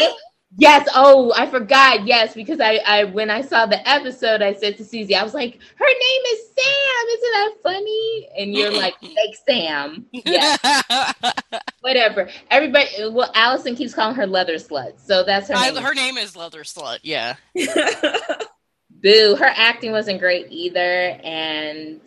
[0.58, 0.90] Yes.
[0.96, 2.08] Oh, I forgot.
[2.08, 5.34] Yes, because I, I when I saw the episode, I said to Susie, I was
[5.34, 7.08] like, her name is Sam.
[7.14, 8.30] Isn't that funny?
[8.38, 10.06] And you're like, fake Sam.
[10.12, 10.58] Yeah.
[11.82, 12.30] Whatever.
[12.50, 12.88] Everybody.
[13.12, 15.56] Well, Allison keeps calling her Leather Slut, so that's her.
[15.56, 17.00] I, her name is Leather Slut.
[17.04, 17.36] Yeah.
[17.56, 19.36] Boo.
[19.36, 22.02] Her acting wasn't great either, and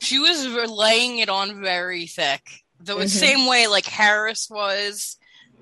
[0.00, 2.64] she was laying it on very thick.
[2.80, 3.06] The mm-hmm.
[3.06, 5.17] same way like Harris was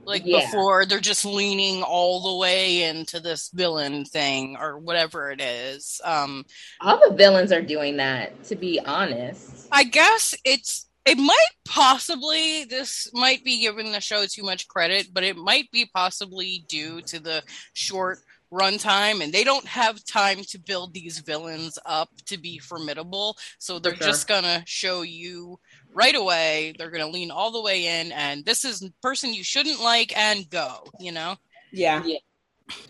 [0.06, 0.40] like yeah.
[0.40, 6.00] before they're just leaning all the way into this villain thing or whatever it is
[6.04, 6.44] um
[6.80, 12.64] all the villains are doing that to be honest i guess it's it might possibly
[12.64, 17.00] this might be giving the show too much credit but it might be possibly due
[17.02, 17.42] to the
[17.74, 18.18] short
[18.52, 23.78] runtime and they don't have time to build these villains up to be formidable so
[23.78, 24.06] they're sure.
[24.06, 25.58] just gonna show you
[25.96, 26.74] right away.
[26.78, 30.16] They're going to lean all the way in, and this is person you shouldn't like,
[30.16, 30.84] and go.
[31.00, 31.36] You know.
[31.72, 32.02] Yeah.
[32.04, 32.18] Yeah.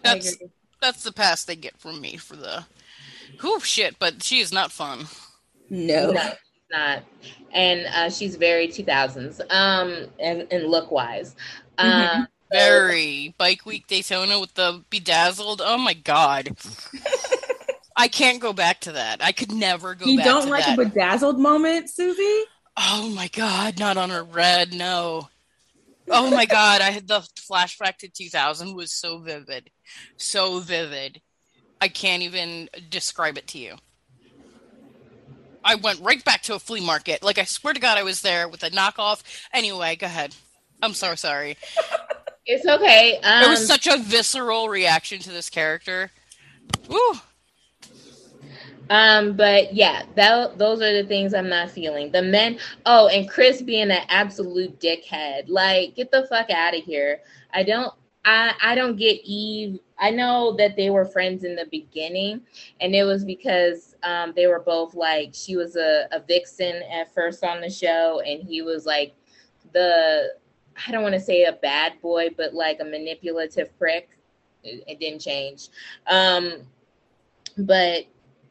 [0.03, 0.37] That's
[0.83, 2.67] that's the pass they get from me for the.
[3.41, 3.99] Whew, shit!
[3.99, 5.07] But she is not fun.
[5.71, 6.13] No.
[6.13, 6.33] no
[6.71, 7.03] not
[7.53, 11.35] and uh, she's very 2000s um and, and look wise
[11.79, 12.23] mm-hmm.
[12.23, 16.49] uh, very bike week daytona with the bedazzled oh my god
[17.97, 20.49] i can't go back to that i could never go back to the you don't
[20.49, 20.79] like that.
[20.79, 22.45] a bedazzled moment susie
[22.77, 25.29] Oh my god, not on a red, no.
[26.09, 29.71] Oh my god, I had the flashback to 2000 was so vivid.
[30.17, 31.21] So vivid.
[31.81, 33.77] I can't even describe it to you.
[35.65, 37.23] I went right back to a flea market.
[37.23, 39.23] Like I swear to god I was there with a knockoff.
[39.53, 40.35] Anyway, go ahead.
[40.81, 41.57] I'm so sorry.
[42.47, 43.19] It's okay.
[43.25, 46.13] Um, it was such a visceral reaction to this character.
[46.89, 46.99] Woo.
[48.89, 52.13] Um, but yeah, that those are the things I'm not feeling.
[52.13, 55.45] The men, oh, and Chris being an absolute dickhead.
[55.49, 57.21] Like, get the fuck out of here.
[57.53, 57.93] I don't
[58.25, 59.79] I I don't get Eve.
[59.99, 62.43] I know that they were friends in the beginning,
[62.81, 67.15] and it was because um, they were both like she was a, a vixen at
[67.15, 69.15] first on the show, and he was like
[69.73, 70.35] the
[70.87, 74.11] I don't want to say a bad boy, but like a manipulative prick.
[74.65, 75.69] It, it didn't change.
[76.09, 76.67] Um,
[77.59, 78.07] but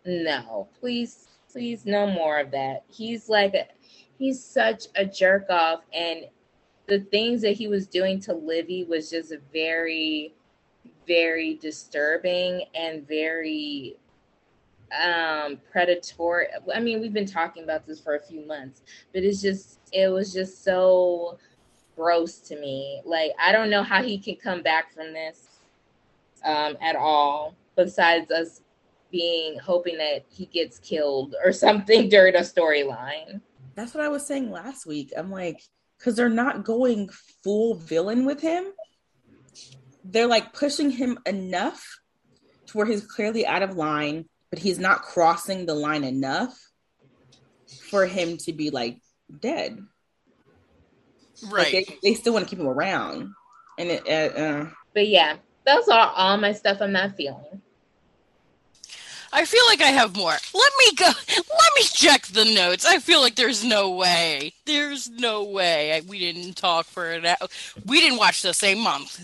[0.06, 2.84] no, please, please, no more of that.
[2.88, 3.56] He's like,
[4.18, 6.26] he's such a jerk off, and
[6.88, 10.34] the things that he was doing to Livy was just very,
[11.08, 13.98] very disturbing and very
[15.02, 18.84] um predatory i mean we've been talking about this for a few months
[19.14, 21.38] but it's just it was just so
[21.96, 25.60] gross to me like i don't know how he can come back from this
[26.44, 28.62] um at all besides us
[29.12, 33.42] being hoping that he gets killed or something during a storyline
[33.76, 35.62] that's what i was saying last week i'm like
[35.98, 37.10] because they're not going
[37.44, 38.66] full villain with him
[40.04, 42.00] they're like pushing him enough
[42.68, 46.58] to where he's clearly out of line but he's not crossing the line enough
[47.90, 49.00] for him to be like
[49.40, 49.80] dead.
[51.52, 51.74] Right.
[51.74, 53.34] Like they, they, still want to keep him around.
[53.78, 57.62] And it, uh, uh, but yeah, those are all my stuff I'm not feeling.
[59.36, 60.32] I feel like I have more.
[60.32, 61.08] Let me go.
[61.08, 62.86] Let me check the notes.
[62.86, 64.54] I feel like there's no way.
[64.66, 67.50] There's no way I, we didn't talk for an hour.
[67.86, 69.20] We didn't watch the same month.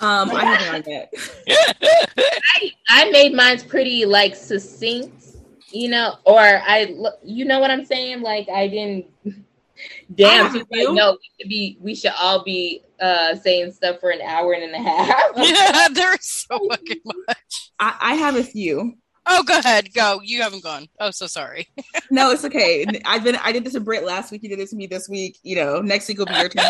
[0.00, 1.12] Um, I haven't yet.
[1.48, 5.24] I, I made mine pretty like succinct,
[5.72, 6.94] you know, or I,
[7.24, 8.22] you know what I'm saying?
[8.22, 9.06] Like I didn't.
[10.14, 11.78] Damn, like, no, we should be.
[11.80, 15.22] We should all be uh saying stuff for an hour and a half.
[15.36, 17.72] yeah, there's so fucking much.
[17.78, 18.96] I, I have a few.
[19.30, 19.92] Oh, go ahead.
[19.92, 20.20] Go.
[20.22, 20.88] You haven't gone.
[20.98, 21.68] Oh, so sorry.
[22.10, 22.86] no, it's okay.
[23.04, 23.36] I've been.
[23.36, 24.42] I did this to Britt last week.
[24.42, 25.38] You did this to me this week.
[25.42, 26.64] You know, next week will be your turn.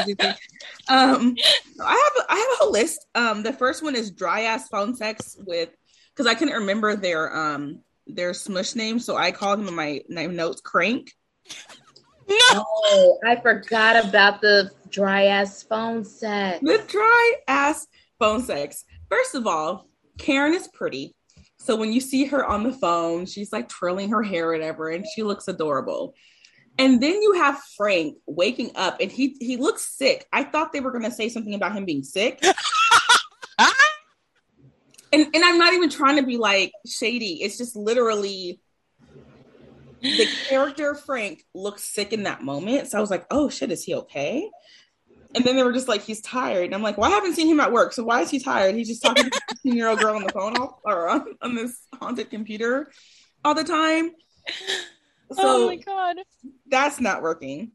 [0.88, 1.36] um,
[1.80, 2.26] I have.
[2.28, 3.06] I have a whole list.
[3.14, 5.70] Um, the first one is dry ass phone sex with,
[6.12, 10.26] because I couldn't remember their um their smush name, so I called him in my
[10.26, 11.12] notes crank.
[12.28, 16.59] No, oh, I forgot about the dry ass phone sex.
[16.61, 17.86] The dry ass
[18.18, 18.84] phone sex.
[19.09, 19.88] First of all,
[20.18, 21.14] Karen is pretty.
[21.69, 24.89] So when you see her on the phone, she's like twirling her hair, or whatever,
[24.89, 26.14] and she looks adorable.
[26.79, 30.27] And then you have Frank waking up and he he looks sick.
[30.33, 32.43] I thought they were gonna say something about him being sick.
[35.12, 37.43] and and I'm not even trying to be like shady.
[37.43, 38.62] It's just literally
[40.01, 42.89] the character Frank looks sick in that moment.
[42.89, 44.49] So I was like, oh shit, is he okay?
[45.35, 46.64] And then they were just like, he's tired.
[46.64, 47.93] And I'm like, well, I haven't seen him at work.
[47.93, 48.74] So why is he tired?
[48.74, 51.26] He's just talking to a 15 year old girl on the phone all, or on,
[51.43, 52.91] on this haunted computer
[53.45, 54.12] all the time.
[55.33, 56.16] So oh my God.
[56.66, 57.72] That's not working.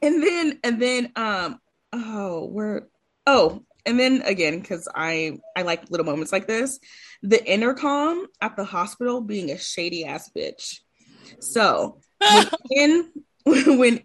[0.00, 1.58] And then, and then, um,
[1.92, 2.82] oh, we're,
[3.26, 6.78] oh, and then again, because I I like little moments like this,
[7.22, 10.80] the intercom at the hospital being a shady ass bitch.
[11.40, 12.00] So
[12.70, 13.10] when
[13.46, 14.02] when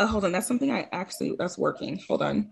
[0.00, 2.00] Oh, hold on, that's something I actually that's working.
[2.08, 2.50] Hold on.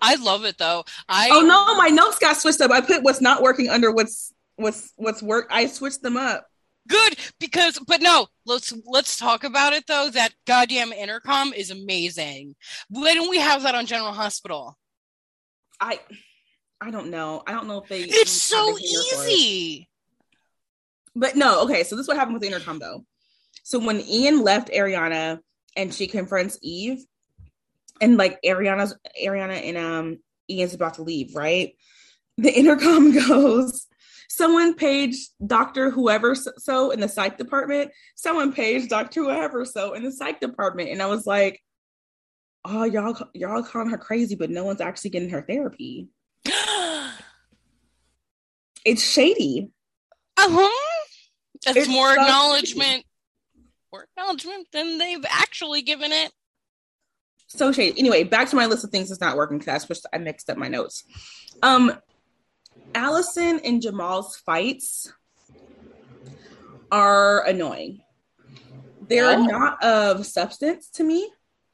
[0.00, 0.84] I love it though.
[1.08, 2.70] I oh no, my notes got switched up.
[2.70, 5.48] I put what's not working under what's what's what's work.
[5.50, 6.46] I switched them up.
[6.88, 10.08] Good because, but no, let's let's talk about it though.
[10.10, 12.56] That goddamn intercom is amazing.
[12.88, 14.78] Why don't we have that on General Hospital?
[15.78, 16.00] I
[16.80, 17.42] I don't know.
[17.46, 18.00] I don't know if they.
[18.00, 19.82] It's so easy.
[19.82, 19.86] It.
[21.14, 21.84] But no, okay.
[21.84, 23.04] So this is what happened with the intercom though.
[23.62, 25.40] So when Ian left Ariana
[25.76, 27.04] and she confronts Eve,
[28.00, 30.18] and like Ariana's Ariana and um
[30.48, 31.74] Ian's about to leave, right?
[32.38, 33.86] The intercom goes,
[34.28, 35.90] someone paged Dr.
[35.90, 37.90] Whoever so in the psych department.
[38.14, 39.22] Someone paged Dr.
[39.22, 40.90] Whoever so in the psych department.
[40.90, 41.60] And I was like,
[42.64, 46.08] oh, y'all, y'all calling her crazy, but no one's actually getting her therapy.
[48.84, 49.70] it's shady.
[50.36, 51.06] Uh-huh.
[51.64, 53.04] That's it's more so acknowledgement
[53.92, 56.32] more acknowledgement than they've actually given it.
[57.48, 57.98] So shady.
[57.98, 60.06] Anyway, back to my list of things that's not working because I switched.
[60.12, 61.04] I mixed up my notes.
[61.62, 61.92] Um,
[62.94, 65.12] Allison and Jamal's fights
[66.92, 68.00] are annoying.
[69.08, 69.44] They're oh.
[69.44, 71.28] not of substance to me,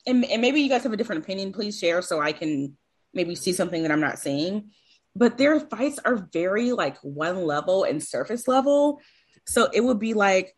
[0.07, 1.53] and, and maybe you guys have a different opinion.
[1.53, 2.77] Please share so I can
[3.13, 4.71] maybe see something that I'm not seeing.
[5.15, 9.01] But their fights are very like one level and surface level.
[9.47, 10.56] So it would be like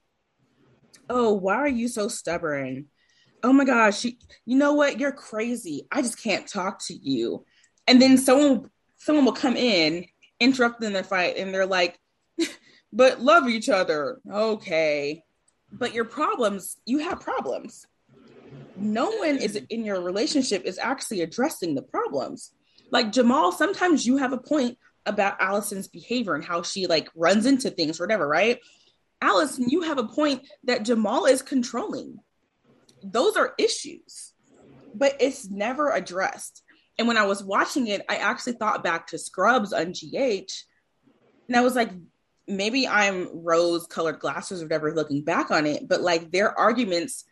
[1.09, 2.87] oh, why are you so stubborn?
[3.43, 4.13] Oh my gosh, you,
[4.45, 4.99] you know what?
[4.99, 5.87] You're crazy.
[5.91, 7.45] I just can't talk to you.
[7.87, 10.07] And then someone someone will come in,
[10.41, 11.99] interrupt in their fight, and they're like,
[12.93, 14.19] but love each other.
[14.31, 15.23] Okay.
[15.71, 17.87] But your problems, you have problems.
[18.77, 22.53] No one is in your relationship is actually addressing the problems.
[22.91, 27.47] Like Jamal, sometimes you have a point about Allison's behavior and how she like runs
[27.47, 28.59] into things or whatever, right?
[29.21, 32.19] Alice, you have a point that Jamal is controlling.
[33.03, 34.33] Those are issues,
[34.95, 36.63] but it's never addressed.
[36.99, 40.53] And when I was watching it, I actually thought back to Scrubs on GH,
[41.47, 41.91] and I was like,
[42.47, 47.25] maybe I'm rose colored glasses or whatever looking back on it, but like their arguments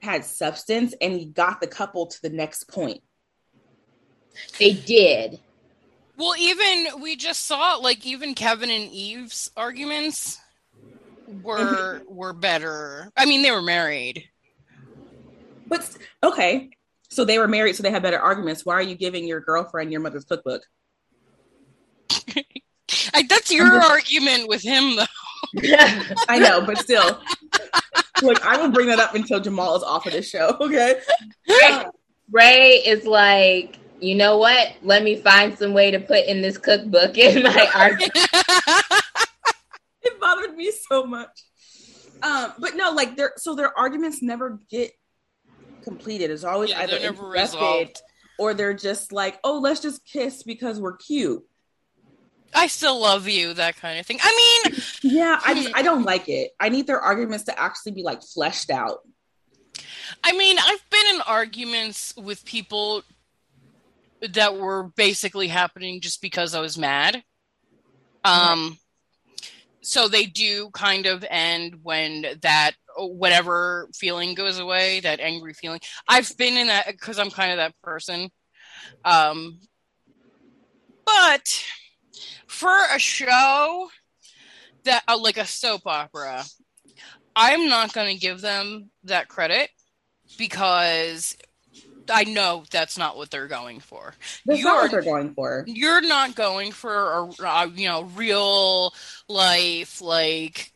[0.00, 3.02] had substance and he got the couple to the next point.
[4.58, 5.40] They did.
[6.16, 10.38] Well, even we just saw like even Kevin and Eve's arguments
[11.42, 13.12] were were better.
[13.16, 14.24] I mean, they were married.
[15.66, 15.88] But
[16.22, 16.70] okay,
[17.10, 18.64] so they were married, so they had better arguments.
[18.64, 20.62] Why are you giving your girlfriend your mother's cookbook?
[23.12, 25.04] I, that's your just- argument with him, though.
[26.28, 27.20] I know, but still,
[28.22, 30.56] look, I will bring that up until Jamal is off of this show.
[30.60, 31.00] Okay.
[32.30, 34.74] Ray is like, you know what?
[34.82, 39.04] Let me find some way to put in this cookbook in my argument.
[40.58, 41.44] Me so much.
[42.22, 44.92] Um, but no, like their so their arguments never get
[45.84, 46.30] completed.
[46.30, 48.02] It's always yeah, either they're never resolved.
[48.38, 51.42] or they're just like, oh, let's just kiss because we're cute.
[52.54, 54.18] I still love you, that kind of thing.
[54.22, 56.50] I mean, Yeah, I just I don't like it.
[56.58, 58.98] I need their arguments to actually be like fleshed out.
[60.24, 63.02] I mean, I've been in arguments with people
[64.20, 67.22] that were basically happening just because I was mad.
[68.24, 68.78] Um,
[69.88, 75.80] so they do kind of end when that whatever feeling goes away, that angry feeling.
[76.06, 78.28] I've been in that because I'm kind of that person.
[79.06, 79.58] Um,
[81.06, 81.64] but
[82.46, 83.88] for a show
[84.84, 86.44] that uh, like a soap opera,
[87.34, 89.70] I'm not going to give them that credit
[90.36, 91.34] because
[92.10, 94.14] I know that's not what they're going for.
[94.46, 95.64] That's not what You're- they're going for.
[95.66, 98.94] You're not going for a, a you know real
[99.28, 100.72] life like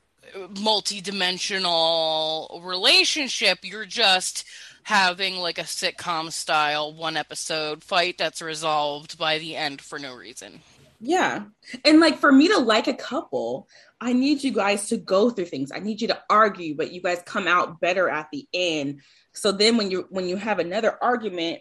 [0.61, 3.59] multi-dimensional relationship.
[3.63, 4.45] You're just
[4.85, 10.15] having like a sitcom style one episode fight that's resolved by the end for no
[10.15, 10.61] reason.
[11.05, 11.47] Yeah.
[11.85, 13.69] And like for me to like a couple,
[14.01, 15.73] I need you guys to go through things.
[15.75, 19.01] I need you to argue, but you guys come out better at the end.
[19.33, 21.59] So then when you when you have another argument,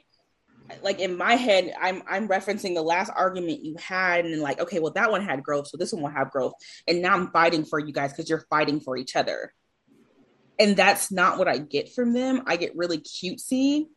[0.83, 4.79] like in my head, I'm I'm referencing the last argument you had and like, okay,
[4.79, 6.53] well that one had growth, so this one will have growth.
[6.87, 9.55] And now I'm fighting for you guys because you're fighting for each other.
[10.59, 12.43] And that's not what I get from them.
[12.45, 13.87] I get really cutesy.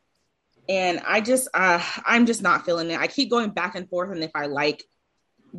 [0.67, 2.99] And I just uh I'm just not feeling it.
[2.99, 4.83] I keep going back and forth and if I like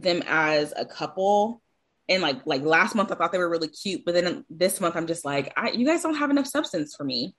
[0.03, 1.63] them as a couple.
[2.09, 4.95] And like like last month i thought they were really cute but then this month
[4.95, 7.35] i'm just like I, you guys don't have enough substance for me.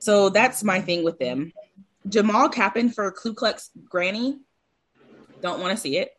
[0.00, 1.50] So that's my thing with them.
[2.06, 4.38] Jamal capping for Ku Klux granny
[5.40, 6.10] don't want to see it.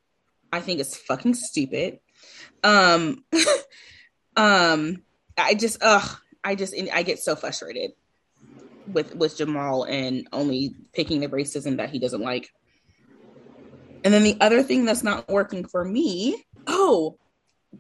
[0.52, 2.00] I think it's fucking stupid.
[2.64, 3.24] Um
[4.36, 5.04] um
[5.38, 7.92] i just ugh i just i get so frustrated
[8.88, 12.50] with with jamal and only picking the racism that he doesn't like
[14.06, 17.18] and then the other thing that's not working for me, oh,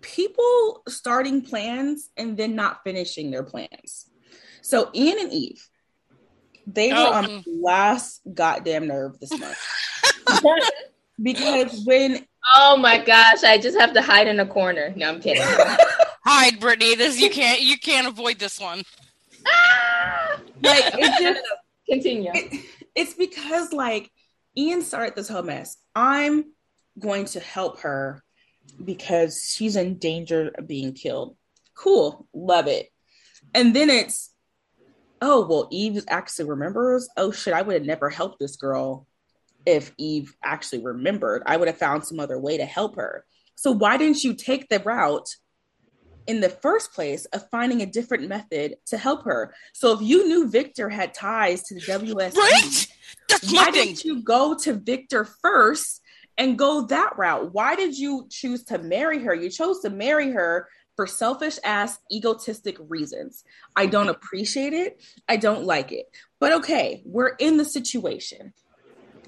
[0.02, 4.10] people starting plans and then not finishing their plans.
[4.62, 5.70] So Ian and Eve,
[6.68, 7.14] they were Oh.
[7.14, 9.58] on last goddamn nerve this month.
[11.22, 14.92] because when oh my gosh, I just have to hide in a corner.
[14.96, 15.44] No, I'm kidding.
[16.26, 16.96] Hide, Brittany.
[16.96, 18.84] This you can't you can't avoid this one.
[19.48, 20.40] Ah!
[20.64, 21.42] like it just
[21.88, 22.32] Continue.
[22.34, 22.66] it-
[22.96, 24.10] it's because like
[24.58, 25.78] Ian started this whole mess.
[25.96, 26.46] I'm
[27.00, 28.24] going to help her
[28.84, 31.38] because she's in danger of being killed.
[31.74, 32.89] Cool, love it.
[33.54, 34.34] And then it's,
[35.22, 37.08] oh well, Eve actually remembers.
[37.16, 39.08] Oh shit, I would have never helped this girl
[39.66, 41.43] if Eve actually remembered.
[41.46, 43.26] I would have found some other way to help her.
[43.56, 45.30] So why didn't you take the route
[46.28, 49.54] in the first place of finding a different method to help her?
[49.74, 52.88] So if you knew Victor had ties to the WSB, Right?
[53.30, 56.02] That's why didn't you go to Victor first
[56.38, 57.54] and go that route?
[57.54, 59.34] Why did you choose to marry her?
[59.34, 63.44] You chose to marry her for selfish ass, egotistic reasons.
[63.76, 65.02] I don't appreciate it.
[65.28, 66.06] I don't like it.
[66.40, 68.54] But okay, we're in the situation.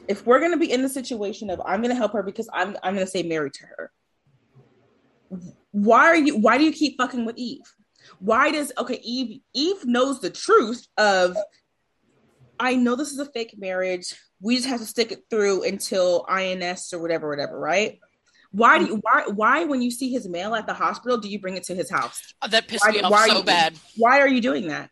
[0.07, 2.93] If we're gonna be in the situation of I'm gonna help her because I'm I'm
[2.93, 3.91] gonna say married to her.
[5.77, 7.61] Why are you why do you keep fucking with Eve?
[8.17, 11.37] Why does okay Eve Eve knows the truth of
[12.59, 14.15] I know this is a fake marriage.
[14.41, 17.99] We just have to stick it through until INS or whatever, whatever, right?
[18.51, 21.39] Why do you why why when you see his mail at the hospital do you
[21.39, 22.33] bring it to his house?
[22.41, 23.75] Uh, that pissed Why- me off why so you- bad.
[23.97, 24.89] Why are you doing that?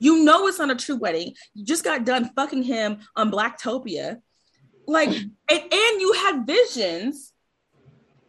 [0.00, 1.34] You know it's not a true wedding.
[1.52, 4.20] You just got done fucking him on Blacktopia.
[4.88, 5.28] Like hmm.
[5.48, 7.33] and, and you had visions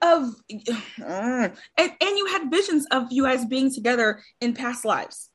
[0.06, 0.34] of
[0.98, 5.30] and, and you had visions of you guys being together in past lives.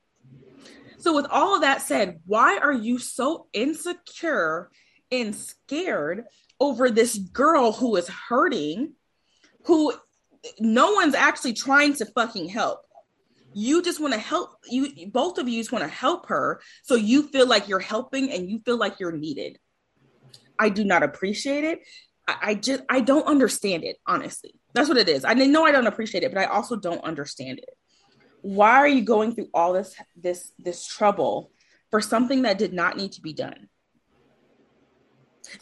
[1.01, 4.71] So with all of that said, why are you so insecure
[5.11, 6.25] and scared
[6.61, 8.93] over this girl who is hurting,
[9.65, 9.95] who
[10.59, 12.83] no one's actually trying to fucking help?
[13.55, 16.95] You just want to help you both of you just want to help her so
[16.95, 19.59] you feel like you're helping and you feel like you're needed.
[20.59, 21.81] I do not appreciate it.
[22.29, 24.60] I, I just I don't understand it, honestly.
[24.73, 25.25] That's what it is.
[25.25, 27.71] I know I don't appreciate it, but I also don't understand it.
[28.43, 31.51] Why are you going through all this this this trouble
[31.91, 33.69] for something that did not need to be done?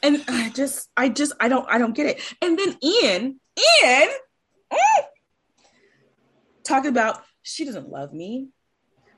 [0.03, 2.35] And I just I just I don't I don't get it.
[2.43, 3.41] And then Ian,
[3.83, 4.09] Ian
[4.71, 5.03] eh,
[6.65, 8.49] talking about she doesn't love me.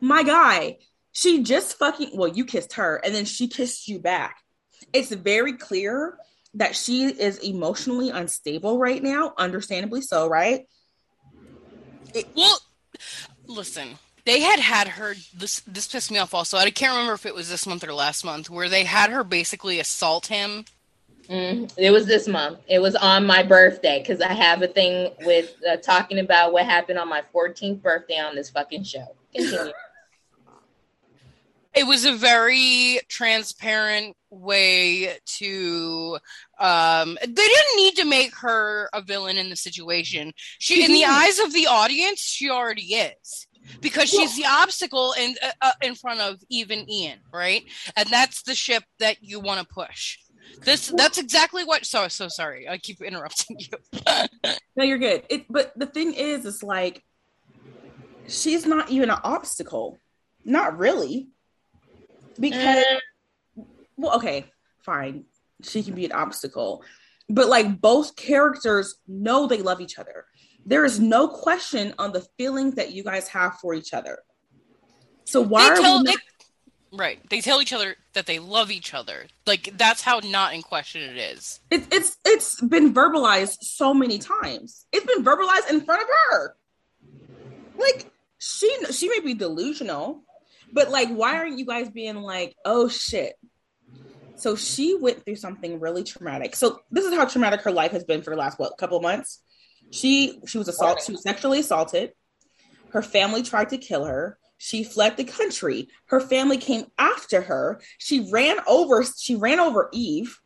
[0.01, 0.78] My guy,
[1.12, 4.38] she just fucking well, you kissed her and then she kissed you back.
[4.93, 6.16] It's very clear
[6.55, 10.66] that she is emotionally unstable right now, understandably so, right?
[12.14, 12.59] It, well,
[13.46, 16.57] listen, they had had her this this pissed me off also.
[16.57, 19.24] I can't remember if it was this month or last month where they had her
[19.24, 20.64] basically assault him.
[21.28, 22.59] Mm, it was this month.
[22.66, 26.64] It was on my birthday because I have a thing with uh, talking about what
[26.64, 29.14] happened on my 14th birthday on this fucking show.
[29.32, 29.72] Continue.
[31.75, 36.18] it was a very transparent way to
[36.59, 40.33] um they didn't need to make her a villain in the situation.
[40.59, 43.47] She in the eyes of the audience she already is.
[43.81, 47.62] Because she's the obstacle in uh, uh, in front of even Ian right?
[47.97, 50.18] And that's the ship that you want to push.
[50.64, 54.03] This that's exactly what so so sorry I keep interrupting you.
[54.77, 55.25] No you're good.
[55.29, 57.05] It but the thing is it's like
[58.29, 59.99] she's not even an obstacle.
[60.45, 61.29] Not really
[62.41, 62.84] because
[63.57, 63.66] mm.
[63.97, 64.47] well okay
[64.82, 65.24] fine.
[65.62, 66.82] She can be an obstacle.
[67.28, 70.26] But like both characters know they love each other.
[70.66, 74.18] There is no question on the feelings that you guys have for each other.
[75.24, 78.95] So why they tell, not- they, right they tell each other that they love each
[78.95, 79.26] other.
[79.47, 81.61] Like that's how not in question it is.
[81.70, 84.86] It, it's it's been verbalized so many times.
[84.93, 86.57] It's been verbalized in front of her.
[87.78, 90.22] Like she she may be delusional
[90.73, 93.35] but like, why aren't you guys being like, oh shit?
[94.37, 96.57] So she went through something really traumatic.
[96.57, 99.43] So this is how traumatic her life has been for the last what couple months.
[99.91, 101.05] She she was assaulted.
[101.05, 102.12] She was sexually assaulted.
[102.93, 104.39] Her family tried to kill her.
[104.57, 105.89] She fled the country.
[106.07, 107.81] Her family came after her.
[107.99, 109.05] She ran over.
[109.05, 110.39] She ran over Eve,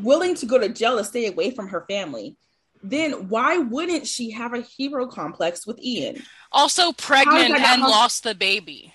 [0.00, 2.36] willing to go to jail to stay away from her family.
[2.82, 6.22] Then why wouldn't she have a hero complex with Ian?
[6.50, 8.92] Also pregnant and lost the baby.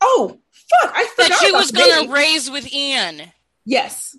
[0.00, 0.92] Oh, fuck.
[0.94, 1.28] I forgot.
[1.28, 3.22] That she was going to raise with Ian.
[3.64, 4.16] Yes.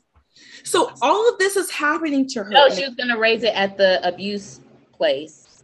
[0.63, 2.49] So all of this is happening to her.
[2.49, 4.61] No, she was going to raise it at the abuse
[4.93, 5.63] place.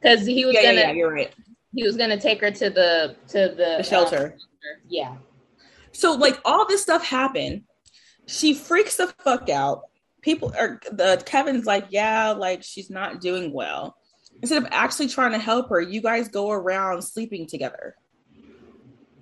[0.00, 0.80] Because he was yeah, going to.
[0.80, 1.32] Yeah, you're right.
[1.74, 4.36] He was going to take her to the to the, the shelter.
[4.36, 5.16] Uh, yeah.
[5.92, 7.62] So like all this stuff happened.
[8.26, 9.82] She freaks the fuck out.
[10.22, 13.96] People are the Kevin's like, yeah, like she's not doing well
[14.42, 17.96] instead of actually trying to help her, you guys go around sleeping together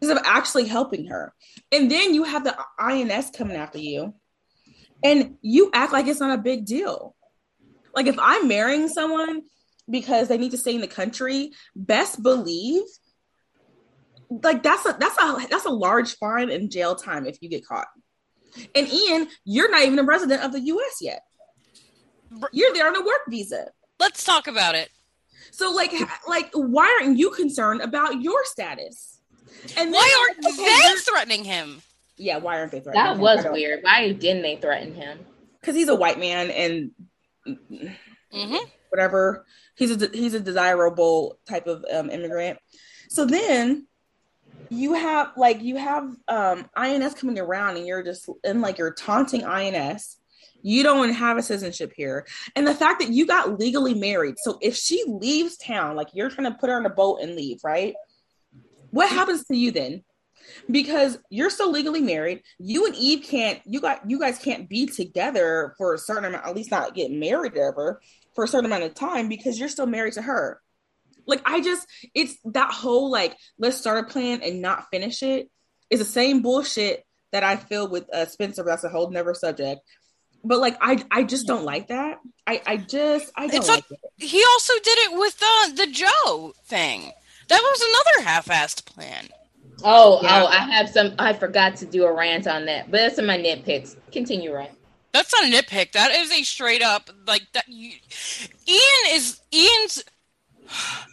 [0.00, 1.32] instead of actually helping her.
[1.70, 4.14] And then you have the INS coming after you,
[5.02, 7.14] and you act like it's not a big deal.
[7.94, 9.42] Like if I'm marrying someone
[9.88, 12.82] because they need to stay in the country, best believe
[14.42, 17.66] like that's a that's a that's a large fine and jail time if you get
[17.66, 17.88] caught.
[18.74, 21.22] And Ian, you're not even a resident of the US yet.
[22.52, 23.68] You're there on a work visa.
[24.00, 24.90] Let's talk about it.
[25.52, 25.92] So like
[26.26, 29.20] like why aren't you concerned about your status?
[29.76, 31.82] And why aren't they threatening him?
[32.16, 33.06] Yeah, why aren't they threatening him?
[33.06, 33.20] that him?
[33.20, 33.80] was weird.
[33.82, 35.20] Why didn't they threaten him?
[35.60, 36.90] Because he's a white man and
[37.46, 38.56] mm-hmm.
[38.88, 39.44] whatever.
[39.76, 42.58] He's a he's a desirable type of um, immigrant.
[43.10, 43.86] So then
[44.70, 48.94] you have like you have um INS coming around and you're just and like you're
[48.94, 50.16] taunting INS
[50.62, 52.26] you don't have a citizenship here.
[52.56, 54.36] And the fact that you got legally married.
[54.38, 57.36] So if she leaves town, like you're trying to put her on a boat and
[57.36, 57.94] leave, right?
[58.90, 60.04] What happens to you then?
[60.70, 62.42] Because you're still legally married.
[62.58, 66.46] You and Eve can't, you got you guys can't be together for a certain amount,
[66.46, 68.00] at least not get married ever
[68.34, 70.60] for a certain amount of time because you're still married to her.
[71.26, 75.48] Like I just, it's that whole like, let's start a plan and not finish it
[75.88, 78.64] is the same bullshit that I feel with uh, Spencer.
[78.64, 79.80] But that's a whole never subject
[80.44, 82.20] but like I I just don't like that.
[82.46, 84.00] I I just I don't like it.
[84.16, 87.12] He also did it with the the Joe thing.
[87.48, 89.28] That was another half-assed plan.
[89.84, 90.42] Oh, oh yeah.
[90.42, 91.14] oh, I have some.
[91.18, 93.96] I forgot to do a rant on that, but that's some my nitpicks.
[94.12, 94.70] Continue, rant.
[95.12, 95.92] That's not a nitpick.
[95.92, 97.68] That is a straight up like that.
[97.68, 97.92] You,
[98.68, 100.04] Ian is Ian's.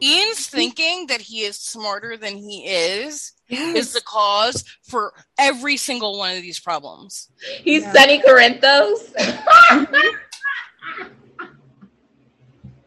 [0.00, 3.76] Ian's thinking that he is smarter than he is yes.
[3.76, 7.28] is the cause for every single one of these problems.
[7.62, 7.92] He's yeah.
[7.92, 9.12] Sonny Corinthos.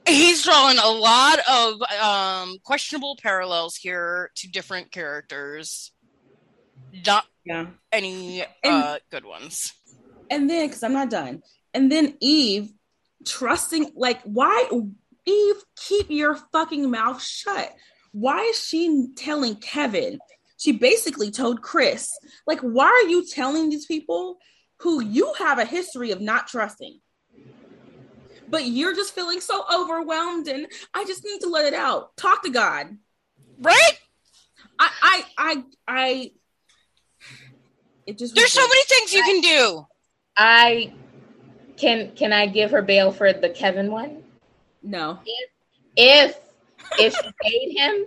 [0.08, 5.92] He's drawing a lot of um, questionable parallels here to different characters.
[7.06, 7.68] Not Yeah.
[7.92, 9.74] any And- uh, good ones.
[10.30, 11.44] And then, because I'm not done,
[11.74, 12.72] and then Eve
[13.26, 14.70] trusting, like, why,
[15.26, 17.76] Eve, keep your fucking mouth shut.
[18.14, 20.20] Why is she telling Kevin?
[20.62, 22.12] She basically told Chris,
[22.46, 24.38] like, why are you telling these people
[24.82, 27.00] who you have a history of not trusting?
[28.48, 32.16] But you're just feeling so overwhelmed, and I just need to let it out.
[32.16, 32.96] Talk to God.
[33.60, 34.00] Right?
[34.78, 36.32] I, I, I, I.
[38.06, 39.88] It just There's so many things you can do.
[40.38, 40.94] I
[41.78, 44.22] can can I give her bail for the Kevin one?
[44.84, 45.18] no.
[45.96, 46.38] If
[47.00, 48.06] if she paid him,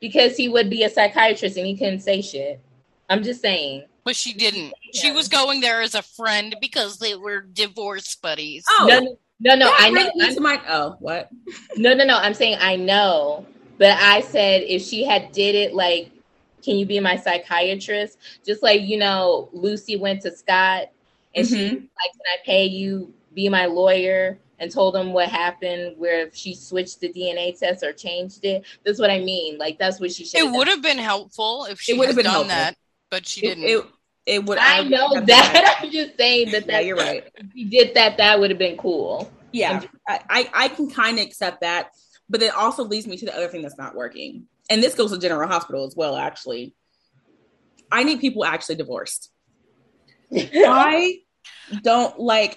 [0.00, 2.60] because he would be a psychiatrist and he couldn't say shit.
[3.08, 3.84] I'm just saying.
[4.04, 4.74] But she didn't.
[4.92, 8.64] She was going there as a friend because they were divorce buddies.
[8.68, 9.72] Oh, No, no, no, no.
[9.76, 10.10] I know.
[10.20, 11.30] I'm- to my- oh, what?
[11.76, 12.16] No, no, no.
[12.18, 13.46] I'm saying I know,
[13.78, 16.10] but I said if she had did it like,
[16.62, 18.18] can you be my psychiatrist?
[18.44, 20.90] Just like you know, Lucy went to Scott
[21.34, 21.74] and she Mhm.
[21.74, 24.38] like, can I pay you be my lawyer?
[24.64, 28.64] And told him what happened, where if she switched the DNA test or changed it.
[28.82, 29.58] That's what I mean.
[29.58, 30.40] Like that's what she should.
[30.40, 32.48] It would have been helpful if she would have done helpful.
[32.48, 32.76] that,
[33.10, 33.64] but she It, didn't.
[33.64, 33.84] it,
[34.24, 34.56] it would.
[34.56, 35.80] I know have that.
[35.82, 36.66] I'm just saying that.
[36.66, 37.24] Yeah, you're right.
[37.34, 39.30] If she did that, that would have been cool.
[39.52, 41.90] Yeah, I, I, I can kind of accept that,
[42.30, 45.12] but it also leads me to the other thing that's not working, and this goes
[45.12, 46.16] to General Hospital as well.
[46.16, 46.74] Actually,
[47.92, 49.30] I need people actually divorced.
[50.34, 51.18] I
[51.82, 52.56] don't like.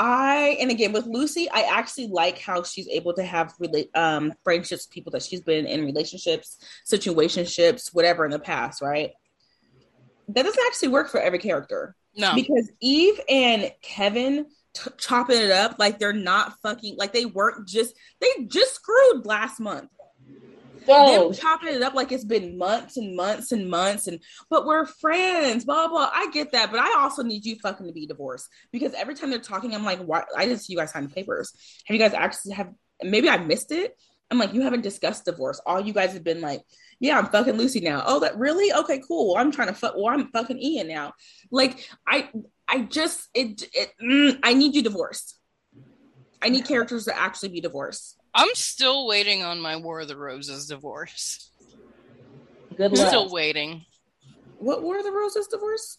[0.00, 4.32] I and again with Lucy, I actually like how she's able to have rela- um,
[4.42, 6.56] friendships, people that she's been in relationships,
[6.90, 9.10] situationships, whatever in the past, right?
[10.28, 12.34] That doesn't actually work for every character no.
[12.34, 17.68] because Eve and Kevin t- chopping it up like they're not fucking like they weren't
[17.68, 19.90] just they just screwed last month.
[20.90, 21.24] Whoa.
[21.24, 24.86] Them chopping it up like it's been months and months and months and but we're
[24.86, 26.10] friends, blah blah.
[26.12, 29.30] I get that, but I also need you fucking to be divorced because every time
[29.30, 30.24] they're talking, I'm like, why?
[30.36, 31.52] I didn't see you guys sign the papers.
[31.86, 32.72] Have you guys actually have?
[33.02, 33.96] Maybe I missed it.
[34.30, 35.60] I'm like, you haven't discussed divorce.
[35.66, 36.62] All you guys have been like,
[37.00, 38.04] yeah, I'm fucking Lucy now.
[38.06, 38.72] Oh, that really?
[38.72, 39.36] Okay, cool.
[39.36, 39.94] I'm trying to fuck.
[39.96, 41.14] Well, I'm fucking Ian now.
[41.50, 42.28] Like, I,
[42.68, 45.36] I just it, it mm, I need you divorced.
[46.40, 48.19] I need characters to actually be divorced.
[48.34, 51.50] I'm still waiting on my War of the Roses divorce.
[52.76, 53.08] Good I'm luck.
[53.08, 53.84] still waiting.
[54.58, 55.98] What were the roses divorce?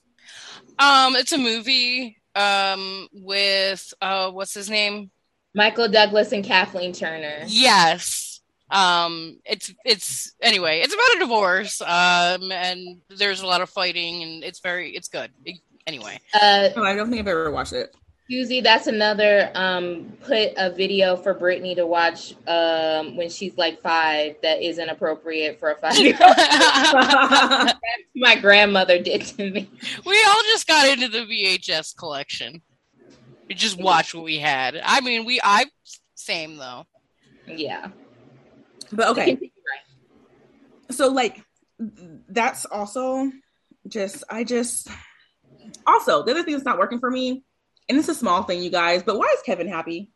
[0.80, 5.12] Um, it's a movie um with uh what's his name?
[5.54, 7.44] Michael Douglas and Kathleen Turner.
[7.48, 8.40] Yes.
[8.70, 11.82] Um it's it's anyway, it's about a divorce.
[11.82, 15.30] Um and there's a lot of fighting and it's very it's good.
[15.44, 16.20] It- anyway.
[16.34, 17.94] Uh, Oh, I don't think I've ever watched it.
[18.32, 23.82] Susie, that's another um put a video for Brittany to watch um when she's like
[23.82, 26.36] five that isn't appropriate for a five year old.
[28.16, 29.70] My grandmother did to me.
[30.06, 32.62] we all just got into the VHS collection.
[33.50, 34.80] We just watched what we had.
[34.82, 35.66] I mean, we I
[36.16, 36.86] same though.
[37.48, 37.90] Yeah.
[38.94, 39.52] But okay,
[40.90, 41.44] so like
[42.30, 43.30] that's also
[43.88, 44.88] just I just
[45.86, 47.44] also the other thing that's not working for me,
[47.92, 49.04] and it's a small thing, you guys.
[49.04, 50.10] But why is Kevin happy?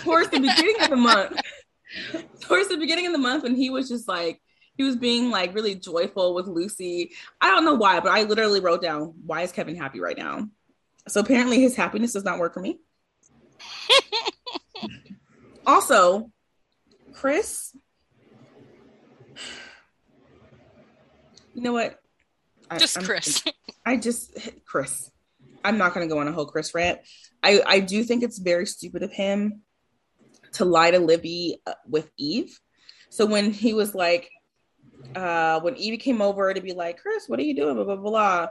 [0.00, 1.40] Towards the beginning of the month,
[2.40, 4.40] towards the beginning of the month, when he was just like
[4.76, 7.12] he was being like really joyful with Lucy.
[7.40, 10.48] I don't know why, but I literally wrote down why is Kevin happy right now.
[11.06, 12.80] So apparently his happiness does not work for me.
[15.66, 16.32] also,
[17.12, 17.76] Chris.
[21.54, 22.00] You know what?
[22.68, 23.44] I- Just I'm- Chris.
[23.86, 25.11] I just Chris.
[25.64, 27.00] I'm not going to go on a whole Chris rant.
[27.42, 29.62] I I do think it's very stupid of him
[30.54, 32.58] to lie to Libby uh, with Eve.
[33.10, 34.30] So when he was like,
[35.14, 37.74] uh, when Eve came over to be like, Chris, what are you doing?
[37.74, 38.48] Blah blah blah,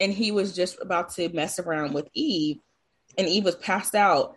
[0.00, 2.58] and he was just about to mess around with Eve,
[3.16, 4.36] and Eve was passed out.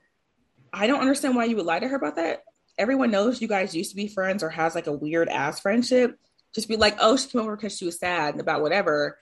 [0.71, 2.43] I don't understand why you would lie to her about that.
[2.77, 6.17] Everyone knows you guys used to be friends or has like a weird ass friendship.
[6.53, 9.17] Just be like, oh, she came over because she was sad about whatever,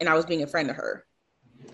[0.00, 1.04] and I was being a friend to her.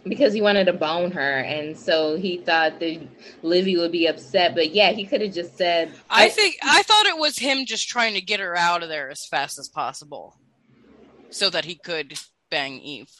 [0.04, 3.06] Because he wanted to bone her, and so he thought that
[3.42, 4.54] Livy would be upset.
[4.54, 7.86] But yeah, he could have just said, I think I thought it was him just
[7.88, 10.38] trying to get her out of there as fast as possible,
[11.28, 12.18] so that he could
[12.50, 13.10] bang Eve.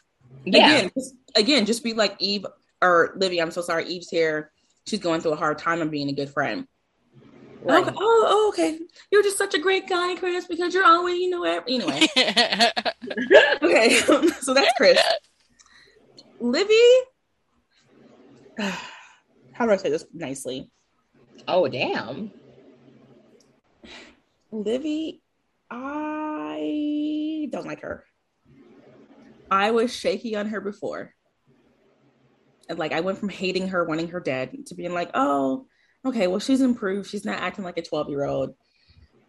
[0.46, 2.46] "Yeah, Again, just, again, just be like Eve
[2.80, 3.40] or Livy.
[3.42, 4.50] I'm so sorry, Eve's here.
[4.86, 6.66] She's going through a hard time of being a good friend.
[7.62, 7.82] right.
[7.82, 7.94] Okay.
[7.94, 8.78] Oh, oh, okay.
[9.12, 12.06] You're just such a great guy, Chris, because you're always, you know, ev- anyway.
[13.62, 13.90] okay,
[14.40, 14.98] so that's Chris.
[16.40, 16.74] Livy,
[19.52, 20.70] how do I say this nicely?
[21.46, 22.32] oh damn."
[24.52, 25.22] Livy,
[25.70, 28.04] I don't like her.
[29.50, 31.14] I was shaky on her before.
[32.68, 35.66] And like I went from hating her, wanting her dead, to being like, oh,
[36.04, 37.10] okay, well, she's improved.
[37.10, 38.54] She's not acting like a 12 year old.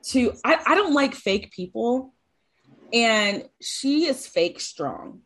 [0.09, 2.13] To I, I don't like fake people.
[2.93, 5.21] And she is fake strong.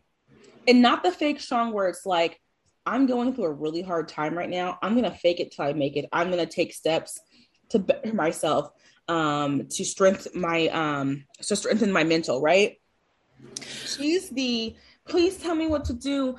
[0.67, 2.39] And not the fake strong where it's like,
[2.85, 4.77] I'm going through a really hard time right now.
[4.81, 6.05] I'm gonna fake it till I make it.
[6.11, 7.19] I'm gonna take steps
[7.69, 8.69] to better myself,
[9.07, 12.79] um, to strengthen my um to strengthen my mental, right?
[13.63, 14.75] She's the
[15.07, 16.35] please tell me what to do,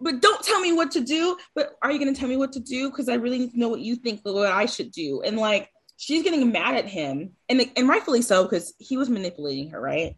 [0.00, 1.36] but don't tell me what to do.
[1.54, 2.90] But are you gonna tell me what to do?
[2.90, 5.22] Because I really need to know what you think what I should do.
[5.22, 9.70] And like she's getting mad at him, and and rightfully so, because he was manipulating
[9.70, 10.16] her, right?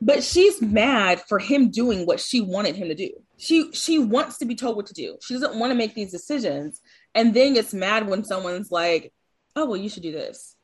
[0.00, 3.10] But she's mad for him doing what she wanted him to do
[3.40, 5.16] she she wants to be told what to do.
[5.22, 6.80] She doesn't want to make these decisions,
[7.14, 9.14] and then gets mad when someone's like,
[9.56, 10.56] "Oh, well, you should do this."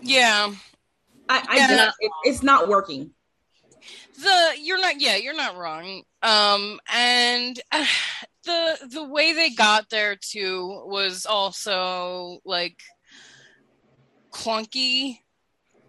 [0.00, 0.54] Yeah,
[1.28, 1.68] I, I yeah.
[1.68, 3.10] Just, it, it's not working.
[4.18, 6.02] The you're not yeah you're not wrong.
[6.22, 7.84] Um, and uh,
[8.44, 12.78] the the way they got there too was also like
[14.32, 15.18] clunky.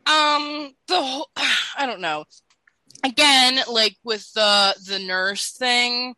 [0.07, 1.29] Um, the whole
[1.77, 2.25] I don't know
[3.03, 6.15] again like with the the nurse thing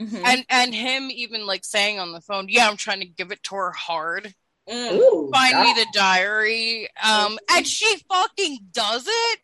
[0.00, 0.22] mm-hmm.
[0.24, 3.42] and and him even like saying on the phone yeah i'm trying to give it
[3.42, 4.34] to her hard
[4.68, 4.92] mm.
[4.92, 5.64] Ooh, find God.
[5.64, 9.38] me the diary um and she fucking does it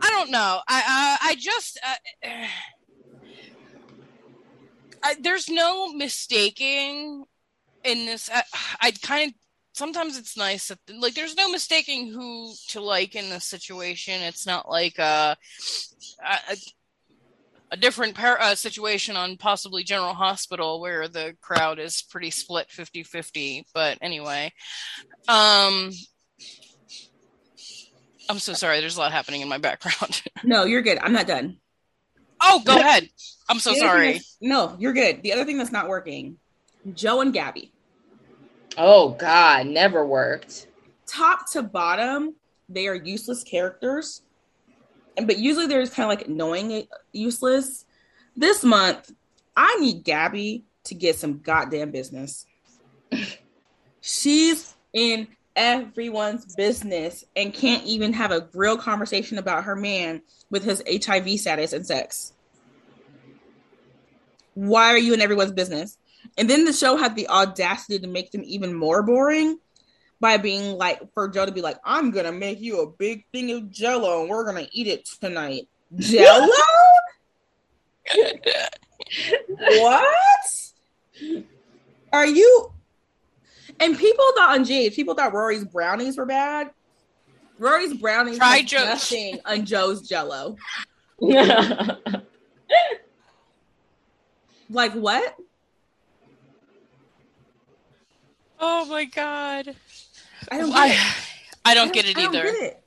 [0.00, 2.28] i don't know i i, I just uh,
[5.00, 7.24] I, there's no mistaking
[7.84, 8.42] in this I,
[8.80, 9.34] I kind of
[9.78, 14.20] sometimes it's nice that like there's no mistaking who to like in this situation.
[14.20, 15.36] It's not like a
[16.22, 16.56] a,
[17.70, 22.68] a different par- uh, situation on possibly General Hospital where the crowd is pretty split
[22.68, 23.64] 50-50.
[23.72, 24.52] But anyway,
[25.28, 25.90] um
[28.30, 28.80] I'm so sorry.
[28.80, 30.22] There's a lot happening in my background.
[30.44, 30.98] no, you're good.
[30.98, 31.58] I'm not done.
[32.42, 33.08] Oh, go ahead.
[33.48, 34.20] I'm so sorry.
[34.40, 35.22] No, you're good.
[35.22, 36.36] The other thing that's not working,
[36.94, 37.72] Joe and Gabby.
[38.80, 40.68] Oh God, never worked.
[41.04, 42.36] Top to bottom,
[42.68, 44.22] they are useless characters.
[45.16, 47.84] And but usually there's kind of like knowing it uh, useless.
[48.36, 49.12] This month,
[49.56, 52.46] I need Gabby to get some goddamn business.
[54.00, 55.26] She's in
[55.56, 61.40] everyone's business and can't even have a real conversation about her man with his HIV
[61.40, 62.32] status and sex.
[64.54, 65.98] Why are you in everyone's business?
[66.36, 69.58] And then the show had the audacity to make them even more boring
[70.20, 73.50] by being like, for Joe to be like, I'm gonna make you a big thing
[73.52, 75.68] of jello and we're gonna eat it tonight.
[75.96, 76.48] Jello?
[79.58, 80.16] what?
[82.12, 82.72] Are you?
[83.80, 86.70] And people thought on Jade, people thought Rory's brownies were bad.
[87.58, 88.84] Rory's brownies Try Joe.
[88.84, 90.56] nothing on Joe's jello.
[94.70, 95.36] like what?
[98.60, 99.74] Oh my god.
[100.50, 100.96] I don't I,
[101.64, 102.44] I, don't get it either.
[102.44, 102.82] Get it.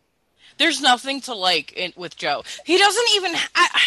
[0.58, 2.44] There's nothing to like in, with Joe.
[2.66, 3.82] He doesn't even I,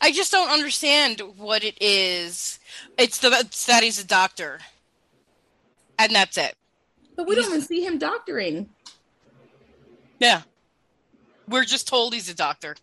[0.00, 2.58] I just don't understand what it is.
[2.98, 4.60] It's the it's that he's a doctor.
[5.98, 6.54] And that's it.
[7.16, 8.68] But we he's, don't even see him doctoring.
[10.20, 10.42] Yeah.
[11.48, 12.76] We're just told he's a doctor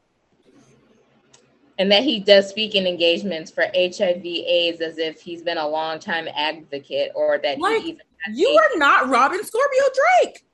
[1.78, 6.00] and that he does speaking engagements for HIV AIDS as if he's been a long
[6.00, 8.02] time advocate or that like, he even
[8.34, 8.60] you AIDS.
[8.76, 9.84] are not Robin Scorpio
[10.22, 10.46] Drake.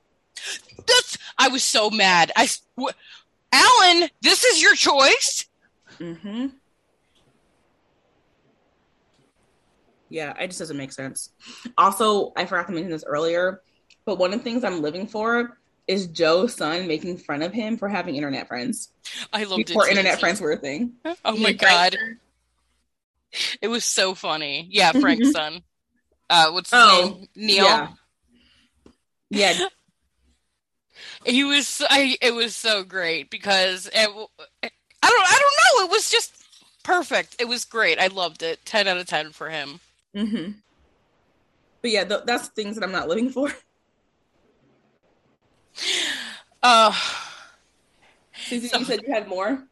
[0.87, 2.31] That's I was so mad.
[2.35, 2.93] I w-
[3.51, 5.45] Alan, this is your choice.
[5.99, 6.47] Mm-hmm.
[10.09, 11.29] Yeah, it just doesn't make sense.
[11.77, 13.61] Also, I forgot to mention this earlier,
[14.05, 15.57] but one of the things I'm living for
[15.87, 18.89] is Joe's son making fun of him for having internet friends.
[19.31, 19.91] I loved before it.
[19.91, 20.93] internet friends were a thing.
[21.25, 21.97] Oh my god.
[23.61, 24.67] It was so funny.
[24.69, 25.61] Yeah, Frank's son.
[26.31, 27.27] Uh what's his oh, name?
[27.35, 27.65] Neil.
[27.65, 27.87] Yeah.
[29.29, 29.67] yeah.
[31.25, 34.25] he was I it was so great because it, I don't
[35.03, 36.33] I don't know, it was just
[36.83, 37.35] perfect.
[37.37, 37.99] It was great.
[37.99, 38.65] I loved it.
[38.65, 39.81] 10 out of 10 for him.
[40.15, 40.55] Mhm.
[41.81, 43.51] But yeah, th- that's things that I'm not living for.
[46.63, 46.93] Uh,
[48.47, 49.63] so, you said you had more.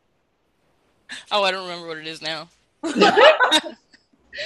[1.32, 2.50] Oh, I don't remember what it is now.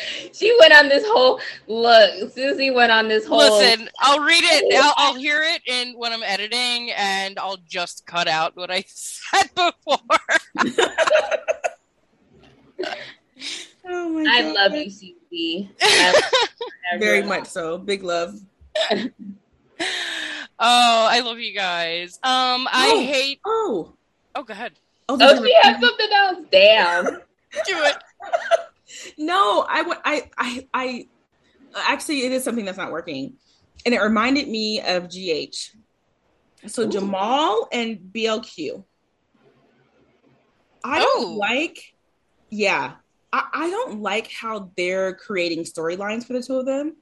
[0.34, 2.32] she went on this whole look.
[2.32, 3.38] Susie went on this whole.
[3.38, 4.74] Listen, I'll read it.
[4.84, 8.84] I'll, I'll hear it in when I'm editing, and I'll just cut out what I
[8.88, 9.98] said before.
[13.86, 14.56] oh my I God.
[14.56, 15.72] love you, Susie.
[16.98, 17.78] Very much so.
[17.78, 18.40] Big love.
[20.66, 22.20] Oh, I love you guys.
[22.24, 23.40] Um, I oh, hate.
[23.44, 23.94] Oh,
[24.36, 24.74] oh, go ahead.
[25.10, 26.38] Oh, oh she has something else.
[26.52, 27.06] Damn.
[27.06, 27.98] Do it.
[29.18, 29.98] No, I would.
[30.04, 31.08] I, I, I.
[31.76, 33.34] Actually, it is something that's not working,
[33.86, 35.56] and it reminded me of GH.
[36.68, 36.90] So Ooh.
[36.90, 38.84] Jamal and BLQ.
[40.84, 41.38] I don't oh.
[41.38, 41.80] like.
[42.50, 42.94] Yeah,
[43.32, 46.96] I, I don't like how they're creating storylines for the two of them,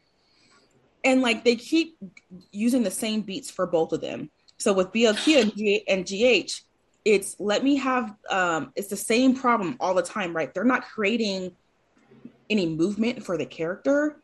[1.03, 1.97] and like they keep
[2.51, 4.31] using the same beats for both of them.
[4.57, 6.61] So with BLQ and, G- and GH,
[7.05, 10.83] it's let me have um it's the same problem all the time right they're not
[10.83, 11.51] creating
[12.51, 14.17] any movement for the character.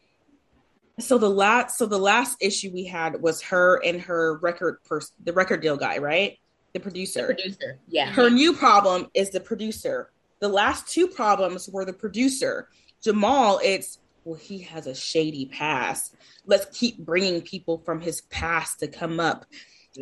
[0.99, 5.15] So the last so the last issue we had was her and her record person
[5.23, 6.37] the record deal guy right?
[6.73, 7.27] The producer.
[7.27, 8.11] The producer yeah.
[8.11, 10.11] Her new problem is the producer.
[10.39, 12.69] The last two problems were the producer.
[13.03, 16.15] Jamal it's well he has a shady past.
[16.45, 19.45] Let's keep bringing people from his past to come up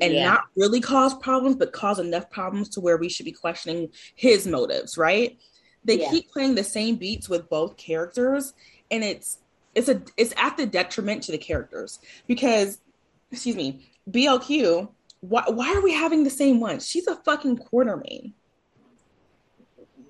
[0.02, 0.26] and yeah.
[0.26, 4.47] not really cause problems, but cause enough problems to where we should be questioning his
[4.47, 5.38] motives, right?
[5.86, 6.10] They yeah.
[6.10, 8.53] keep playing the same beats with both characters,
[8.91, 9.40] and it's
[9.74, 12.80] it's a it's at the detriment to the characters because,
[13.32, 14.90] excuse me, BLQ.
[15.22, 16.80] Why why are we having the same one?
[16.80, 18.34] She's a fucking Quartermaine.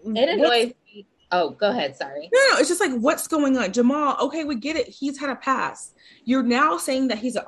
[0.06, 1.06] It annoys me.
[1.32, 1.96] Oh, go ahead.
[1.96, 2.30] Sorry.
[2.32, 4.18] No, no, it's just like what's going on, Jamal.
[4.22, 4.88] Okay, we get it.
[4.88, 5.96] He's had a past.
[6.24, 7.44] You're now saying that he's an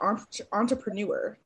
[0.51, 1.37] entrepreneur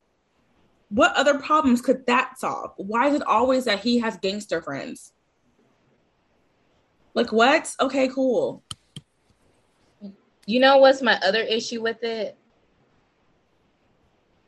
[0.91, 2.73] what other problems could that solve?
[2.75, 5.13] Why is it always that he has gangster friends?
[7.13, 7.73] Like what?
[7.79, 8.63] Okay, cool.
[10.45, 12.37] You know what's my other issue with it?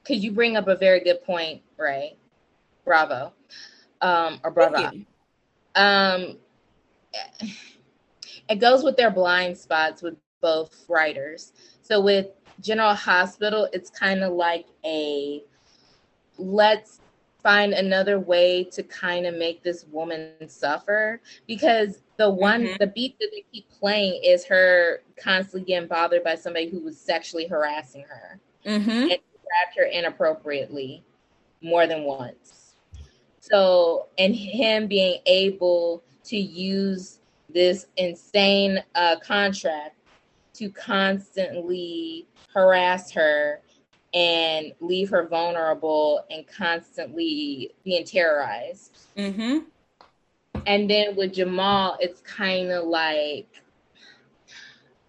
[0.02, 2.18] Because you bring up a very good point, right?
[2.84, 3.34] Bravo.
[4.02, 4.92] Um, or bravo.
[5.76, 6.38] Um,
[8.50, 11.54] it goes with their blind spots with both writers.
[11.82, 12.28] So with
[12.60, 15.44] General Hospital, it's kind of like a
[16.38, 17.00] let's
[17.42, 22.76] find another way to kind of make this woman suffer because the one mm-hmm.
[22.80, 27.00] the beat that they keep playing is her constantly getting bothered by somebody who was
[27.00, 28.90] sexually harassing her mm-hmm.
[28.90, 31.04] and grabbed her inappropriately
[31.62, 32.76] more than once
[33.40, 37.20] so and him being able to use
[37.50, 39.98] this insane uh, contract
[40.54, 43.62] to constantly harass her
[44.14, 48.98] and leave her vulnerable and constantly being terrorized.
[49.18, 49.60] Mm-hmm.
[50.66, 53.48] And then with Jamal, it's kind of like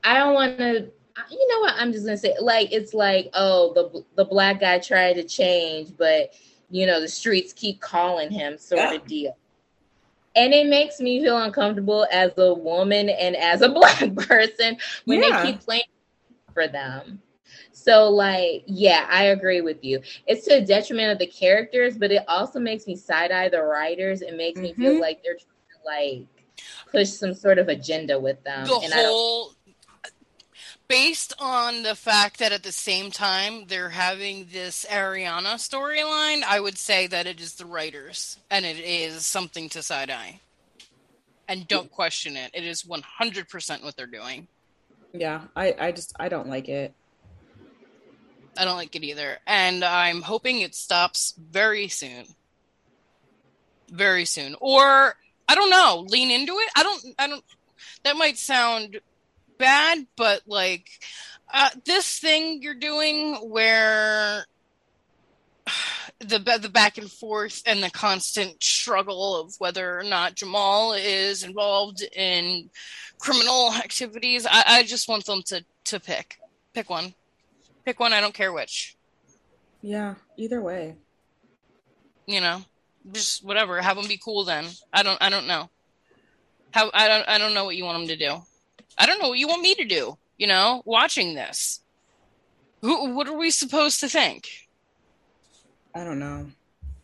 [0.05, 0.91] I don't want to.
[1.31, 1.75] You know what?
[1.77, 5.93] I'm just gonna say, like, it's like, oh, the the black guy tried to change,
[5.97, 6.35] but
[6.71, 8.93] you know, the streets keep calling him, sort yeah.
[8.93, 9.37] of deal.
[10.37, 15.23] And it makes me feel uncomfortable as a woman and as a black person when
[15.23, 15.43] yeah.
[15.43, 15.83] they keep playing
[16.53, 17.23] for them.
[17.85, 20.01] So, like, yeah, I agree with you.
[20.27, 23.63] It's to the detriment of the characters, but it also makes me side eye the
[23.63, 24.23] writers.
[24.23, 24.63] It makes mm-hmm.
[24.63, 25.03] me feel mm-hmm.
[25.03, 26.27] like they're trying to like
[26.91, 28.67] push some sort of agenda with them.
[28.67, 29.53] The and whole,
[30.89, 36.61] based on the fact that at the same time they're having this Ariana storyline, I
[36.61, 40.41] would say that it is the writers, and it is something to side eye.
[41.47, 42.51] And don't question it.
[42.55, 44.49] It is one hundred percent what they're doing.
[45.13, 46.95] Yeah, I, I just I don't like it.
[48.57, 49.39] I don't like it either.
[49.47, 52.25] And I'm hoping it stops very soon.
[53.91, 54.57] Very soon.
[54.61, 55.15] Or
[55.49, 56.69] I don't know, lean into it.
[56.77, 57.45] I don't I don't
[58.05, 59.01] that might sound
[59.59, 60.89] bad, but like
[61.53, 64.45] uh, this thing you're doing where
[66.21, 71.43] the the back and forth and the constant struggle of whether or not Jamal is
[71.43, 72.71] involved in
[73.19, 74.47] criminal activities.
[74.47, 76.39] I, I just want them to to pick
[76.73, 77.15] pick one.
[77.85, 78.13] Pick one.
[78.13, 78.97] I don't care which.
[79.83, 80.97] Yeah, either way.
[82.27, 82.63] You know,
[83.13, 83.81] just whatever.
[83.81, 84.45] Have them be cool.
[84.45, 85.21] Then I don't.
[85.21, 85.69] I don't know.
[86.71, 87.29] How I don't.
[87.29, 88.43] I don't know what you want them to do.
[88.97, 90.17] I don't know what you want me to do.
[90.39, 91.81] You know, watching this.
[92.81, 93.15] Who?
[93.15, 94.49] What are we supposed to think?
[95.95, 96.51] I don't know.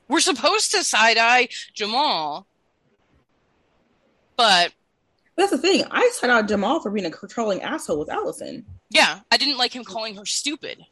[0.08, 2.46] We're supposed to side eye Jamal,
[4.36, 4.72] but
[5.36, 5.84] that's the thing.
[5.90, 8.64] I side eye Jamal for being a controlling asshole with Allison.
[8.90, 10.84] Yeah, I didn't like him calling her stupid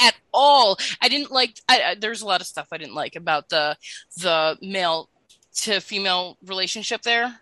[0.00, 0.78] at all.
[1.00, 1.60] I didn't like.
[1.68, 3.76] I, I, there's a lot of stuff I didn't like about the
[4.18, 5.08] the male
[5.62, 7.40] to female relationship there.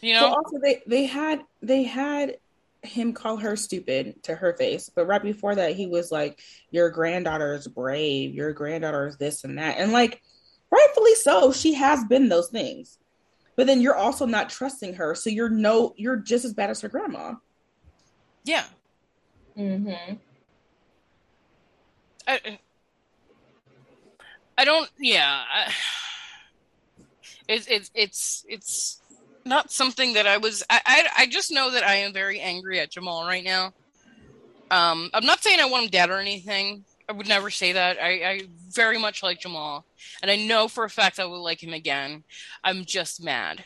[0.00, 0.28] You know.
[0.28, 2.36] Well, also they they had they had
[2.82, 6.40] him call her stupid to her face, but right before that he was like,
[6.70, 8.34] "Your granddaughter is brave.
[8.34, 10.20] Your granddaughter is this and that," and like,
[10.70, 12.98] rightfully so, she has been those things.
[13.54, 16.80] But then you're also not trusting her, so you're no, you're just as bad as
[16.80, 17.34] her grandma.
[18.44, 18.64] Yeah.
[19.58, 20.14] Mm-hmm.
[22.26, 22.58] I,
[24.56, 24.90] I don't.
[24.98, 25.42] Yeah.
[25.52, 25.72] I,
[27.48, 29.00] It's it's it's it's
[29.44, 30.62] not something that I was.
[30.70, 33.72] I, I I just know that I am very angry at Jamal right now.
[34.70, 36.84] Um, I'm not saying I want him dead or anything.
[37.08, 37.98] I would never say that.
[38.00, 38.40] I, I
[38.70, 39.84] very much like Jamal,
[40.22, 42.24] and I know for a fact I will like him again.
[42.62, 43.64] I'm just mad.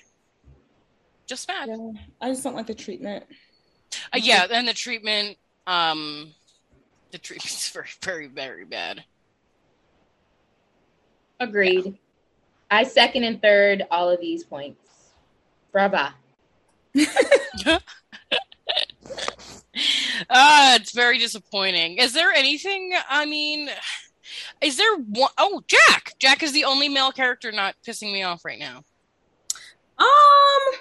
[1.26, 1.68] Just mad.
[1.68, 3.24] Yeah, I just don't like the treatment.
[4.12, 5.36] Uh, yeah, and the treatment.
[5.66, 6.32] Um,
[7.10, 9.04] the treatment's very, very, very bad.
[11.40, 11.98] Agreed.
[12.70, 14.80] I second and third all of these points.
[15.72, 16.14] Brava.
[20.30, 21.98] Ah, it's very disappointing.
[21.98, 22.94] Is there anything?
[23.08, 23.68] I mean,
[24.62, 26.14] is there one oh Jack?
[26.18, 28.84] Jack is the only male character not pissing me off right now.
[29.98, 30.78] Um,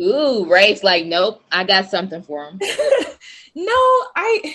[0.00, 2.58] Ooh, Rafe's like, nope, I got something for him.
[3.54, 3.72] no,
[4.16, 4.54] I,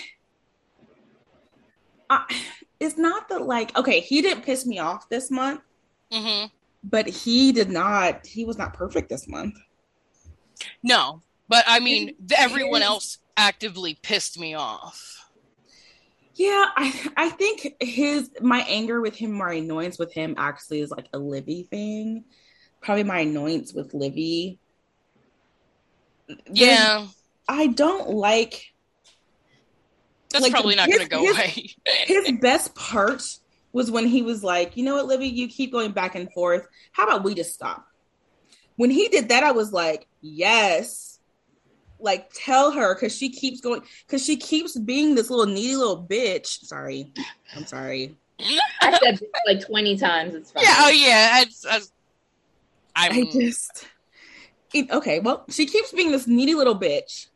[2.10, 2.42] I.
[2.80, 5.62] It's not that like okay, he didn't piss me off this month,
[6.12, 6.46] hmm
[6.84, 8.26] but he did not.
[8.26, 9.56] He was not perfect this month.
[10.84, 15.12] No, but I mean, th- everyone His- else actively pissed me off.
[16.36, 20.92] Yeah, I I think his my anger with him, my annoyance with him, actually is
[20.92, 22.26] like a Livy thing.
[22.82, 24.60] Probably my annoyance with Livy.
[26.28, 27.08] There's- Yeah,
[27.48, 28.74] I don't like
[30.30, 31.70] that's like, probably not his- going to go his- away.
[32.06, 33.24] his best part
[33.72, 36.68] was when he was like, you know what, Livy, you keep going back and forth.
[36.92, 37.86] How about we just stop?
[38.78, 41.20] When he did that, I was like, yes.
[42.00, 46.04] Like, tell her because she keeps going, because she keeps being this little needy little
[46.06, 46.46] bitch.
[46.66, 47.12] Sorry.
[47.56, 48.18] I'm sorry.
[48.82, 50.36] I said this like 20 times.
[50.36, 50.64] It's fine.
[50.64, 51.42] yeah, oh yeah.
[51.42, 51.92] It's, it's,
[52.96, 53.88] I'm, I just.
[54.76, 57.28] Okay, well, she keeps being this needy little bitch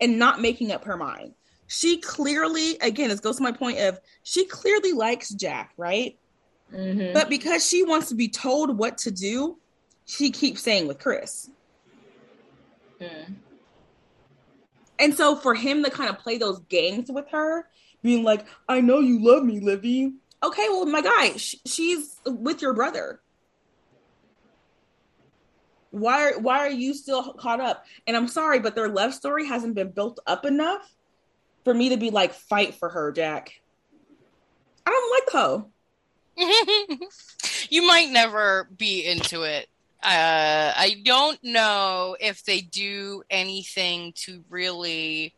[0.00, 1.34] and not making up her mind.
[1.68, 6.16] She clearly, again, this goes to my point of she clearly likes Jack, right?
[6.72, 7.12] Mhm.
[7.12, 9.58] But because she wants to be told what to do,
[10.04, 11.50] she keeps saying with Chris.
[13.00, 13.34] Mm.
[14.98, 17.68] And so for him to kind of play those games with her,
[18.02, 20.14] being like, I know you love me, Livy.
[20.42, 23.20] Okay, well, my guy, sh- she's with your brother.
[25.90, 27.86] Why are why are you still caught up?
[28.06, 30.92] And I'm sorry, but their love story hasn't been built up enough
[31.64, 33.60] for me to be like, fight for her, Jack.
[34.86, 35.64] I don't like her.
[37.70, 39.68] you might never be into it.
[40.02, 45.34] Uh, I don't know if they do anything to really.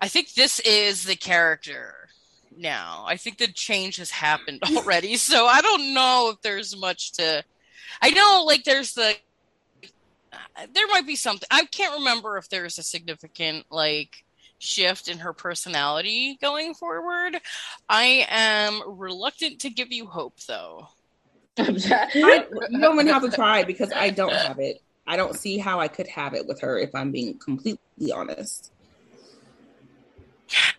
[0.00, 2.08] I think this is the character
[2.56, 3.04] now.
[3.06, 5.16] I think the change has happened already.
[5.16, 7.44] So I don't know if there's much to.
[8.00, 9.14] I know, like, there's the.
[10.72, 11.46] There might be something.
[11.50, 14.24] I can't remember if there's a significant, like,
[14.58, 17.36] shift in her personality going forward.
[17.88, 20.88] I am reluctant to give you hope, though.
[21.58, 24.80] I'm try- I, you don't even have to try because I don't have it.
[25.06, 28.72] I don't see how I could have it with her if I'm being completely honest.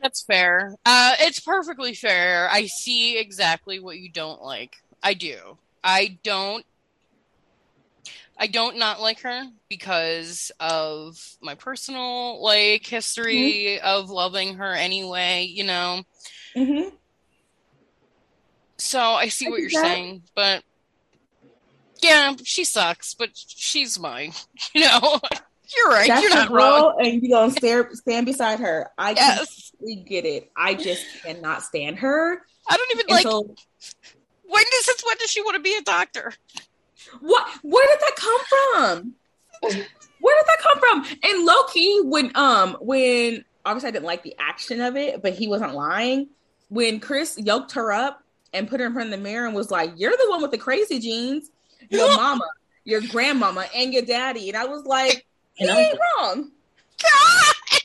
[0.02, 0.76] That's fair.
[0.86, 2.48] Uh, it's perfectly fair.
[2.50, 4.78] I see exactly what you don't like.
[5.02, 5.58] I do.
[5.84, 6.66] I don't.
[8.38, 15.48] I don't not like her because of my personal like history of loving her anyway.
[15.50, 16.02] You know.
[16.56, 16.96] Mm-hmm.
[18.78, 20.64] So I see I what you're that- saying, but
[22.02, 24.34] yeah, she sucks, but she's mine.
[24.74, 25.20] You know,
[25.76, 26.08] you're right.
[26.08, 26.96] That's you're your not wrong.
[27.00, 28.90] and you gonna stare, stand beside her.
[28.98, 30.52] I Yes, completely get it.
[30.58, 32.40] I just cannot stand her.
[32.68, 33.24] I don't even And like.
[33.24, 33.56] so,
[34.44, 36.34] When does since when does she want to be a doctor?
[37.22, 37.48] What?
[37.62, 39.14] Where did that come from?
[40.20, 41.06] Where did that come from?
[41.24, 45.48] And Loki, when um, when obviously I didn't like the action of it, but he
[45.48, 46.30] wasn't lying.
[46.70, 48.24] When Chris yoked her up
[48.54, 50.52] and put her in front of the mirror and was like, "You're the one with
[50.52, 51.52] the crazy genes,
[51.90, 52.46] your mama,
[52.84, 56.52] your grandmama, and your daddy," and I was like, "He ain't wrong."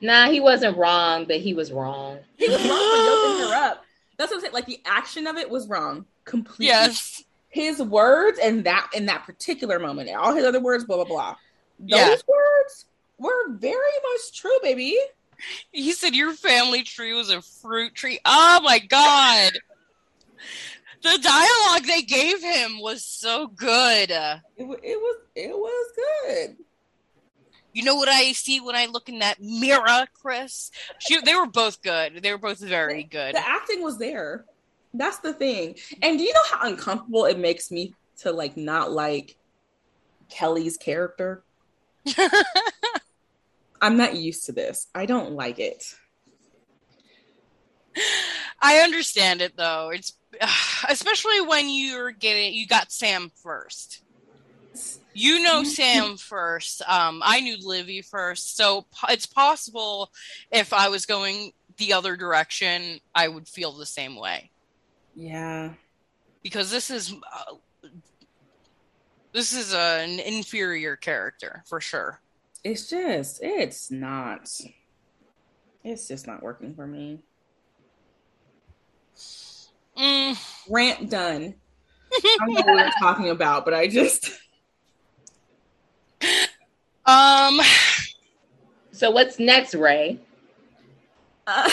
[0.00, 2.18] nah, he wasn't wrong, but he was wrong.
[2.36, 2.96] He was wrong for
[3.36, 3.84] yoking her up.
[4.18, 4.54] That's what I'm saying.
[4.54, 6.66] Like the action of it was wrong completely.
[6.66, 7.24] Yes.
[7.52, 11.36] His words and that in that particular moment, all his other words, blah blah blah.
[11.78, 12.16] Those Yeah.
[12.26, 12.86] words
[13.18, 14.98] were very much true, baby.
[15.70, 18.18] He said your family tree was a fruit tree.
[18.24, 19.52] Oh my god.
[21.02, 24.10] The dialogue they gave him was so good.
[24.10, 25.92] It, it was it was
[26.24, 26.56] good.
[27.74, 30.70] You know what I see when I look in that mirror, Chris?
[30.98, 32.22] She, they were both good.
[32.22, 33.34] They were both very good.
[33.34, 34.44] The acting was there.
[34.94, 35.76] That's the thing.
[36.02, 39.36] And do you know how uncomfortable it makes me to like not like
[40.28, 41.42] Kelly's character?
[43.80, 44.86] I'm not used to this.
[44.94, 45.94] I don't like it.
[48.60, 49.90] I understand it though.
[49.92, 50.14] It's
[50.88, 54.02] especially when you're getting you got Sam first.
[55.14, 56.80] You know Sam first.
[56.88, 60.10] Um, I knew Livy first, so it's possible
[60.50, 64.51] if I was going the other direction, I would feel the same way.
[65.14, 65.70] Yeah,
[66.42, 67.54] because this is uh,
[69.32, 72.20] this is an inferior character for sure.
[72.64, 74.48] It's just it's not.
[75.84, 77.22] It's just not working for me.
[79.98, 80.38] Mm.
[80.70, 81.54] Rant done.
[82.12, 84.30] I don't know what we're talking about, but I just
[87.04, 87.60] um.
[88.92, 90.20] So what's next, Ray?
[91.46, 91.70] Uh,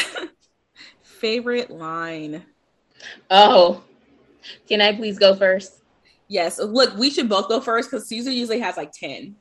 [1.01, 2.43] favorite line.
[3.29, 3.83] Oh,
[4.67, 5.81] can I please go first?
[6.27, 6.59] Yes.
[6.59, 9.35] Look, we should both go first because Caesar usually has like ten.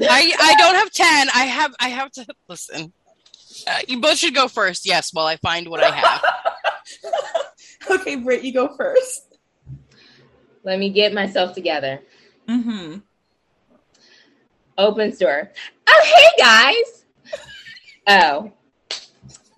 [0.00, 1.28] I I don't have ten.
[1.34, 2.92] I have I have to listen.
[3.66, 4.86] Uh, you both should go first.
[4.86, 6.24] Yes, while I find what I have.
[7.90, 9.38] okay, Britt, you go first.
[10.64, 12.00] Let me get myself together.
[12.48, 12.98] Mm-hmm.
[14.78, 15.50] Open store.
[15.86, 17.04] Oh, hey guys.
[18.06, 18.52] oh,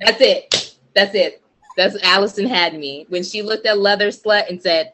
[0.01, 0.77] that's it.
[0.95, 1.44] That's it.
[1.77, 4.93] That's Allison had me when she looked at Leather Slut and said,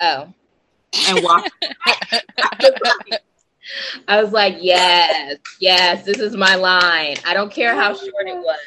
[0.00, 0.32] "Oh,"
[1.08, 1.50] and walked.
[4.08, 7.16] I was like, "Yes, yes, this is my line.
[7.26, 8.58] I don't care how short it was."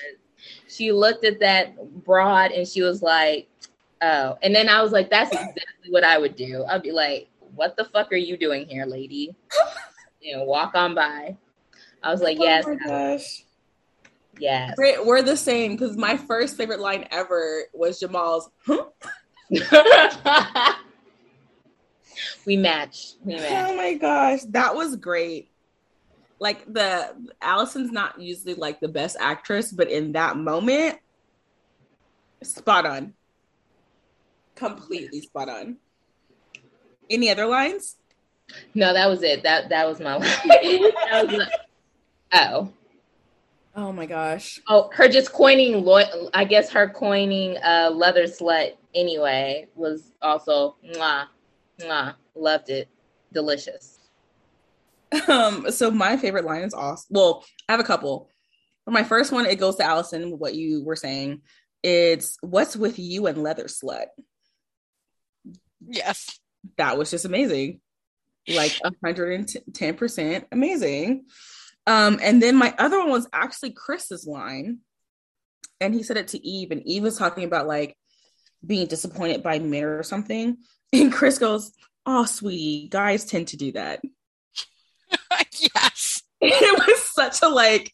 [0.67, 3.47] She looked at that broad and she was like,
[4.01, 7.27] "Oh," and then I was like, "That's exactly what I would do." I'd be like,
[7.55, 9.35] "What the fuck are you doing here, lady?"
[10.21, 11.38] You know, walk on by.
[12.03, 13.45] I was oh like, oh "Yes."
[14.40, 14.76] Yes.
[14.78, 18.86] We're, we're the same because my first favorite line ever was Jamal's, huh?
[22.45, 23.14] we match.
[23.24, 23.70] We match.
[23.70, 24.41] Oh my gosh.
[24.49, 25.52] That was great.
[26.40, 30.99] Like the Allison's not usually like the best actress, but in that moment,
[32.44, 33.14] spot on.
[34.56, 35.78] Completely spot on.
[37.10, 37.98] Any other lines?
[38.74, 39.44] No, that was it.
[39.44, 40.22] That that was my line.
[40.22, 41.49] that was the,
[42.34, 42.72] oh.
[43.76, 44.60] Oh my gosh.
[44.68, 50.76] Oh, her just coining, lo- I guess her coining uh, leather slut anyway was also
[50.86, 51.28] mwah,
[51.80, 52.90] mwah, loved it.
[53.32, 54.00] Delicious.
[55.28, 57.08] Um, so my favorite line is awesome.
[57.12, 58.30] Well, I have a couple.
[58.86, 61.41] For my first one, it goes to Allison, what you were saying.
[61.84, 64.06] It's what's with you and leather slut?
[65.88, 66.40] Yes.
[66.78, 67.82] That was just amazing.
[68.48, 71.26] Like 110% amazing.
[71.90, 74.78] Um, and then my other one was actually Chris's line.
[75.82, 77.98] And he said it to Eve, and Eve was talking about like
[78.66, 80.57] being disappointed by men or something.
[80.91, 81.72] And Chris goes,
[82.07, 84.02] Oh, sweetie, guys tend to do that.
[85.76, 86.24] yes.
[86.41, 87.94] it was such a like,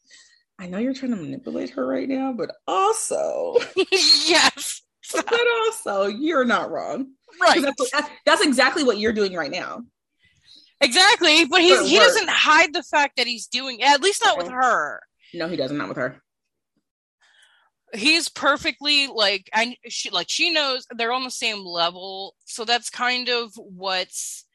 [0.57, 3.57] I know you're trying to manipulate her right now, but also,
[3.91, 4.81] yes.
[5.11, 7.07] but also, you're not wrong.
[7.41, 7.61] Right.
[7.61, 7.91] That's,
[8.25, 9.83] that's exactly what you're doing right now.
[10.85, 14.49] Exactly, but he's, he doesn't hide the fact that he's doing at least not with
[14.49, 15.01] her.
[15.33, 15.77] No, he doesn't.
[15.77, 16.21] Not with her.
[17.93, 22.89] He's perfectly like I she like she knows they're on the same level, so that's
[22.89, 24.45] kind of what's.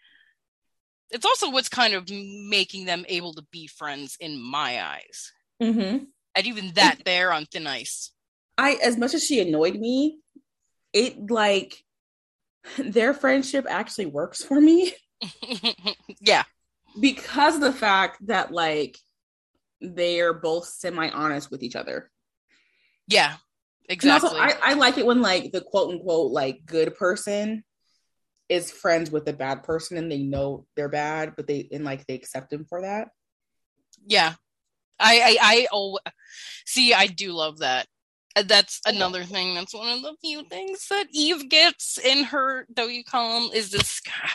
[1.11, 5.33] It's also what's kind of making them able to be friends in my eyes.
[5.61, 6.05] Mm-hmm.
[6.37, 8.13] And even that, they're on thin ice.
[8.57, 10.21] I, as much as she annoyed me,
[10.93, 11.83] it like
[12.79, 14.95] their friendship actually works for me.
[16.21, 16.45] yeah.
[17.01, 18.99] Because of the fact that like
[19.81, 22.11] they're both semi honest with each other.
[23.07, 23.37] Yeah.
[23.89, 24.31] Exactly.
[24.31, 27.65] Also, I, I like it when like the quote unquote like good person
[28.49, 32.07] is friends with the bad person and they know they're bad, but they and like
[32.07, 33.09] they accept them for that.
[34.07, 34.35] Yeah.
[34.99, 35.99] I I I oh
[36.67, 37.87] see I do love that.
[38.37, 39.55] Uh, that's another thing.
[39.55, 43.71] That's one of the few things that Eve gets in her though W column is
[43.71, 44.31] this guy.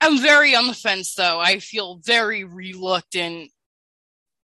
[0.00, 1.40] I'm very on the fence though.
[1.40, 3.50] I feel very reluctant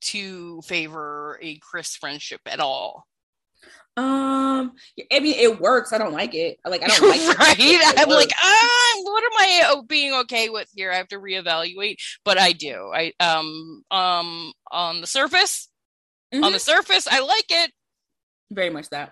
[0.01, 3.05] to favor a Chris friendship at all.
[3.97, 4.71] Um,
[5.11, 5.91] I mean, it works.
[5.91, 6.59] I don't like it.
[6.65, 7.55] Like, I don't like right?
[7.59, 7.99] it.
[7.99, 10.91] I'm like, ah, what am I uh, being okay with here?
[10.91, 12.91] I have to reevaluate, but I do.
[12.93, 15.69] I um um on the surface,
[16.33, 16.43] mm-hmm.
[16.43, 17.71] on the surface, I like it
[18.51, 19.11] very much that.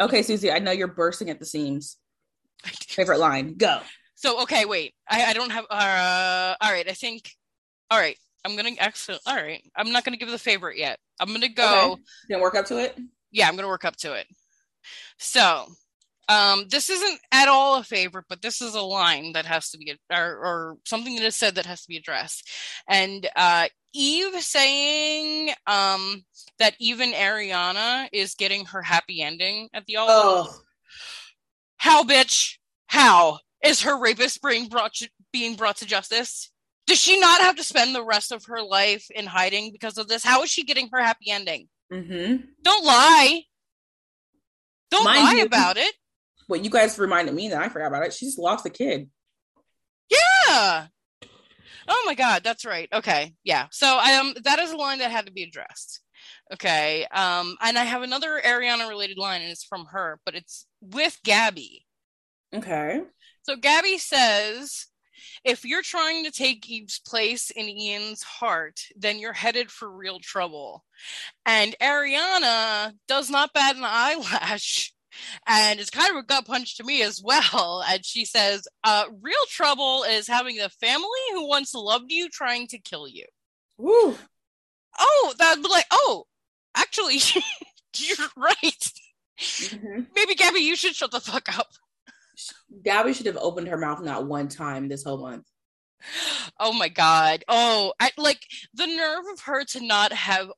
[0.00, 1.98] Okay, Susie, I know you're bursting at the seams.
[2.88, 3.80] Favorite line, go.
[4.14, 4.94] So okay, wait.
[5.08, 7.30] I, I don't have uh all right, I think
[7.90, 8.16] all right.
[8.44, 9.62] I'm gonna actually all right.
[9.76, 10.98] I'm not gonna give the favorite yet.
[11.20, 12.02] I'm gonna go okay.
[12.30, 12.98] Gonna work up to it?
[13.30, 14.26] Yeah, I'm gonna work up to it.
[15.18, 15.66] So
[16.28, 19.78] um this isn't at all a favorite, but this is a line that has to
[19.78, 22.48] be or, or something that is said that has to be addressed.
[22.88, 26.24] And uh Eve saying um,
[26.58, 30.06] that even Ariana is getting her happy ending at the all.
[30.10, 30.54] Oh,
[31.76, 32.56] How, bitch?
[32.86, 36.50] How is her rapist being brought to, being brought to justice?
[36.86, 40.06] Does she not have to spend the rest of her life in hiding because of
[40.08, 40.22] this?
[40.24, 41.68] How is she getting her happy ending?
[41.92, 42.44] Mm-hmm.
[42.62, 43.42] Don't lie.
[44.90, 45.94] Don't Mind lie you- about it.
[46.46, 48.12] Well, you guys reminded me that I forgot about it.
[48.12, 49.08] She just lost a kid.
[50.10, 50.88] Yeah.
[51.88, 52.88] Oh my god, that's right.
[52.92, 53.34] Okay.
[53.44, 53.66] Yeah.
[53.70, 56.00] So I um that is a line that had to be addressed.
[56.52, 57.06] Okay.
[57.12, 61.18] Um and I have another Ariana related line and it's from her, but it's with
[61.24, 61.84] Gabby.
[62.54, 63.02] Okay.
[63.42, 64.86] So Gabby says
[65.44, 70.18] if you're trying to take Eve's place in Ian's heart, then you're headed for real
[70.20, 70.84] trouble.
[71.46, 74.92] And Ariana does not bat an eyelash.
[75.46, 77.84] And it's kind of a gut punch to me as well.
[77.94, 82.66] And she says, uh, real trouble is having the family who once loved you trying
[82.68, 83.26] to kill you.
[83.78, 84.16] Woo.
[84.98, 86.24] Oh, that'd be like, oh,
[86.76, 87.18] actually,
[87.96, 88.92] you're right.
[89.38, 90.06] Mhm.
[90.14, 91.68] Maybe Gabby, you should shut the fuck up.
[92.84, 95.46] Gabby should have opened her mouth not one time this whole month.
[96.60, 97.42] Oh my god.
[97.48, 98.40] Oh, I like
[98.74, 100.50] the nerve of her to not have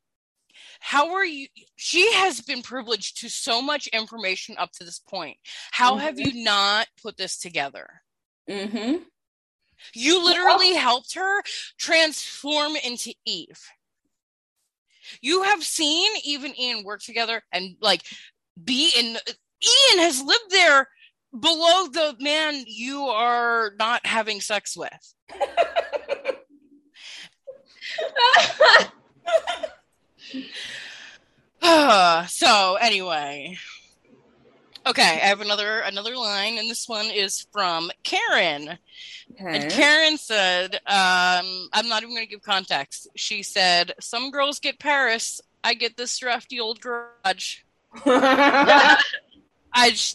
[0.86, 5.36] how are you she has been privileged to so much information up to this point.
[5.72, 6.26] How have Mhm.
[6.26, 8.02] you not put this together?
[8.48, 9.02] Mm-hmm.
[9.94, 11.42] You literally helped her
[11.76, 13.60] transform into Eve.
[15.20, 18.02] You have seen Eve and Ian work together and like
[18.62, 20.88] be in Ian has lived there
[21.36, 25.14] below the man you are not having sex with.
[32.28, 33.56] so anyway.
[34.86, 38.78] Okay i have another another line and this one is from karen.
[39.38, 43.08] And karen said um i'm not even going to give context.
[43.16, 45.40] She said some girls get paris.
[45.64, 47.58] I get this drafty old garage.
[48.06, 48.98] I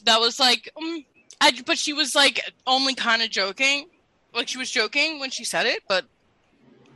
[0.05, 1.05] that was like um,
[1.41, 3.89] I, but she was like only kind of joking.
[4.33, 6.05] Like she was joking when she said it but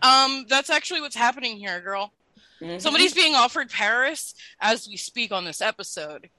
[0.02, 2.14] um that's actually what's happening here girl
[2.62, 2.82] Mhm.
[2.82, 6.30] Somebody's being offered Paris as we speak on this episode,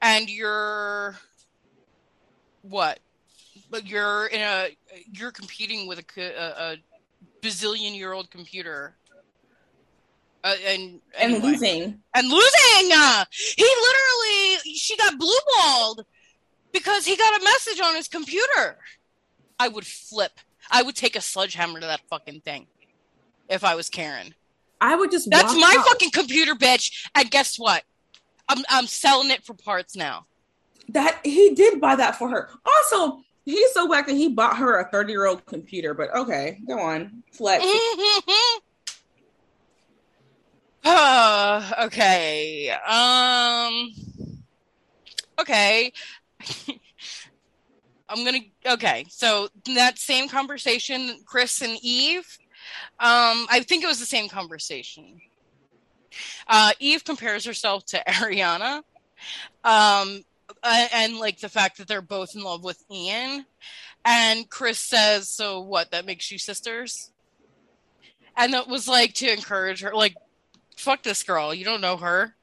[0.00, 1.18] and you're
[2.62, 2.98] what?
[3.70, 4.76] But you're in a
[5.12, 6.76] you're competing with a, a, a
[7.42, 8.96] bazillion year old computer,
[10.42, 11.40] uh, and and anyway.
[11.40, 12.02] losing.
[12.14, 12.90] and losing.
[12.92, 13.24] Uh,
[13.56, 16.04] he literally she got blue balled
[16.72, 18.78] because he got a message on his computer.
[19.58, 20.40] I would flip.
[20.70, 22.66] I would take a sledgehammer to that fucking thing
[23.48, 24.34] if I was Karen.
[24.80, 25.30] I would just.
[25.30, 25.86] That's my out.
[25.86, 27.08] fucking computer, bitch.
[27.14, 27.82] And guess what?
[28.48, 30.26] I'm I'm selling it for parts now.
[30.90, 32.50] That he did buy that for her.
[32.66, 35.94] Also, he's so whack that he bought her a thirty-year-old computer.
[35.94, 37.64] But okay, go on, flex.
[40.84, 42.70] Uh, okay.
[42.70, 43.92] Um.
[45.40, 45.92] Okay.
[48.08, 48.40] I'm gonna.
[48.66, 49.06] Okay.
[49.08, 52.38] So that same conversation, Chris and Eve.
[53.00, 55.20] Um, I think it was the same conversation.
[56.46, 58.82] Uh, Eve compares herself to Ariana.
[59.64, 60.24] Um,
[60.62, 63.46] a- and like the fact that they're both in love with Ian.
[64.04, 65.90] And Chris says, "So what?
[65.90, 67.10] That makes you sisters?"
[68.36, 70.14] And that was like to encourage her, like,
[70.76, 71.54] "Fuck this girl.
[71.54, 72.34] You don't know her.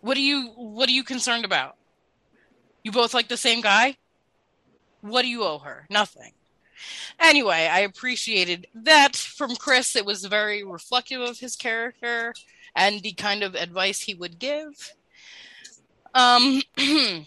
[0.00, 0.48] What are you?
[0.56, 1.76] What are you concerned about?
[2.84, 3.96] You both like the same guy.
[5.00, 5.86] What do you owe her?
[5.90, 6.32] Nothing."
[7.20, 9.96] Anyway, I appreciated that from Chris.
[9.96, 12.34] It was very reflective of his character
[12.74, 14.94] and the kind of advice he would give.
[16.14, 16.62] Um,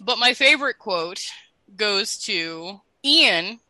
[0.00, 1.24] but my favorite quote
[1.76, 3.60] goes to Ian,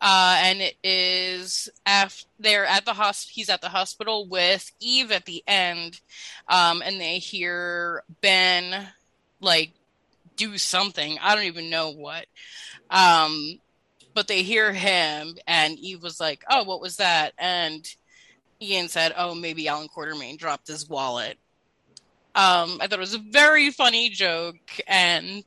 [0.00, 5.10] uh, and it is af- they're at the hosp- He's at the hospital with Eve
[5.10, 6.00] at the end,
[6.48, 8.88] um, and they hear Ben
[9.40, 9.72] like
[10.36, 11.18] do something.
[11.20, 12.26] I don't even know what.
[12.90, 13.58] Um,
[14.16, 17.86] but they hear him, and Eve was like, "Oh, what was that?" And
[18.60, 21.38] Ian said, "Oh, maybe Alan Quartermaine dropped his wallet."
[22.34, 24.56] Um, I thought it was a very funny joke,
[24.86, 25.44] and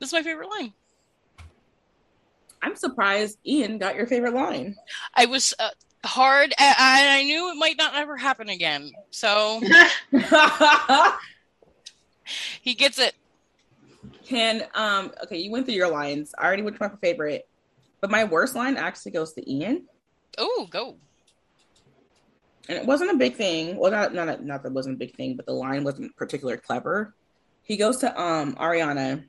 [0.00, 0.74] this is my favorite line.
[2.60, 4.74] I'm surprised Ian got your favorite line.
[5.14, 5.70] I was uh,
[6.04, 8.90] hard, and I knew it might not ever happen again.
[9.10, 9.60] So
[12.62, 13.14] he gets it.
[14.24, 16.34] Can um okay, you went through your lines.
[16.36, 17.48] I already went to my favorite,
[18.00, 19.86] but my worst line actually goes to Ian,
[20.38, 20.96] Oh, go.
[22.68, 23.76] and it wasn't a big thing.
[23.76, 26.60] Well, not not not that it wasn't a big thing, but the line wasn't particularly
[26.60, 27.14] clever.
[27.62, 29.24] He goes to um Ariana.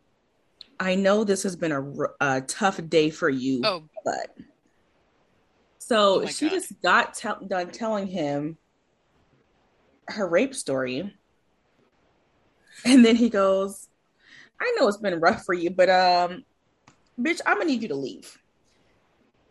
[0.79, 1.71] I know this has been
[2.19, 4.35] a tough day for you, Oh, but
[5.77, 6.55] so Oh she God.
[6.55, 8.57] just got tell done telling him
[10.07, 11.13] her rape story,
[12.85, 13.87] and then he goes,
[14.59, 16.43] I know it's been rough for you, but um,
[17.19, 18.37] bitch, I'm gonna need you to leave.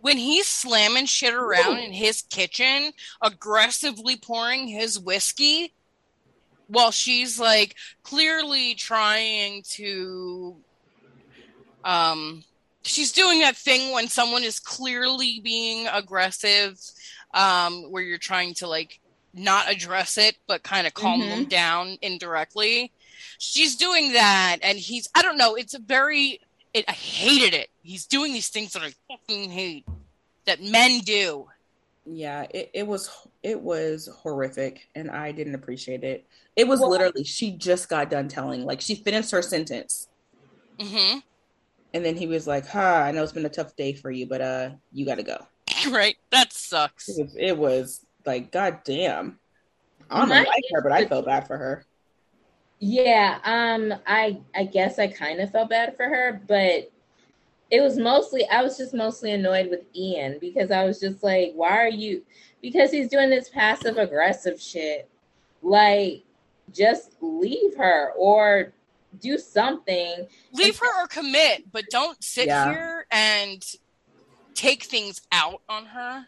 [0.00, 5.74] When he's slamming shit around in his kitchen, aggressively pouring his whiskey,
[6.70, 7.74] while she's like
[8.04, 10.56] clearly trying to
[11.84, 12.44] um
[12.84, 16.78] she's doing that thing when someone is clearly being aggressive
[17.34, 19.00] um where you're trying to like
[19.34, 22.92] not address it but kind of calm them down indirectly.
[23.38, 26.40] She's doing that and he's i don't know it's a very
[26.74, 29.84] it, i hated it he's doing these things that i fucking hate
[30.46, 31.46] that men do
[32.06, 33.10] Yeah, it, it was
[33.42, 36.26] it was horrific, and I didn't appreciate it.
[36.56, 40.08] It was Well- literally she just got done telling, like she finished her sentence,
[40.80, 41.18] hmm
[41.92, 44.26] and then he was like, "Ha, I know it's been a tough day for you,
[44.26, 45.38] but uh, you got to go."
[45.90, 49.38] right that sucks It was, it was like, God damn.
[50.10, 51.84] I don't My like her, but I felt bad for her.
[52.80, 56.90] Yeah, um, I I guess I kind of felt bad for her, but
[57.70, 61.52] it was mostly I was just mostly annoyed with Ian because I was just like,
[61.54, 62.24] why are you?
[62.62, 65.08] Because he's doing this passive aggressive shit.
[65.62, 66.24] Like,
[66.72, 68.72] just leave her or
[69.20, 70.26] do something.
[70.52, 72.72] leave her or commit, but don't sit Yeah.
[72.72, 73.62] here and
[74.54, 76.26] take things out on her.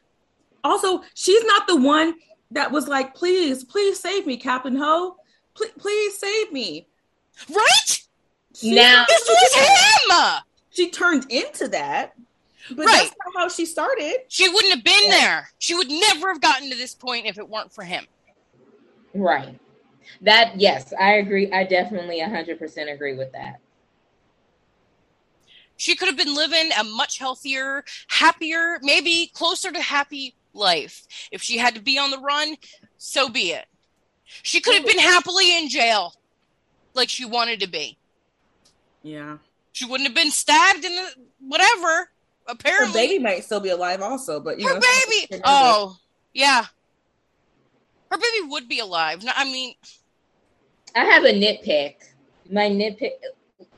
[0.65, 2.15] Also, she's not the one
[2.51, 5.17] that was like, "Please, please save me, Captain Ho.
[5.55, 6.87] Please, please save me."
[7.49, 8.03] Right?
[8.55, 10.43] She, Now- This was him.
[10.71, 12.15] she turned into that,
[12.71, 13.03] but Right.
[13.05, 14.21] that's not how she started.
[14.29, 15.19] She wouldn't have been Yeah.
[15.21, 15.51] there.
[15.59, 18.07] She would never have gotten to this point if it weren't for him.
[19.15, 19.59] Right.
[20.21, 21.51] That yes, I agree.
[21.53, 23.61] I definitely 100% agree with that.
[25.77, 31.07] She could have been living a much healthier, happier, maybe closer to happy life.
[31.33, 32.57] If she had to be on the run,
[32.99, 33.67] so be it.
[34.43, 36.15] She could have been happily in jail
[36.95, 37.99] like she wanted to be.
[39.03, 39.39] Yeah,
[39.73, 41.09] She wouldn't have been stabbed in the
[41.41, 42.09] whatever.
[42.47, 45.43] Apparently, her baby might still be alive, also, but you her know, baby.
[45.45, 45.97] Oh,
[46.33, 46.67] yeah.
[48.11, 49.25] Her baby would be alive.
[49.25, 49.75] No, I mean,
[50.95, 51.97] I have a nitpick.
[52.51, 53.13] My nitpick.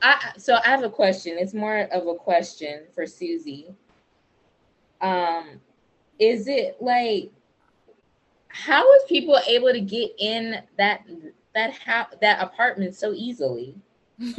[0.01, 1.37] I so I have a question.
[1.39, 3.73] It's more of a question for Susie.
[5.01, 5.61] Um,
[6.19, 7.31] is it like
[8.55, 11.05] how is people able to get in that
[11.53, 13.75] that house that apartment so easily?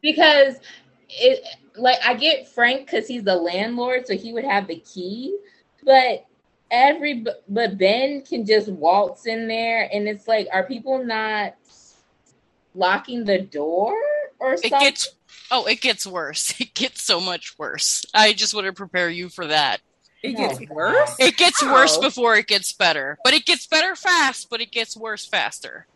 [0.00, 0.60] Because
[1.08, 5.36] it like I get Frank because he's the landlord, so he would have the key,
[5.84, 6.24] but
[6.70, 11.56] every but Ben can just waltz in there, and it's like, are people not
[12.76, 13.96] locking the door
[14.38, 14.78] or it something?
[14.78, 15.08] gets.
[15.50, 16.54] Oh, it gets worse.
[16.60, 18.04] It gets so much worse.
[18.14, 19.80] I just want to prepare you for that.
[20.22, 21.16] It Oh, gets worse.
[21.18, 22.00] It gets worse oh.
[22.02, 23.18] before it gets better.
[23.24, 25.86] But it gets better fast, but it gets worse faster.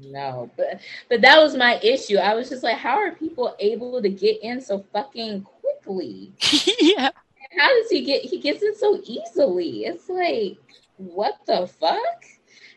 [0.00, 2.16] no, but but that was my issue.
[2.18, 6.32] I was just like, how are people able to get in so fucking quickly?
[6.80, 7.10] yeah.
[7.58, 8.22] How does he get?
[8.22, 9.84] He gets in so easily.
[9.86, 10.58] It's like,
[10.96, 12.24] what the fuck?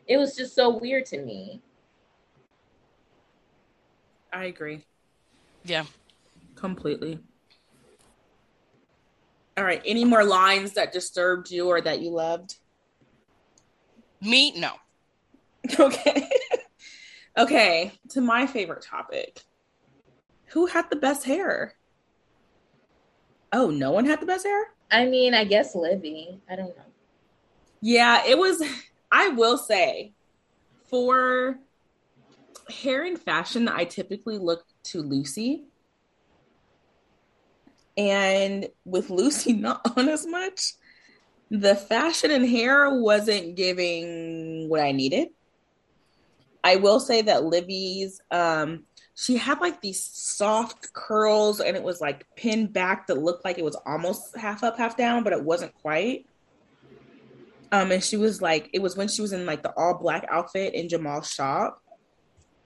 [0.08, 1.62] It was just so weird to me.
[4.32, 4.84] I agree
[5.64, 5.86] Yeah.
[6.56, 7.20] completely.
[9.58, 12.58] All right, any more lines that disturbed you or that you loved?
[14.22, 14.72] Me, no.
[15.80, 16.30] Okay.
[17.38, 19.42] okay, to my favorite topic.
[20.52, 21.74] Who had the best hair?
[23.52, 24.64] Oh, no one had the best hair?
[24.92, 26.40] I mean, I guess Livy.
[26.50, 26.84] I don't know.
[27.82, 28.64] Yeah, it was
[29.12, 30.14] I will say
[30.90, 31.60] for
[32.70, 35.66] hair and fashion, I typically look to Lucy.
[37.98, 40.74] And with Lucy not on as much,
[41.50, 45.30] the fashion and hair wasn't giving what I needed.
[46.64, 48.84] I will say that Livy's um
[49.16, 53.58] she had like these soft curls and it was like pinned back that looked like
[53.58, 56.28] it was almost half up, half down, but it wasn't quite.
[57.72, 60.24] Um, and she was like, it was when she was in like the all black
[60.30, 61.82] outfit in Jamal's shop.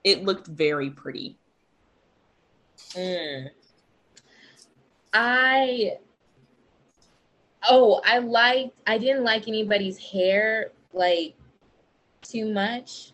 [0.04, 1.38] It looked very pretty.
[2.96, 3.50] Mm.
[5.14, 5.98] I
[7.70, 11.36] oh, I liked I didn't like anybody's hair like
[12.22, 13.14] too much.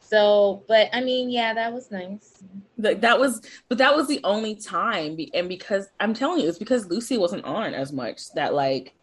[0.00, 2.42] So, but I mean, yeah, that was nice.
[2.76, 3.40] Like that was,
[3.70, 5.16] but that was the only time.
[5.32, 8.94] And because I'm telling you, it's because Lucy wasn't on as much that like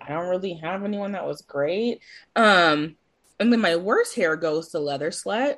[0.00, 2.00] I don't really have anyone that was great.
[2.36, 2.96] Um,
[3.38, 5.56] and then my worst hair goes to Leather Slut.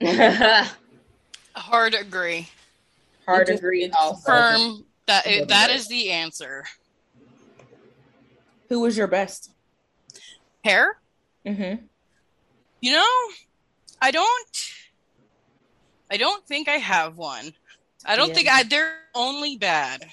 [1.54, 2.48] Hard agree.
[3.26, 4.22] Hard just- agree also.
[4.26, 4.84] Firm.
[5.06, 6.64] That Yeah, that the answer.
[8.68, 9.50] Who was your best?
[10.64, 10.96] Hair?
[11.46, 11.84] Mm-hmm.
[12.80, 13.06] You know,
[14.00, 14.70] I don't.
[16.10, 17.52] I don't think I have one.
[18.04, 18.34] I don't Yeah.
[18.34, 18.62] think I.
[18.62, 20.06] They're only bad.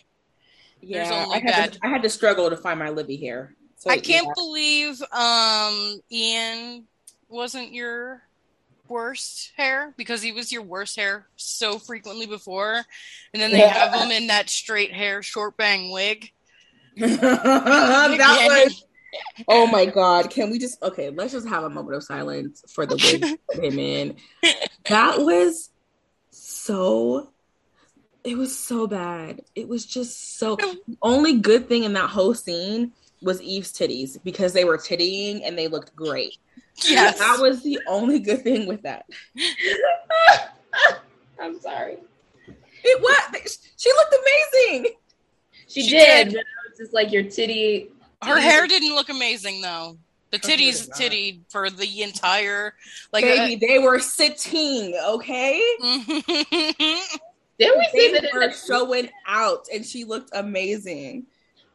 [0.81, 3.55] Yeah, only I had, bad- to, I had to struggle to find my Libby hair.
[3.77, 4.33] So, I can't yeah.
[4.35, 6.87] believe um Ian
[7.29, 8.21] wasn't your
[8.91, 12.85] worst hair because he was your worst hair so frequently before,
[13.33, 13.73] and then they Yeah.
[13.73, 16.31] have him in that straight hair short bang wig.
[16.97, 18.83] that was.
[19.47, 20.29] Oh my god!
[20.29, 21.09] Can we just okay?
[21.09, 24.17] Let's just have a moment of silence for the wig to put him in.
[24.85, 25.69] That was
[26.31, 27.29] so.
[28.23, 29.41] It was so bad.
[29.55, 30.55] It was just so.
[30.55, 35.41] The only good thing in that whole scene was Eve's titties because they were tittying
[35.43, 36.37] and they looked great.
[36.83, 39.05] Yes, That was the only good thing with that.
[41.39, 41.97] I'm sorry.
[42.83, 43.59] It was.
[43.77, 44.93] She looked amazing.
[45.67, 46.29] She, She did.
[46.29, 46.43] did.
[46.69, 47.89] It's just like your titty.
[48.23, 49.97] her hair didn't look amazing though.
[50.31, 50.97] The titties did not.
[50.97, 52.73] tittied for the entire
[53.11, 53.23] like.
[53.23, 55.61] Baby, they were sitting, okay?
[55.83, 55.99] uh,
[57.59, 61.25] Didn't we say They that in were the showing out and she looked amazing.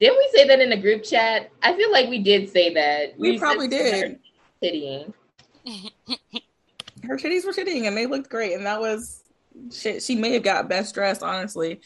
[0.01, 1.51] Didn't we say that in the group chat?
[1.62, 3.19] I feel like we did say that.
[3.19, 4.19] We said probably did.
[4.62, 5.12] Tittying.
[7.05, 8.55] Her titties were tittying and they looked great.
[8.55, 9.23] And that was
[9.73, 10.03] shit.
[10.03, 11.81] She may have got best dressed, honestly.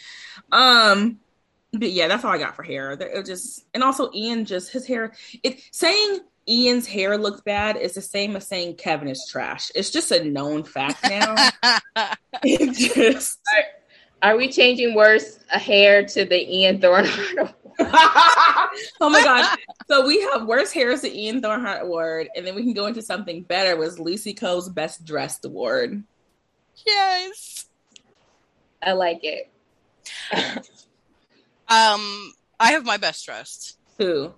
[0.53, 1.19] Um,
[1.73, 2.93] but yeah, that's all I got for hair.
[2.93, 5.13] It just and also Ian just his hair.
[5.43, 9.71] It saying Ian's hair looks bad is the same as saying Kevin is trash.
[9.75, 11.51] It's just a known fact now.
[12.43, 13.39] it just
[14.23, 17.55] Are we changing worse a hair to the Ian Thornhart?
[19.01, 19.59] oh my god.
[19.89, 23.03] So we have worst hairs the Ian Thornhart Award, and then we can go into
[23.03, 26.03] something better was Lucy Coe's Best Dressed Award.
[26.87, 27.67] yes.
[28.83, 29.51] I like it.
[31.73, 33.79] Um, I have my best dressed.
[33.99, 34.33] Who?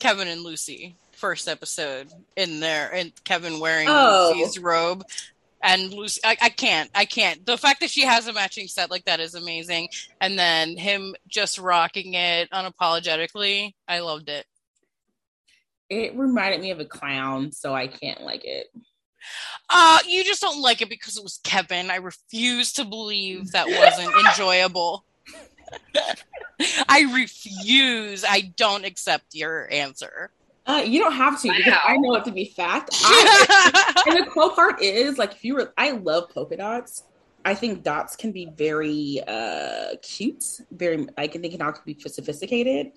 [0.00, 4.32] Kevin and Lucy first episode in there, and Kevin wearing Oh.
[4.34, 5.04] Lucy's robe.
[5.62, 7.44] And Lucy, I, I can't, I can't.
[7.44, 9.88] The fact that she has a matching set like that is amazing.
[10.20, 14.46] And then him just rocking it unapologetically, I loved it.
[15.90, 18.66] It reminded me of a clown, so I can't like it.
[19.70, 21.90] Uh, you just don't like it because it was Kevin.
[21.90, 25.04] I refuse to believe that wasn't enjoyable.
[26.88, 28.24] I refuse.
[28.24, 30.30] I don't accept your answer.
[30.68, 31.80] Uh, you don't have to because Wow.
[31.82, 32.90] I know it to be fact.
[33.02, 37.04] I, and the cool part is, like, if you were, I love polka dots.
[37.44, 41.06] I think dots can be very uh cute, very.
[41.16, 42.92] I can think dots can be sophisticated.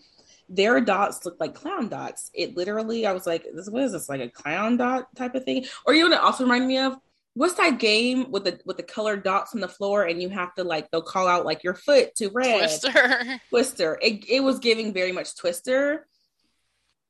[0.49, 2.29] Their dots look like clown dots.
[2.33, 5.45] It literally, I was like, "This what is this like a clown dot type of
[5.45, 6.97] thing?" Or you know what it also reminded me of?
[7.35, 10.53] What's that game with the with the colored dots on the floor and you have
[10.55, 13.39] to like they'll call out like your foot to red Twister.
[13.49, 13.97] Twister.
[14.01, 16.07] It it was giving very much Twister.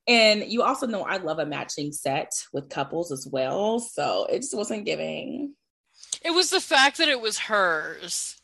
[0.07, 3.80] And you also know I love a matching set with couples as well.
[3.80, 5.53] So it just wasn't giving.
[6.23, 8.38] It was the fact that it was hers.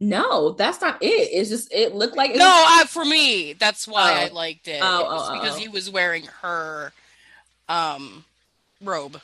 [0.00, 1.06] No, that's not it.
[1.32, 4.34] It's just it looked like it No, was- I, for me, that's why I Oh.
[4.34, 4.80] liked it.
[4.82, 5.60] Oh, It was oh, oh, because oh.
[5.60, 6.92] he was wearing her
[7.68, 8.24] um
[8.82, 9.14] robe,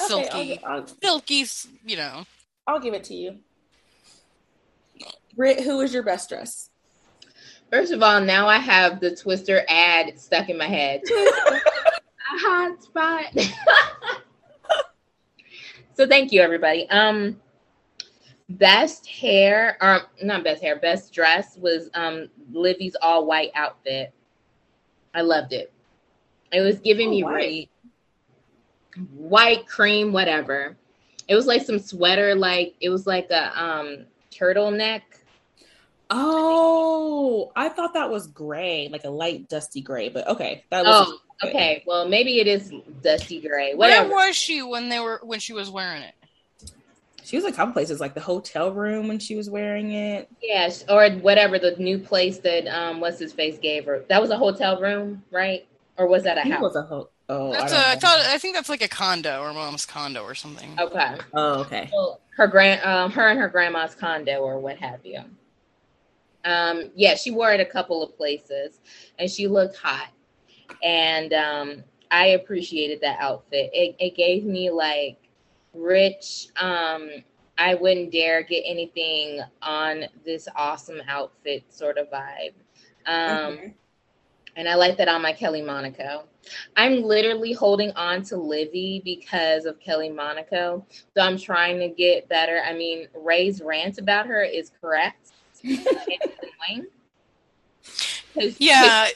[0.00, 1.44] Okay, silky, I'll, I'll, silky.
[1.84, 2.26] You know,
[2.66, 3.38] I'll give it to you.
[5.34, 6.70] Britt, who was your best dress?
[7.74, 11.02] First of all, now I have the Twister ad stuck in my head.
[11.10, 11.60] a
[12.22, 13.24] hot spot.
[15.94, 16.88] so thank you, everybody.
[16.90, 17.40] Um,
[18.48, 24.12] best hair, or not best hair, best dress was um Livy's all white outfit.
[25.12, 25.72] I loved it.
[26.52, 27.68] It was giving me Oh, right
[29.16, 30.76] white cream, whatever.
[31.26, 35.02] It was like some sweater, like it was like a um turtleneck.
[36.10, 40.64] Oh, I thought that was gray, like a light dusty gray, but okay.
[40.70, 41.82] That was Oh, okay.
[41.86, 42.72] Well, maybe it is
[43.02, 43.74] dusty gray.
[43.74, 46.14] where was she when they were when she was wearing it?
[47.24, 50.28] she was a couple places, like the hotel room when she was wearing it.
[50.42, 54.04] Yes, or whatever the new place that um what's his face gave her.
[54.08, 55.66] That was a hotel room, right?
[55.96, 56.62] Or was that a I think it house?
[56.62, 58.88] was a ho- oh, That's I a, don't I thought I think that's like a
[58.88, 60.78] condo or mom's condo or something.
[60.78, 61.14] Okay.
[61.32, 61.88] Oh, okay.
[61.92, 65.20] Well, her grand, um, her and her grandma's condo or what have you.
[66.44, 68.80] Um, yeah, she wore it a couple of places,
[69.18, 70.08] and she looked hot,
[70.82, 73.70] and um, I appreciated that outfit.
[73.72, 75.18] It, it gave me like
[75.72, 76.48] rich.
[76.56, 77.10] Um,
[77.58, 82.54] I wouldn't dare get anything on this awesome outfit sort of vibe.
[83.06, 83.74] Um, Mhm.
[84.56, 86.24] and I like that on my Kelly Monaco.
[86.76, 90.84] I'm literally holding on to Livy because of Kelly Monaco.
[91.14, 92.60] So I'm trying to get better.
[92.64, 95.32] I mean, Ray's rant about her is correct.
[98.34, 99.08] 'Cause- Yeah,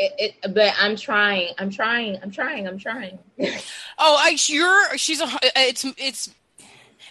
[0.00, 1.54] It, it, but I'm trying.
[1.58, 2.18] I'm trying.
[2.22, 2.66] I'm trying.
[2.68, 3.18] I'm trying.
[4.00, 6.30] Oh, I you're she's a it's it's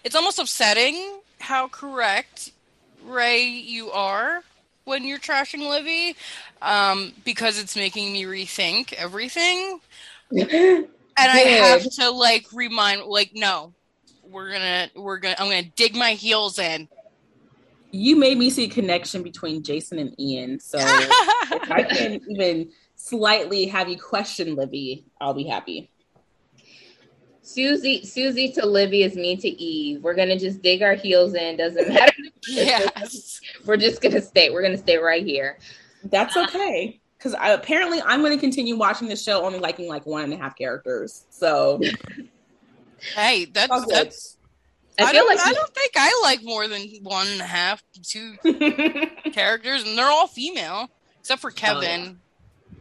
[0.06, 2.54] it's almost upsetting how correct
[3.04, 4.42] Ray you are
[4.86, 6.16] when you're trashing Livy,
[6.62, 9.82] um, because it's making me rethink everything.
[10.32, 13.74] and I have to like remind like no,
[14.24, 16.88] we're gonna we're gonna I'm gonna dig my heels in.
[17.92, 22.72] You made me see a connection between Jason and Ian, so if I can even
[22.96, 25.90] slightly have you question Livy, I'll be happy.
[27.42, 30.04] Susie, Susie to Livy is me to Eve.
[30.04, 31.56] We're gonna just dig our heels in.
[31.56, 32.14] Doesn't matter.
[32.48, 33.40] yes.
[33.66, 34.50] We're just gonna stay.
[34.50, 35.58] We're gonna stay right here.
[36.04, 37.00] That's okay.
[37.18, 40.38] Because apparently, I'm going to continue watching the show, only liking like one and a
[40.38, 41.26] half characters.
[41.30, 41.82] So,
[43.16, 44.37] hey, that's that's.
[45.00, 45.28] I, I don't.
[45.28, 48.36] Like I don't think I like more than one and a half, two
[49.32, 52.20] characters, and they're all female except for oh, Kevin.
[52.72, 52.78] Oh,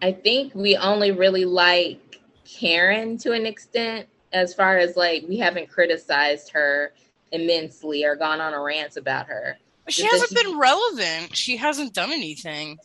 [0.00, 5.38] I think we only really like Karen to an extent, as far as like we
[5.38, 6.92] haven't criticized her
[7.32, 9.58] immensely or gone on a rant about her.
[9.84, 11.36] But she hasn't she, been relevant.
[11.36, 12.78] She hasn't done anything.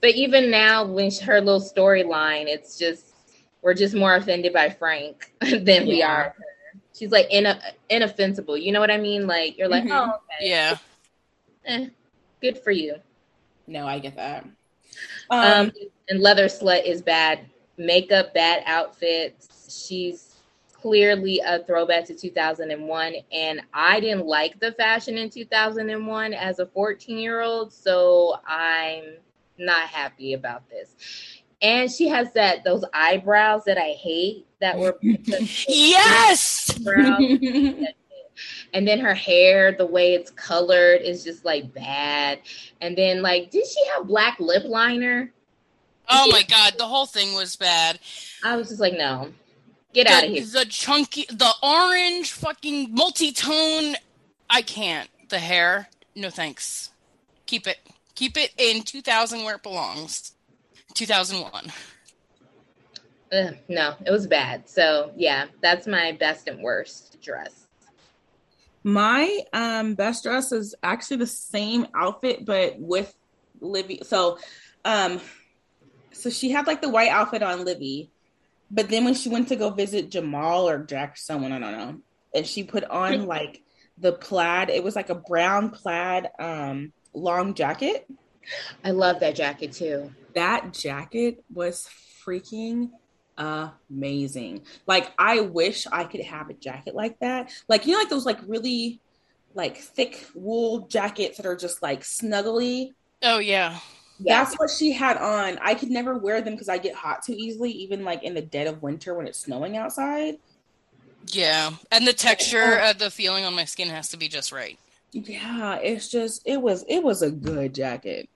[0.00, 3.14] But even now, when she, her little storyline, it's just
[3.62, 5.84] we're just more offended by Frank than yeah.
[5.84, 6.34] we are.
[6.98, 8.56] She's like in a, inoffensible.
[8.56, 9.26] You know what I mean?
[9.26, 9.92] Like you're like, mm-hmm.
[9.92, 10.50] oh, okay.
[10.50, 10.76] yeah,
[11.64, 11.86] eh,
[12.40, 12.96] good for you.
[13.66, 14.44] No, I get that.
[15.30, 15.72] Um, um,
[16.08, 17.40] and leather slut is bad
[17.76, 19.84] makeup, bad outfits.
[19.86, 20.28] She's
[20.80, 26.66] clearly a throwback to 2001 and i didn't like the fashion in 2001 as a
[26.66, 29.16] 14 year old so i'm
[29.58, 30.94] not happy about this
[31.62, 36.78] and she has that those eyebrows that i hate that were yes
[38.72, 42.38] and then her hair the way it's colored is just like bad
[42.80, 45.32] and then like did she have black lip liner
[46.08, 47.98] Oh my god, the whole thing was bad.
[48.42, 49.30] I was just like, no,
[49.92, 50.44] get out of here.
[50.44, 53.96] The chunky, the orange, fucking multi-tone.
[54.48, 55.10] I can't.
[55.28, 56.90] The hair, no thanks.
[57.46, 57.78] Keep it,
[58.14, 60.32] keep it in 2000 where it belongs.
[60.98, 61.72] 2001.
[63.30, 64.68] Uh, no, it was bad.
[64.68, 67.66] So yeah, that's my best and worst dress.
[68.82, 73.14] My um best dress is actually the same outfit, but with
[73.60, 74.00] Livy.
[74.02, 74.38] So
[74.84, 75.20] um
[76.12, 78.10] so she had like the white outfit on Livy,
[78.70, 82.00] but then when she went to go visit Jamal or Jack, someone I don't know,
[82.34, 83.62] and she put on like
[83.98, 84.68] the plaid.
[84.70, 88.06] It was like a brown plaid um long jacket.
[88.82, 90.10] I love that jacket too.
[90.38, 91.88] That jacket was
[92.24, 92.90] freaking
[93.36, 94.62] amazing.
[94.86, 97.50] Like I wish I could have a jacket like that.
[97.68, 99.00] Like you know like those like really
[99.54, 102.92] like thick wool jackets that are just like snuggly.
[103.22, 103.80] Oh yeah.
[104.20, 105.58] That's what she had on.
[105.60, 108.42] I could never wear them because I get hot too easily, even like in the
[108.42, 110.38] dead of winter when it's snowing outside.
[111.26, 114.78] Yeah, and the texture, of the feeling on my skin has to be just right.
[115.12, 118.28] Yeah, it's just it was it was a good jacket.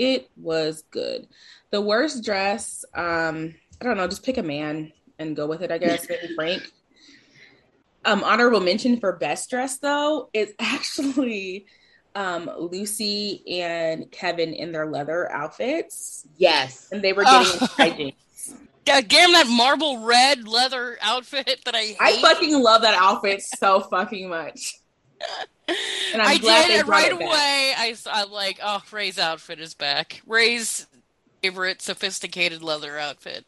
[0.00, 1.28] It was good.
[1.72, 5.70] The worst dress, um, I don't know, just pick a man and go with it.
[5.70, 6.62] I guess maybe Frank.
[8.06, 11.66] Um, honorable mention for best dress though is actually
[12.14, 16.26] um, Lucy and Kevin in their leather outfits.
[16.38, 16.88] Yes.
[16.90, 17.66] And they were getting oh.
[17.76, 18.14] hijinks.
[18.86, 21.96] God damn that marble red leather outfit that I hate.
[22.00, 24.80] I fucking love that outfit so fucking much.
[26.12, 27.72] And I'm I did it right it away.
[27.76, 30.22] I I like, oh, Ray's outfit is back.
[30.26, 30.86] Ray's
[31.42, 33.44] favorite sophisticated leather outfit.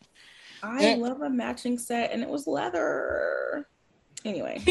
[0.63, 3.67] I love a matching set, and it was leather.
[4.25, 4.65] Anyway,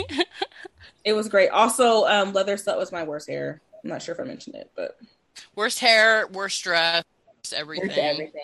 [1.04, 1.50] it was great.
[1.50, 3.62] Also, um, leather set was my worst hair.
[3.84, 4.98] I'm not sure if I mentioned it, but
[5.56, 7.04] worst hair, worst dress,
[7.54, 7.90] everything.
[7.90, 8.42] Worst everything.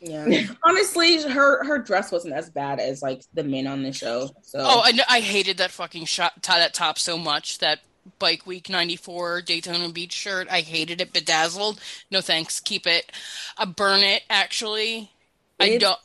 [0.00, 0.46] Yeah.
[0.64, 4.28] Honestly, her her dress wasn't as bad as like the men on the show.
[4.42, 7.58] So Oh, I I hated that fucking shot that top so much.
[7.58, 7.78] That
[8.18, 10.48] Bike Week 94 Daytona Beach shirt.
[10.50, 11.80] I hated it bedazzled.
[12.10, 12.60] No thanks.
[12.60, 13.10] Keep it.
[13.56, 15.10] I burn it actually.
[15.60, 15.98] It's, I don't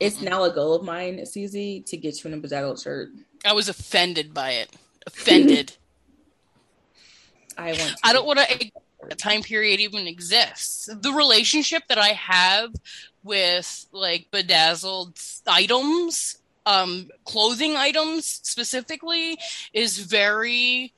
[0.00, 3.10] It's now a goal of mine, Susie, to get you in a bedazzled shirt.
[3.44, 4.70] I was offended by it.
[5.06, 5.76] Offended.
[7.58, 7.78] I want.
[7.78, 7.96] To.
[8.02, 8.70] I don't want to.
[9.10, 10.88] A time period even exists.
[10.90, 12.74] The relationship that I have
[13.22, 19.38] with like bedazzled items, um, clothing items specifically,
[19.72, 20.94] is very.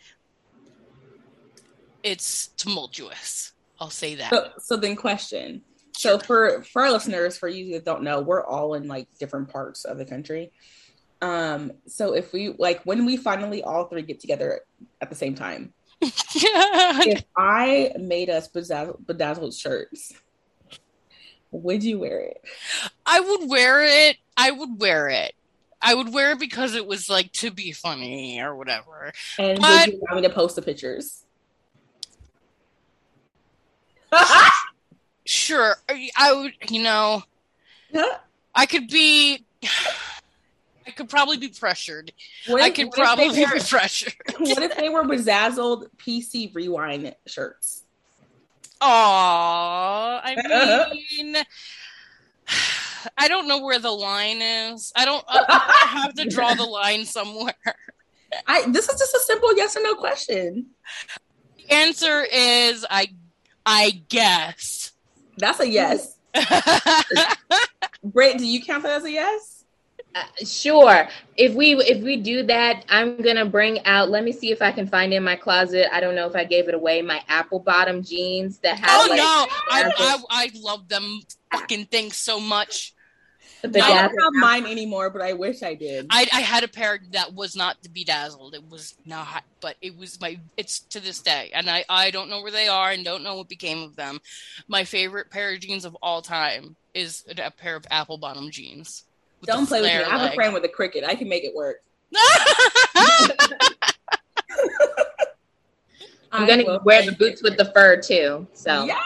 [2.07, 3.53] It's tumultuous.
[3.81, 4.31] I'll say that.
[4.31, 5.63] So, so then, question.
[5.91, 9.49] So for for our listeners, for you that don't know, we're all in like different
[9.49, 10.53] parts of the country.
[11.21, 14.61] Um, so if we like when we finally all three get together
[15.01, 20.13] at the same time, if I made us bedazzled, bedazzled shirts,
[21.51, 22.41] would you wear it?
[23.05, 24.17] I would wear it.
[24.37, 25.35] I would wear it.
[25.83, 29.13] I would wear it because it was like to be funny or whatever.
[29.41, 31.25] And But- would you want me to post the pictures?
[35.25, 35.77] Sure,
[36.17, 36.53] I would.
[36.71, 37.23] You know,
[38.55, 39.45] I could be.
[40.87, 42.13] I could probably be pressured.
[42.47, 44.15] What I if- could probably were- be pressured.
[44.39, 47.83] what if they were bezazzled PC rewind shirts?
[48.81, 50.37] Aw, I
[51.19, 51.37] mean,
[53.19, 54.93] I don't know where the line is.
[54.95, 55.25] I don't.
[55.27, 57.55] Uh, I, I have to draw the line somewhere.
[58.47, 60.67] I this is just a simple yes or no question.
[61.57, 63.09] The answer is I.
[63.67, 64.93] I guess.
[65.37, 66.17] That's a yes.
[68.05, 69.65] Brett, do you count that as a yes?
[70.15, 71.09] Uh, sure.
[71.37, 74.09] If we if we do that, I'm gonna bring out.
[74.09, 75.95] Let me see if I can find in my closet.
[75.95, 77.03] I don't know if I gave it away.
[77.03, 81.21] My apple bottom jeans that have oh like no, I, I I love them
[81.53, 82.95] fucking things so much.
[83.63, 86.07] The I don't have mine anymore, but I wish I did.
[86.11, 88.55] I, I had a pair that was not to be dazzled.
[88.55, 90.39] It was not, but it was my.
[90.57, 93.37] It's to this day, and I I don't know where they are and don't know
[93.37, 94.21] what became of them.
[94.69, 98.51] My favorite pair of jeans of all time is a, a pair of apple bottom
[98.51, 99.05] jeans.
[99.41, 99.97] with don't play with me.
[99.97, 101.05] flare I have a friend with a cricket.
[101.05, 101.83] I can make it work.
[106.33, 108.47] I'm gonna wear the boots with the fur too.
[108.53, 109.01] So Yeah.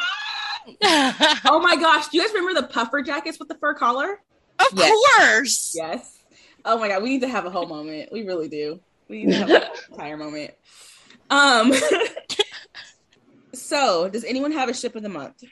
[1.45, 2.09] Oh my gosh.
[2.09, 4.21] Do you guys remember the puffer jackets with the fur collar?
[4.61, 4.91] Of Yes.
[4.91, 5.73] course.
[5.77, 6.19] Yes.
[6.65, 8.11] Oh my god, we need to have a whole moment.
[8.13, 8.81] We really do.
[9.09, 10.53] We need to have a whole entire moment.
[11.31, 11.73] Um
[13.55, 15.43] so does anyone have a ship of the month?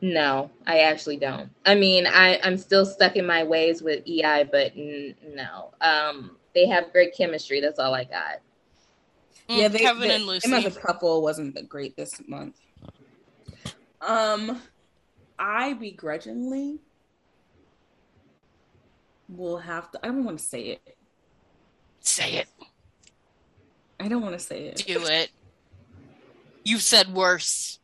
[0.00, 1.48] no, I actually don't.
[1.64, 5.72] I mean, I I'm still stuck in my ways with EI, but n- no.
[5.80, 7.60] Um, they have great chemistry.
[7.60, 8.40] That's all I got.
[9.48, 10.50] Mm, Kevin and Lucy.
[10.50, 12.56] Them as a couple wasn't that great this month.
[14.00, 14.60] Um
[15.38, 16.80] I begrudgingly
[19.28, 20.96] will have to I don't want to say it.
[22.00, 22.48] Say it.
[23.98, 24.84] I don't want to say it.
[24.86, 25.30] Do it.
[26.64, 27.78] You've said worse.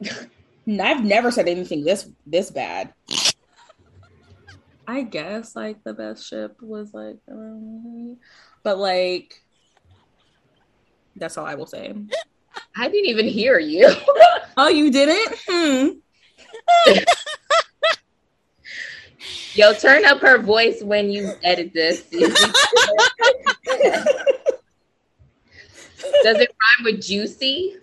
[0.04, 2.92] I've never said anything this this bad.
[4.86, 8.16] I guess like the best ship was like, um,
[8.62, 9.34] but like
[11.16, 11.92] that's all I will say.
[12.76, 13.88] I didn't even hear you.
[14.56, 15.38] Oh, you didn't?
[15.48, 15.88] Hmm.
[19.60, 22.00] Yo, turn up her voice when you edit this.
[22.10, 22.24] Does
[26.38, 27.76] it rhyme with juicy?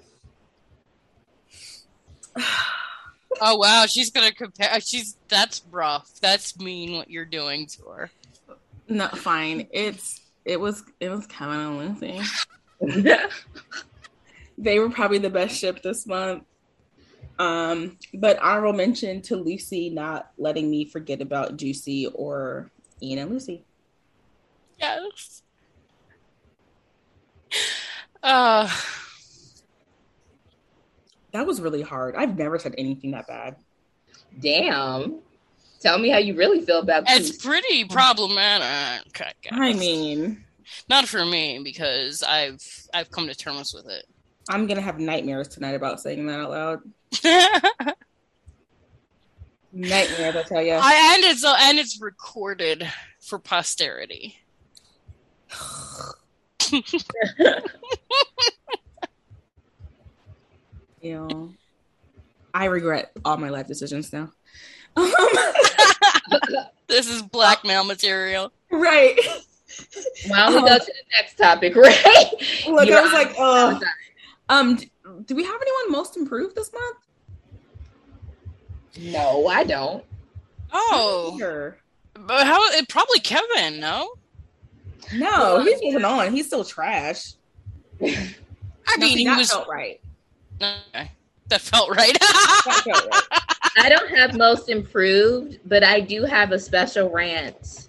[3.40, 4.80] Oh wow, she's gonna compare.
[4.80, 6.10] She's that's rough.
[6.20, 8.10] That's mean what you're doing to her.
[8.90, 9.68] No, fine.
[9.72, 12.20] It's it was it was Kevin and Lucy.
[14.58, 16.44] They were probably the best ship this month.
[17.40, 22.70] Um, but honorable mention to Lucy not letting me forget about Juicy or
[23.02, 23.64] Ian and Lucy.
[24.80, 25.44] Yes.
[28.24, 28.70] Uh,
[31.32, 32.16] That was really hard.
[32.16, 33.58] I've never said anything that bad.
[34.40, 35.20] Damn.
[35.80, 37.46] Tell me how you really feel about it's Goose.
[37.46, 39.22] pretty problematic.
[39.22, 39.54] I guess.
[39.54, 40.44] I mean,
[40.90, 42.60] not for me because I've
[42.94, 44.06] I've come to terms with it.
[44.50, 46.80] I'm gonna have nightmares tonight about saying that out loud.
[47.26, 47.94] I,
[49.74, 50.74] Nightmares, I tell you.
[50.74, 52.90] I and it's and it's recorded
[53.20, 54.38] for posterity.
[61.08, 61.54] You know,
[62.54, 64.32] I regret all my life decisions now.
[66.88, 68.52] This is blackmail material.
[68.72, 69.20] right.
[70.28, 72.32] Why don't go to the next topic, right?
[72.66, 73.80] Look, You're I was like, oh.
[74.48, 74.80] Um,
[75.26, 76.98] do we have anyone most improved this month?
[79.00, 80.04] No, I don't.
[80.74, 81.78] Oh, Sure.
[82.14, 82.64] but how?
[82.72, 83.80] It probably Kevin.
[83.80, 84.12] No,
[85.14, 86.34] No, he's moving on.
[86.34, 87.34] He's still trash.
[88.02, 88.08] I No,
[88.98, 89.50] mean see, he that was.
[89.52, 90.00] felt right.
[90.62, 91.12] Okay.
[91.50, 92.18] That felt right.
[92.20, 93.24] That felt right.
[93.80, 97.88] I don't have most improved, but I do have a special rant.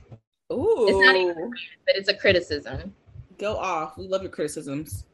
[0.52, 1.50] Ooh, It's not even-
[1.86, 2.94] But it's a criticism.
[3.38, 3.96] go off.
[3.98, 5.04] We love your criticisms.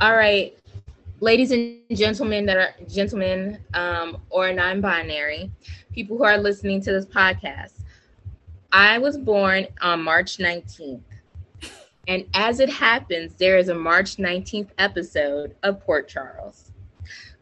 [0.00, 0.56] All right,
[1.20, 5.50] ladies and gentlemen that are gentlemen um, or non-binary
[5.92, 7.72] people who are listening to this podcast.
[8.72, 11.00] I was born on March 19th.
[12.08, 16.72] And as it happens, there is a March 19th episode of Port Charles.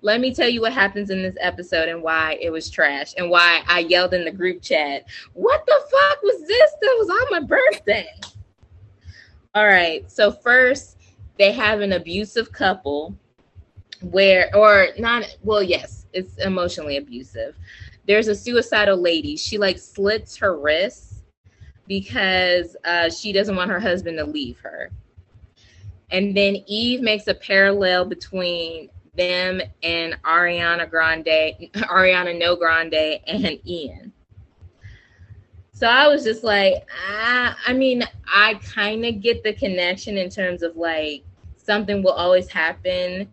[0.01, 3.29] Let me tell you what happens in this episode and why it was trash and
[3.29, 7.41] why I yelled in the group chat, What the fuck was this that was on
[7.41, 8.09] my birthday?
[9.55, 10.11] All right.
[10.11, 10.99] So, first,
[11.39, 13.17] they have an abusive couple
[14.11, 17.55] where, or not, well, yes, it's emotionally abusive.
[18.07, 19.37] There's a suicidal lady.
[19.37, 21.23] She like slits her wrists
[21.87, 24.91] because uh, she doesn't want her husband to leave her.
[26.11, 31.27] And then Eve makes a parallel between them and Ariana Grande,
[31.75, 34.13] Ariana No Grande, and Ian.
[35.73, 40.31] So I was just like, ah, I mean, I kind of get the connection in
[40.31, 41.25] terms of like
[41.57, 43.29] something will always happen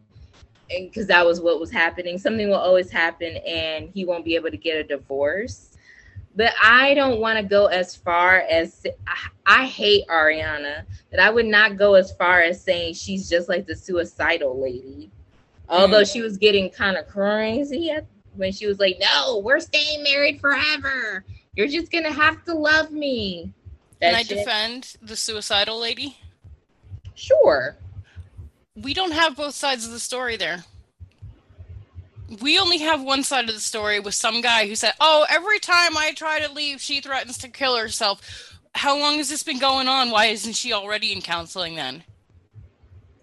[0.80, 2.18] because that was what was happening.
[2.18, 5.78] Something will always happen and he won't be able to get a divorce.
[6.36, 11.30] But I don't want to go as far as I, I hate Ariana, that I
[11.30, 15.12] would not go as far as saying she's just like the suicidal lady.
[15.68, 16.12] Although mm.
[16.12, 17.92] she was getting kind of crazy
[18.36, 21.26] when she was like, No, we're staying married forever.
[21.56, 23.54] You're just to have to love me.
[24.00, 24.38] That Can I shit.
[24.38, 26.18] defend the suicidal lady?
[27.14, 27.78] Sure.
[28.82, 30.64] We don't have both sides of the story there
[32.40, 35.60] we only have one side of the story with some guy who said, "Oh, every
[35.60, 39.60] time I try to leave, she threatens to kill herself." How long has this been
[39.60, 40.12] going on?
[40.12, 42.06] Why isn't she already in counseling then?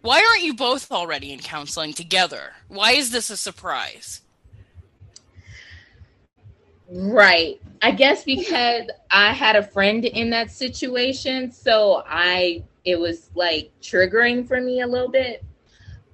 [0.02, 2.52] Why aren't you both already in counseling together?
[2.68, 4.20] Why is this a surprise?
[6.90, 7.60] Right.
[7.80, 13.70] I guess because I had a friend in that situation, so I it was like
[13.80, 15.42] triggering for me a little bit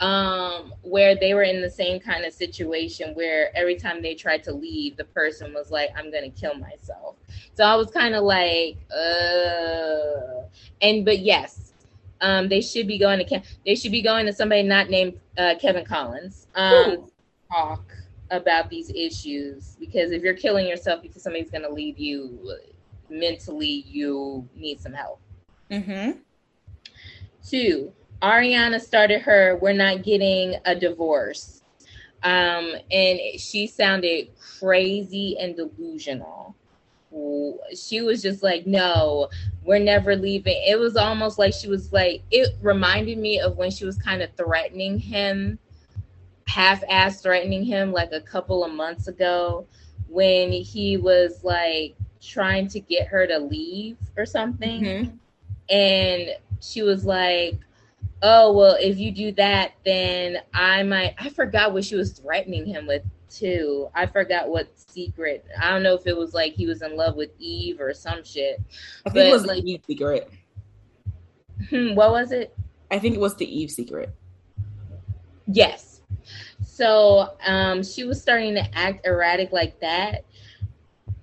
[0.01, 4.43] um, where they were in the same kind of situation where every time they tried
[4.45, 7.17] to leave, the person was like, I'm gonna kill myself.
[7.55, 10.43] So I was kind of like, uh
[10.83, 11.73] and but yes,
[12.21, 15.55] um, they should be going to they should be going to somebody not named uh,
[15.61, 16.47] Kevin Collins.
[16.55, 17.11] Um,
[17.51, 17.85] talk
[18.31, 22.57] about these issues because if you're killing yourself because somebody's gonna leave you
[23.09, 25.21] mentally, you need some help.
[25.71, 26.19] Mm-hmm.
[27.47, 27.93] Two,
[28.23, 31.63] Ariana started her We're Not Getting a Divorce.
[32.23, 34.29] Um, and she sounded
[34.59, 36.57] crazy and delusional.
[37.77, 39.29] She was just like, no,
[39.63, 40.61] we're never leaving.
[40.67, 44.23] It was almost like she was like, it reminded me of when she was kind
[44.23, 45.59] of threatening him,
[46.49, 49.67] half ass threatening him like a couple of months ago
[50.09, 54.83] when he was like trying to get her to leave or something.
[54.83, 55.17] Mm-hmm.
[55.75, 56.29] And
[56.61, 57.61] she was like,
[58.25, 62.67] oh well if you do that then i might i forgot what she was threatening
[62.67, 63.89] him with too.
[63.97, 67.17] I forgot what secret i don't know if it was like he was in love
[67.17, 68.61] with eve or some shit
[69.05, 70.31] i think but, it was like eve secret.
[71.71, 72.55] Hmm, what was it?
[72.91, 74.11] I think it was the eve secret.
[75.47, 76.01] Yes.
[76.65, 80.25] So um she was starting to act erratic like that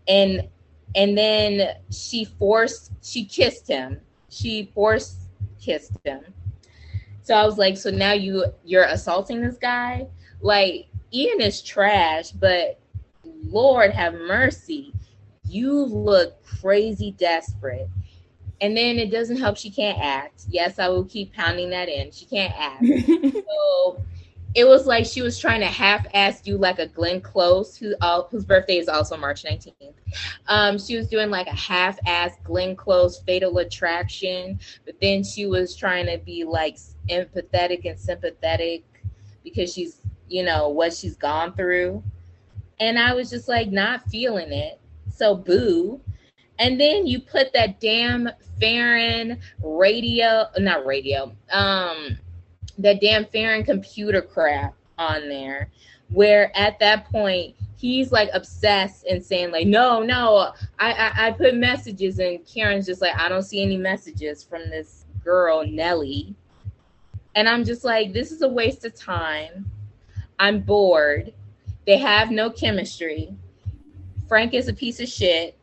[0.07, 0.47] and
[0.95, 3.99] and then she forced she kissed him.
[4.29, 5.17] She forced
[5.59, 6.21] kissed him
[7.31, 10.05] so I was like, so now you you're assaulting this guy?
[10.41, 12.77] Like Ian is trash, but
[13.23, 14.93] Lord have mercy.
[15.47, 17.87] You look crazy desperate.
[18.59, 20.43] And then it doesn't help she can't act.
[20.49, 22.11] Yes, I will keep pounding that in.
[22.11, 22.85] She can't act.
[23.47, 24.03] so
[24.53, 28.23] it was like she was trying to half-ass you like a Glenn Close, who uh,
[28.23, 29.93] whose birthday is also March 19th.
[30.47, 35.77] Um, she was doing like a half-ass Glenn Close Fatal Attraction, but then she was
[35.77, 36.77] trying to be like
[37.09, 38.83] empathetic and sympathetic
[39.43, 42.03] because she's, you know, what she's gone through.
[42.79, 44.79] And I was just like not feeling it.
[45.13, 46.01] So boo.
[46.59, 48.29] And then you put that damn
[48.59, 52.17] Farron radio, not radio, um,
[52.77, 55.69] that damn Farron computer crap on there,
[56.09, 61.31] where at that point he's like obsessed and saying like, no, no, I, I, I
[61.31, 66.35] put messages and Karen's just like, I don't see any messages from this girl Nellie,
[67.35, 69.69] and I'm just like, this is a waste of time.
[70.39, 71.33] I'm bored.
[71.85, 73.33] They have no chemistry.
[74.27, 75.57] Frank is a piece of shit.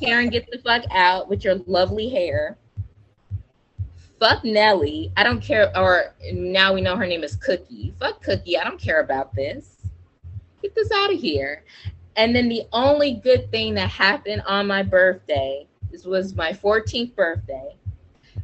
[0.00, 2.56] Karen, get the fuck out with your lovely hair
[4.22, 5.12] fuck Nellie.
[5.16, 5.76] I don't care.
[5.76, 7.92] Or now we know her name is Cookie.
[7.98, 8.56] Fuck Cookie.
[8.56, 9.78] I don't care about this.
[10.62, 11.64] Get this out of here.
[12.14, 17.16] And then the only good thing that happened on my birthday, this was my 14th
[17.16, 17.74] birthday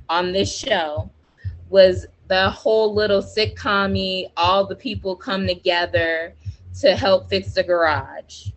[0.08, 1.08] on this show,
[1.70, 6.34] was the whole little sitcom all the people come together
[6.80, 8.48] to help fix the garage.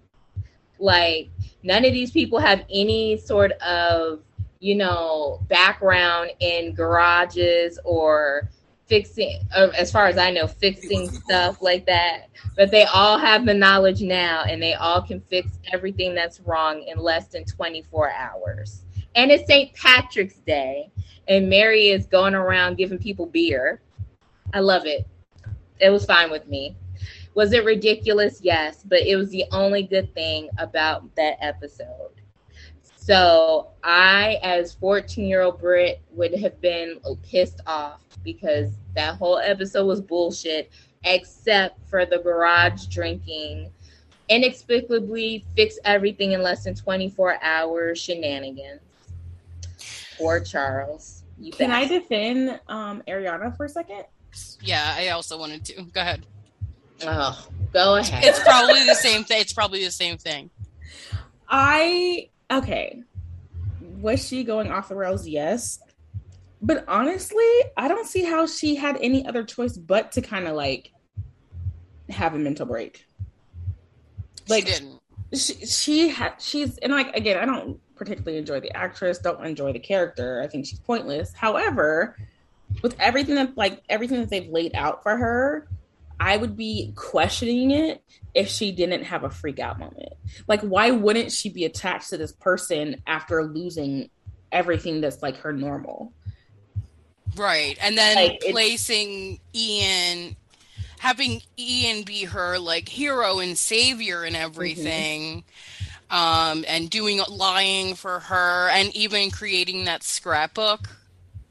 [0.79, 1.29] Like,
[1.63, 4.21] none of these people have any sort of
[4.61, 8.47] you know, background in garages or
[8.85, 12.29] fixing, uh, as far as I know, fixing stuff like that.
[12.55, 16.83] But they all have the knowledge now and they all can fix everything that's wrong
[16.83, 18.85] in less than 24 hours.
[19.15, 19.73] And it's St.
[19.75, 20.89] Patrick's Day,
[21.27, 23.81] and Mary is going around giving people beer.
[24.53, 25.05] I love it.
[25.79, 26.75] It was fine with me.
[27.33, 28.39] Was it ridiculous?
[28.41, 32.11] Yes, but it was the only good thing about that episode.
[32.95, 39.39] So I, as 14 year old Brit, would have been pissed off because that whole
[39.39, 40.71] episode was bullshit,
[41.03, 43.71] except for the garage drinking,
[44.29, 48.81] inexplicably fix everything in less than 24 hours shenanigans.
[50.21, 51.23] Poor Charles.
[51.39, 54.05] You Can I defend um, Ariana for a second?
[54.61, 55.81] Yeah, I also wanted to.
[55.81, 56.25] Go ahead.
[57.03, 58.23] Oh, go ahead.
[58.23, 59.41] It's probably the same thing.
[59.41, 60.51] It's probably the same thing.
[61.49, 63.01] I okay.
[63.99, 65.27] Was she going off the rails?
[65.27, 65.79] Yes.
[66.61, 67.43] But honestly,
[67.75, 70.91] I don't see how she had any other choice but to kind of like
[72.09, 73.05] have a mental break.
[74.47, 74.99] Like she didn't.
[75.33, 79.71] She she had she's and like again, I don't particularly enjoy the actress, don't enjoy
[79.71, 80.41] the character.
[80.41, 81.33] I think she's pointless.
[81.33, 82.17] However,
[82.81, 85.67] with everything that like everything that they've laid out for her,
[86.19, 88.03] I would be questioning it
[88.33, 90.13] if she didn't have a freak out moment.
[90.47, 94.09] Like, why wouldn't she be attached to this person after losing
[94.51, 96.11] everything that's like her normal?
[97.35, 97.77] Right.
[97.83, 100.35] And then like, placing Ian,
[100.97, 105.21] having Ian be her like hero and savior and everything.
[105.21, 105.39] Mm-hmm.
[106.11, 110.89] Um, and doing lying for her and even creating that scrapbook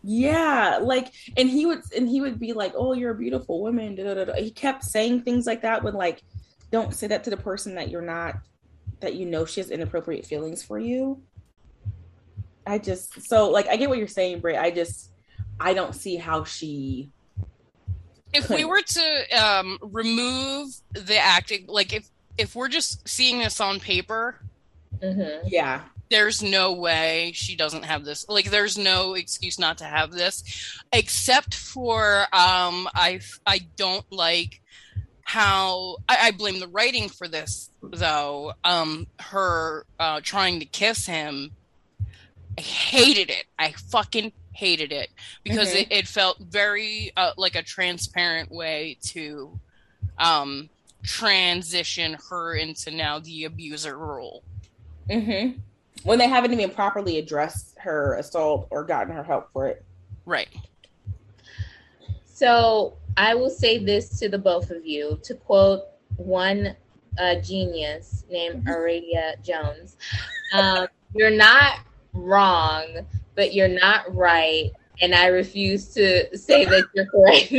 [0.03, 3.95] yeah, like, and he would, and he would be like, "Oh, you're a beautiful woman."
[3.95, 4.32] Da, da, da.
[4.35, 5.82] He kept saying things like that.
[5.82, 6.23] When like,
[6.70, 8.37] don't say that to the person that you're not,
[9.01, 11.23] that you know she has inappropriate feelings for you.
[12.66, 14.57] I just so like I get what you're saying, Bray.
[14.57, 15.11] I just
[15.59, 17.11] I don't see how she.
[18.32, 22.09] If we were to um, remove the acting, like if
[22.39, 24.41] if we're just seeing this on paper,
[25.03, 25.47] mm-hmm.
[25.47, 28.29] yeah, there's no way she doesn't have this.
[28.29, 30.43] Like there's no excuse not to have this
[30.93, 34.61] except for um i i don't like
[35.23, 38.53] how I, I blame the writing for this though.
[38.65, 41.53] Um her uh trying to kiss him
[42.59, 43.45] i hated it.
[43.59, 45.11] I fucking hated it.
[45.45, 45.93] Because mm-hmm.
[45.93, 49.59] it, it felt very uh, like a transparent way to
[50.19, 50.69] um
[51.05, 54.43] transition her into now the abuser role
[55.09, 55.59] mm-hmm
[56.03, 59.85] when they haven't even properly addressed her assault or gotten her help for it.
[60.25, 60.49] Right.
[62.25, 65.83] So I will say this to the both of you to quote
[66.17, 66.75] one
[67.19, 68.71] uh, genius named mm-hmm.
[68.71, 69.97] Aurelia Jones
[70.55, 71.81] um, You're not
[72.13, 74.71] wrong, but you're not right.
[75.03, 77.51] And I refuse to say that you're correct.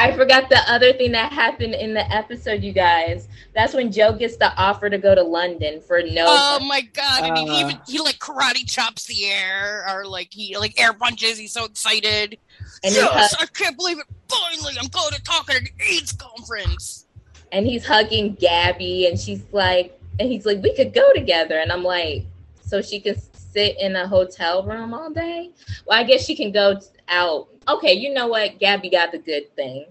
[0.00, 3.26] I forgot the other thing that happened in the episode, you guys.
[3.52, 6.24] That's when Joe gets the offer to go to London for no.
[6.28, 7.24] Oh my god!
[7.24, 7.84] And he even uh.
[7.84, 11.36] he like karate chops the air, or like he like air punches.
[11.36, 12.38] He's so excited.
[12.84, 14.06] And yes, I can't believe it!
[14.28, 17.06] Finally, I'm going to talk at an AIDS conference.
[17.50, 21.58] And he's hugging Gabby, and she's like, and he's like, we could go together.
[21.58, 22.24] And I'm like,
[22.62, 25.50] so she can sit in a hotel room all day.
[25.86, 26.78] Well, I guess she can go
[27.08, 28.58] out okay, you know what?
[28.58, 29.86] Gabby got the good thing.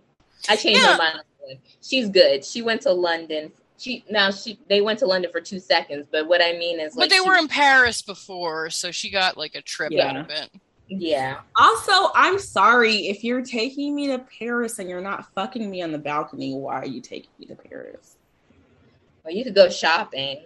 [0.49, 0.97] I changed yeah.
[0.97, 1.59] my mind.
[1.81, 2.43] She's good.
[2.43, 3.51] She went to London.
[3.77, 6.95] She now she they went to London for two seconds, but what I mean is,
[6.95, 10.07] like, but they she, were in Paris before, so she got like a trip yeah.
[10.07, 10.49] out of it.
[10.89, 11.41] Yeah.
[11.55, 15.91] Also, I'm sorry if you're taking me to Paris and you're not fucking me on
[15.91, 16.55] the balcony.
[16.55, 18.15] Why are you taking me to Paris?
[19.23, 20.39] Well, you could go shopping.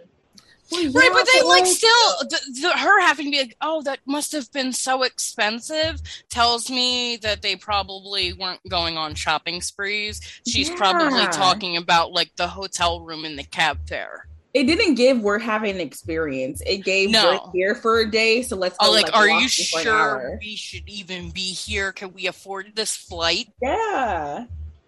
[0.72, 1.89] Well, right, but they like still
[2.22, 6.02] the, the, her having to be like, oh, that must have been so expensive.
[6.30, 10.22] Tells me that they probably weren't going on shopping sprees.
[10.48, 10.77] She's yeah.
[10.77, 14.27] probably talking about like the hotel room in the cab fare.
[14.53, 16.61] It didn't give we're having an experience.
[16.65, 17.41] It gave no.
[17.45, 18.76] we're here for a day, so let's.
[18.80, 21.91] Oh, go, oh, like, like are you sure we should even be here?
[21.93, 23.48] Can we afford this flight?
[23.61, 24.45] Yeah.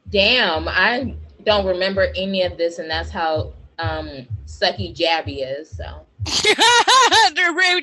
[0.10, 1.16] Damn, I
[1.46, 3.54] don't remember any of this, and that's how
[3.84, 5.70] um sucky jabby is.
[5.76, 6.06] So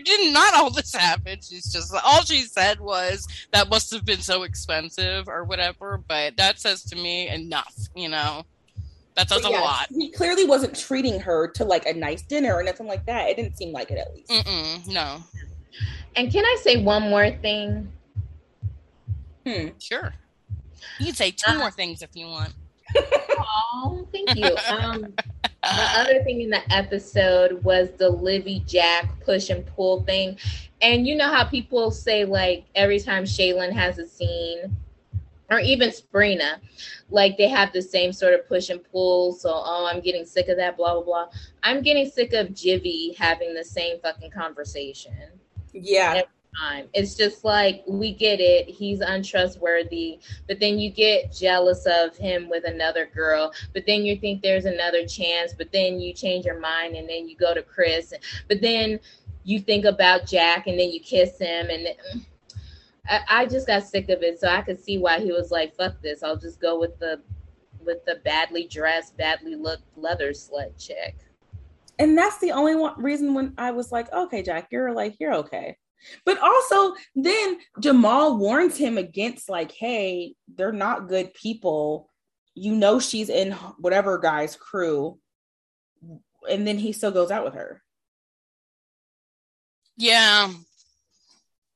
[0.04, 1.38] did not all this happen.
[1.42, 6.02] She's just all she said was that must have been so expensive or whatever.
[6.06, 8.44] But that says to me enough, you know.
[9.16, 9.86] That says yeah, a lot.
[9.90, 13.28] He clearly wasn't treating her to like a nice dinner or nothing like that.
[13.28, 14.30] It didn't seem like it at least.
[14.30, 15.18] Mm-mm, no.
[16.16, 17.90] And can I say one more thing?
[19.46, 19.68] Hmm.
[19.78, 20.14] Sure.
[20.98, 22.54] You can say two uh, more things if you want.
[22.96, 24.56] oh, thank you.
[24.70, 25.12] Um,
[25.76, 30.38] the other thing in the episode was the Livvie Jack push and pull thing.
[30.82, 34.76] And you know how people say, like, every time Shaylin has a scene,
[35.50, 36.58] or even Sprina,
[37.10, 39.32] like they have the same sort of push and pull.
[39.32, 41.26] So, oh, I'm getting sick of that, blah, blah, blah.
[41.62, 45.12] I'm getting sick of Jivy having the same fucking conversation.
[45.72, 46.22] Yeah.
[46.58, 46.88] Time.
[46.92, 48.68] It's just like we get it.
[48.68, 53.52] He's untrustworthy, but then you get jealous of him with another girl.
[53.72, 55.52] But then you think there's another chance.
[55.56, 58.12] But then you change your mind, and then you go to Chris.
[58.48, 59.00] But then
[59.44, 61.88] you think about Jack, and then you kiss him, and.
[63.08, 65.74] I, I just got sick of it, so I could see why he was like,
[65.74, 66.22] "Fuck this!
[66.22, 67.20] I'll just go with the
[67.84, 71.16] with the badly dressed, badly looked leather slut chick."
[71.98, 75.34] And that's the only one reason when I was like, "Okay, Jack, you're like you're
[75.34, 75.78] okay."
[76.24, 82.10] But also, then Jamal warns him against like, "Hey, they're not good people.
[82.54, 85.18] You know she's in whatever guy's crew."
[86.48, 87.82] And then he still goes out with her.
[89.96, 90.50] Yeah,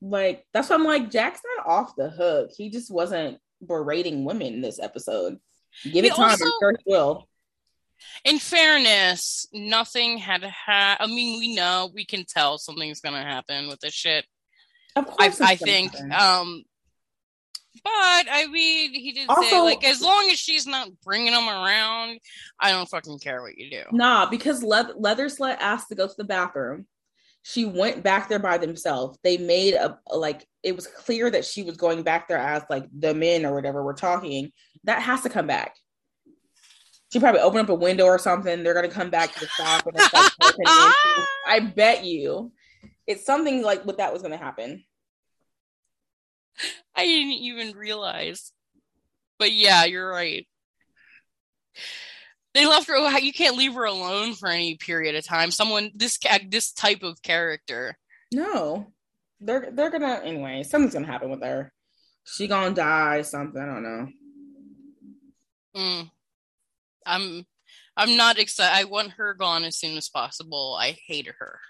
[0.00, 2.50] like that's why I'm like Jack's not off the hook.
[2.56, 5.38] He just wasn't berating women this episode.
[5.82, 7.28] Give it time, also, I'm sure he will.
[8.24, 13.68] In fairness, nothing had ha- I mean, we know we can tell something's gonna happen
[13.68, 14.26] with this shit.
[14.96, 15.92] Of course, I, I think.
[15.92, 16.12] Happen.
[16.12, 16.64] Um,
[17.82, 17.90] but
[18.30, 22.20] I mean, he did also, say like, as long as she's not bringing them around,
[22.60, 23.82] I don't fucking care what you do.
[23.92, 26.86] Nah, because Le- Leather Slut asked to go to the bathroom
[27.44, 29.18] she went back there by themselves.
[29.22, 32.62] They made a, a, like it was clear that she was going back there as
[32.70, 34.50] like the men or whatever were talking.
[34.84, 35.76] That has to come back.
[37.14, 38.64] She probably opened up a window or something.
[38.64, 39.86] They're gonna come back to the shop.
[39.86, 39.96] and
[41.46, 42.50] I bet you
[43.06, 44.82] it's something like what that was gonna happen.
[46.96, 48.50] I didn't even realize.
[49.38, 50.44] But yeah, you're right.
[52.52, 53.18] They left her.
[53.20, 55.52] You can't leave her alone for any period of time.
[55.52, 56.18] Someone this
[56.48, 57.96] this type of character.
[58.32, 58.92] No,
[59.40, 60.64] they're they're gonna anyway.
[60.64, 61.72] Something's gonna happen with her.
[62.24, 63.22] She gonna die.
[63.22, 64.08] Something I don't know.
[65.76, 66.10] Mm.
[67.06, 67.46] I'm
[67.96, 68.76] I'm not excited.
[68.76, 70.76] I want her gone as soon as possible.
[70.78, 71.60] I hate her.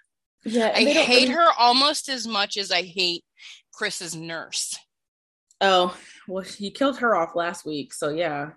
[0.45, 3.25] Yeah, I hate her almost as much as I hate
[3.73, 4.79] Chris's nurse.
[5.61, 5.97] Oh,
[6.29, 8.51] well, he killed her off last week, so yeah.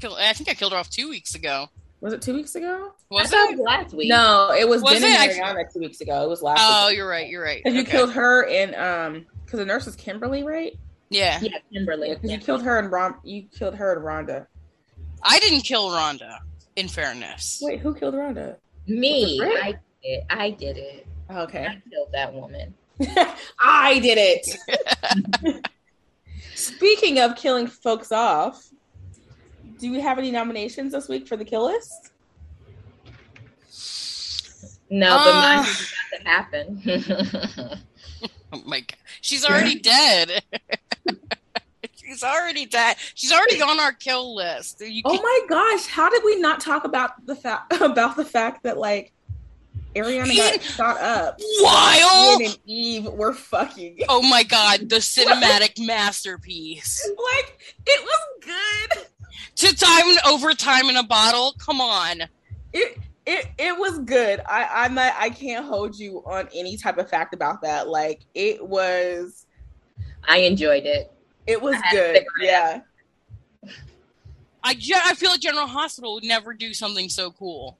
[0.00, 1.68] Kill, I think I killed her off two weeks ago.
[2.02, 2.92] Was it two weeks ago?
[3.10, 3.58] Was it?
[3.58, 4.08] last week?
[4.08, 5.36] No, it was, was Ben it?
[5.38, 6.24] and Ariana two weeks ago.
[6.24, 6.60] It was last.
[6.60, 6.96] Oh, week.
[6.96, 7.28] you're right.
[7.28, 7.62] You're right.
[7.62, 7.86] Because okay.
[7.86, 10.76] you killed her and um, because the nurse was Kimberly, right?
[11.10, 11.38] Yeah.
[11.40, 12.10] Yeah, Kimberly.
[12.10, 12.36] Because yeah.
[12.36, 13.14] you killed her and Ron.
[13.22, 14.46] You killed her and Rhonda.
[15.22, 16.38] I didn't kill Rhonda.
[16.76, 17.60] In fairness.
[17.62, 18.56] Wait, who killed Rhonda?
[18.86, 19.40] Me.
[19.42, 20.24] I did.
[20.30, 21.06] I did it.
[21.30, 21.66] Okay.
[21.66, 22.74] I killed that woman.
[23.60, 25.66] I did it.
[26.54, 28.68] Speaking of killing folks off,
[29.78, 32.12] do we have any nominations this week for the kill list?
[34.90, 37.78] No, uh, but mine is about to happen.
[38.52, 40.42] oh my god, she's already dead.
[42.12, 42.96] She's already dead.
[43.14, 44.80] She's already on our kill list.
[44.80, 48.64] You oh my gosh, how did we not talk about the fact about the fact
[48.64, 49.12] that like
[49.94, 54.00] Ariana got shot up while and Eve were fucking.
[54.08, 57.08] Oh my god, the cinematic masterpiece!
[57.08, 59.06] Like it was good
[59.56, 61.54] to time over time in a bottle.
[61.58, 62.22] Come on.
[62.72, 64.40] It it it was good.
[64.46, 67.88] I I'm not I can't hold you on any type of fact about that.
[67.88, 69.46] Like it was
[70.26, 71.12] I enjoyed it.
[71.52, 72.24] It was good.
[72.40, 72.80] Yeah.
[74.64, 77.76] I I feel like General Hospital would never do something so cool.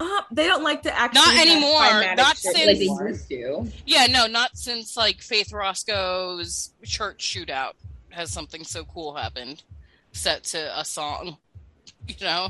[0.00, 1.14] Uh, they don't like to act.
[1.14, 2.14] not anymore.
[2.16, 3.70] Not since like they used to.
[3.86, 7.74] Yeah, no, not since like Faith Roscoe's church shootout
[8.10, 9.62] has something so cool happened
[10.10, 11.36] set to a song,
[12.08, 12.48] you know?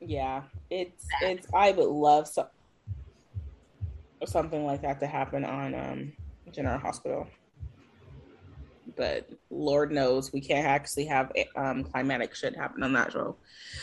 [0.00, 1.46] Yeah, it's it's.
[1.54, 2.48] I would love so,
[4.26, 6.12] something like that to happen on um
[6.52, 7.26] General Hospital,
[8.96, 13.36] but Lord knows we can't actually have um climatic shit happen on that show.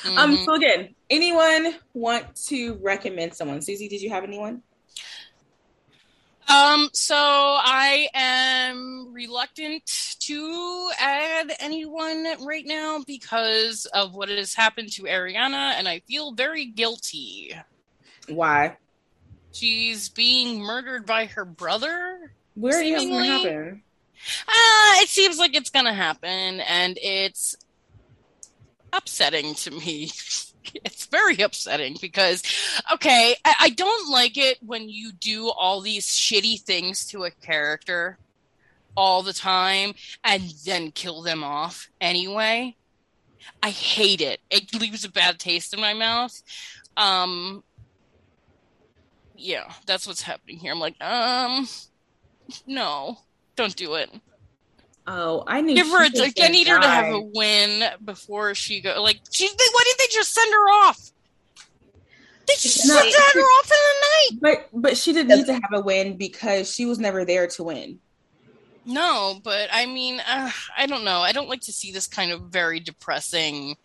[0.06, 0.18] Um, mm-hmm.
[0.18, 0.38] Um.
[0.45, 3.61] So again, anyone want to recommend someone?
[3.61, 4.61] Susie, did you have anyone?
[6.48, 9.84] Um, so I am reluctant
[10.19, 16.34] to add anyone right now because of what has happened to Ariana, and I feel
[16.34, 17.56] very guilty.
[18.27, 18.77] Why?
[19.53, 22.34] She's being murdered by her brother.
[22.53, 23.82] Where are you going to happen?
[24.47, 27.56] Uh, it seems like it's gonna happen, and it's
[28.93, 30.10] upsetting to me.
[30.84, 32.41] it's very upsetting because
[32.91, 37.31] okay I, I, don't like it when you do all these shitty things to a
[37.31, 38.18] character
[38.97, 39.93] all the time
[40.23, 42.76] and then kill them off anyway.
[43.61, 44.39] I hate it.
[44.49, 46.41] It leaves a bad taste in my mouth.
[46.97, 47.64] Um
[49.38, 50.72] yeah that's what's happening here.
[50.72, 51.68] I'm like um
[52.65, 53.19] no
[53.56, 54.10] don't do it
[55.07, 55.76] Oh, I need.
[55.76, 56.03] Give her.
[56.03, 59.03] A, I need her to have a win before she go.
[59.03, 59.48] Like, she.
[59.48, 61.11] They, why did they just send her off?
[62.48, 64.40] They just No, drag her off in the night.
[64.41, 67.64] But but she didn't need to have a win because she was never there to
[67.64, 67.99] win.
[68.84, 71.19] No, but I mean, uh, I don't know.
[71.22, 73.76] I don't like to see this kind of very depressing.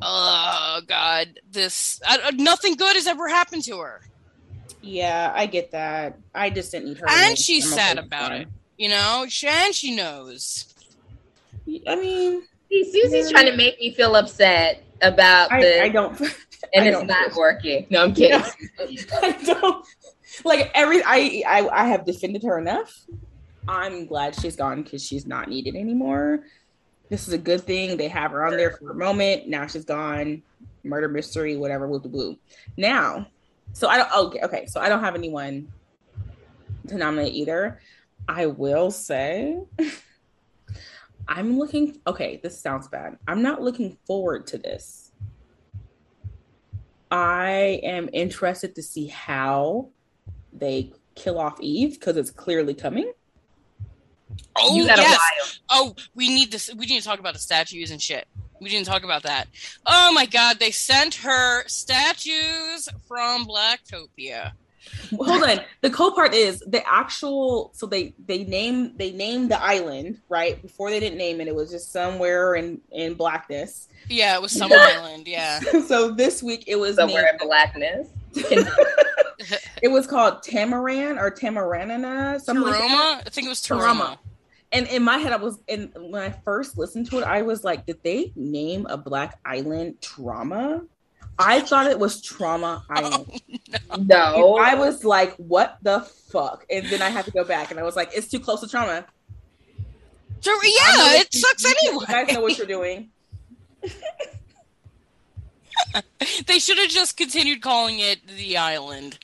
[0.00, 4.00] Oh God, this uh, nothing good has ever happened to her,
[4.80, 6.18] Yeah, I get that.
[6.32, 7.06] I just didn't need her.
[7.08, 8.42] and she's sad about that.
[8.42, 8.48] it.
[8.82, 10.74] You know, she, and she knows.
[11.86, 16.20] I mean, See, Susie's trying to make me feel upset about the, I, I don't.
[16.20, 16.28] and
[16.74, 17.06] I it's don't.
[17.06, 17.86] not working.
[17.90, 18.42] No, I'm kidding.
[19.22, 19.86] I don't
[20.44, 21.00] like every.
[21.04, 22.92] I, I I have defended her enough.
[23.68, 26.40] I'm glad she's gone because she's not needed anymore.
[27.08, 27.96] This is a good thing.
[27.96, 29.46] They have her on there for a moment.
[29.46, 30.42] Now she's gone.
[30.82, 31.86] Murder mystery, whatever.
[31.86, 32.36] Blue blue.
[32.76, 33.28] Now,
[33.74, 34.12] so I don't.
[34.12, 34.66] Okay, okay.
[34.66, 35.72] So I don't have anyone
[36.88, 37.78] to nominate either.
[38.28, 39.58] I will say.
[41.28, 43.16] I'm looking okay, this sounds bad.
[43.26, 45.12] I'm not looking forward to this.
[47.10, 49.90] I am interested to see how
[50.52, 53.12] they kill off Eve because it's clearly coming.
[54.56, 55.60] Oh you got yes.
[55.70, 56.70] Oh, we need this.
[56.74, 58.26] We need to talk about the statues and shit.
[58.60, 59.48] We didn't talk about that.
[59.86, 64.52] Oh my god, they sent her statues from Blacktopia.
[65.16, 65.60] Hold on.
[65.80, 70.60] The cool part is the actual so they they name they named the island, right?
[70.60, 73.88] Before they didn't name it, it was just somewhere in in blackness.
[74.08, 75.26] Yeah, it was some island.
[75.28, 75.60] Yeah.
[75.86, 78.08] so this week it was Somewhere named- in blackness.
[79.82, 84.16] it was called Tamaran or Tamaranana, something like I think it was Taroma.
[84.16, 84.18] Taroma.
[84.74, 87.62] And in my head, I was, and when I first listened to it, I was
[87.62, 90.80] like, did they name a black island trauma?
[91.38, 93.40] I thought it was Trauma Island.
[93.98, 94.56] no.
[94.56, 96.64] I was like, what the fuck?
[96.70, 98.68] And then I had to go back and I was like, it's too close to
[98.68, 99.04] trauma.
[100.42, 102.04] Tar- I know yeah, what it you- sucks you- anyway.
[102.08, 103.10] You guys know what you're doing.
[106.46, 109.18] They should have just continued calling it the island.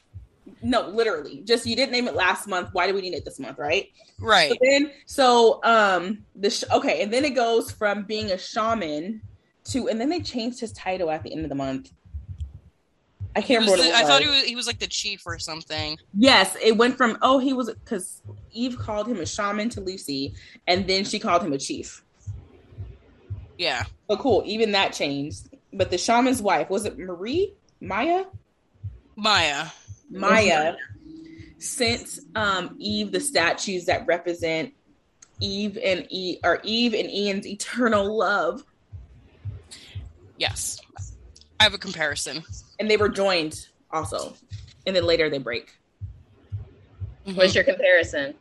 [0.62, 1.42] No, literally.
[1.44, 2.70] Just you didn't name it last month.
[2.72, 3.88] Why do we need it this month, right?
[4.18, 4.50] Right.
[4.50, 9.22] But then, so um, the sh- okay, and then it goes from being a shaman
[9.66, 11.92] to, and then they changed his title at the end of the month.
[13.38, 13.82] I can't remember.
[13.82, 15.96] the- what it I thought he was he was like the chief or something.
[16.16, 18.20] Yes, it went from oh he was because
[18.52, 20.34] Eve called him a shaman to Lucy,
[20.66, 22.02] and then she called him a chief.
[23.56, 23.84] Yeah.
[24.08, 25.48] But cool, even that changed.
[25.72, 28.24] But the shaman's wife was it Marie Maya?
[29.16, 29.66] Maya.
[30.10, 30.74] Maya
[31.58, 34.72] sent um Eve the statues that represent
[35.40, 38.64] Eve and E or Eve and Ian's eternal love,
[40.38, 40.80] Yes.
[41.60, 42.44] I have a comparison.
[42.78, 44.34] And they were joined also,
[44.86, 45.72] and then later they break.
[47.26, 47.36] Mhm.
[47.36, 48.34] What's your comparison?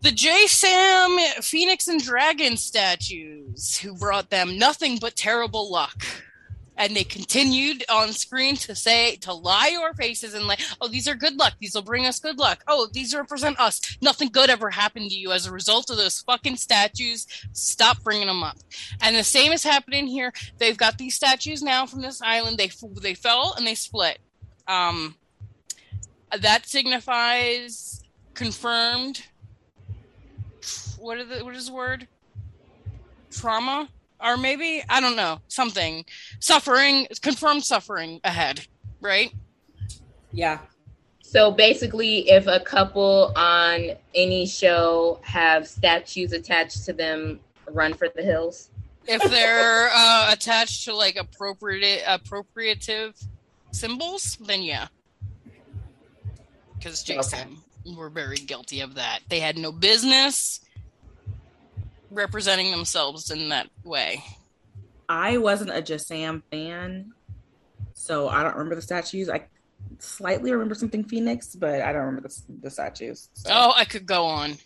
[0.00, 6.04] The Jasam Phoenix and Dragon statues, who brought them nothing but terrible luck.
[6.76, 10.88] And they continued on screen to say, to lie to our faces and like, oh,
[10.88, 11.54] these are good luck.
[11.60, 12.64] These will bring us good luck.
[12.66, 13.98] Oh, these represent us.
[14.00, 17.26] Nothing good ever happened to you as a result of those fucking statues.
[17.52, 18.56] Stop bringing them up.
[19.02, 20.32] And the same is happening here.
[20.58, 22.58] They've got these statues now from this island.
[22.58, 22.70] They
[23.00, 24.18] they fell and they split.
[24.66, 25.16] Um,
[26.36, 28.02] that signifies
[28.34, 29.22] confirmed
[30.98, 32.08] what are the what is the word
[33.30, 33.88] trauma
[34.22, 36.04] or maybe i don't know something.
[36.40, 38.66] Suffering confirmed suffering ahead
[39.00, 39.32] right?
[40.32, 40.58] Yeah,
[41.22, 48.08] So basically, if a couple on any show have statues attached to them, run for
[48.14, 48.70] the hills.
[49.06, 53.14] if they're uh, attached to like appropriate appropriative
[53.72, 54.86] symbols then yeah.
[56.78, 57.56] Because Jasam
[57.96, 59.20] were very guilty of that.
[59.28, 60.60] They had no business
[62.12, 64.22] representing themselves in that way
[65.08, 67.12] I wasn't a Jasam fan,
[67.92, 69.28] so I don't remember the statues.
[69.28, 69.44] I
[69.98, 73.28] slightly remember something Phoenix, but I don't remember the, the statues.
[73.34, 73.50] So.
[73.52, 74.56] Oh, I could go on.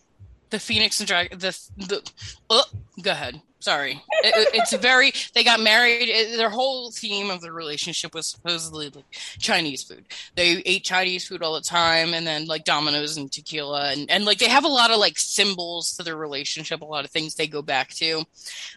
[0.50, 1.39] The Phoenix and Dragon.
[1.39, 2.10] The the.
[2.49, 2.65] Oh,
[3.02, 3.41] go ahead.
[3.58, 4.00] Sorry.
[4.23, 5.12] It- it- it's very.
[5.34, 6.08] They got married.
[6.08, 9.05] It- their whole theme of the relationship was supposedly like
[9.41, 10.05] Chinese food.
[10.36, 14.25] They ate Chinese food all the time, and then like Domino's and tequila, and and
[14.25, 16.81] like they have a lot of like symbols to their relationship.
[16.81, 18.25] A lot of things they go back to.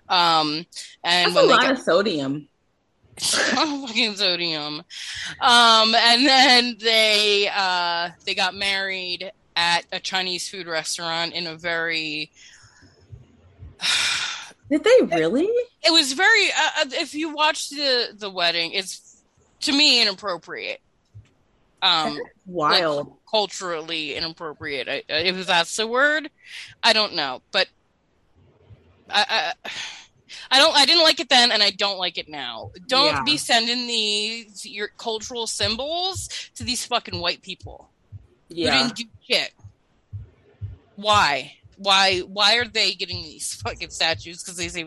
[0.07, 0.65] Um,
[1.03, 2.47] and That's when a they lot get, of sodium.
[3.19, 4.81] fucking sodium.
[5.41, 11.53] Um, and then they uh, they got married at a Chinese food restaurant in a
[11.55, 12.31] very.
[14.71, 15.43] Did they really?
[15.83, 16.47] It was very.
[16.49, 19.21] Uh, uh, if you watch the the wedding, it's
[19.61, 20.79] to me inappropriate.
[21.81, 23.13] Um, Wild.
[23.29, 24.87] culturally inappropriate.
[24.87, 26.29] I- if that's the word,
[26.83, 27.67] I don't know, but
[29.09, 29.69] I, I,
[30.51, 30.75] I don't.
[30.75, 32.71] I didn't like it then, and I don't like it now.
[32.87, 33.23] Don't Yeah.
[33.23, 37.89] be sending these your cultural symbols to these fucking white people
[38.49, 39.51] who didn't do shit.
[40.95, 41.53] Why?
[41.77, 42.19] Why?
[42.19, 44.43] Why are they getting these fucking statues?
[44.43, 44.85] Because they say,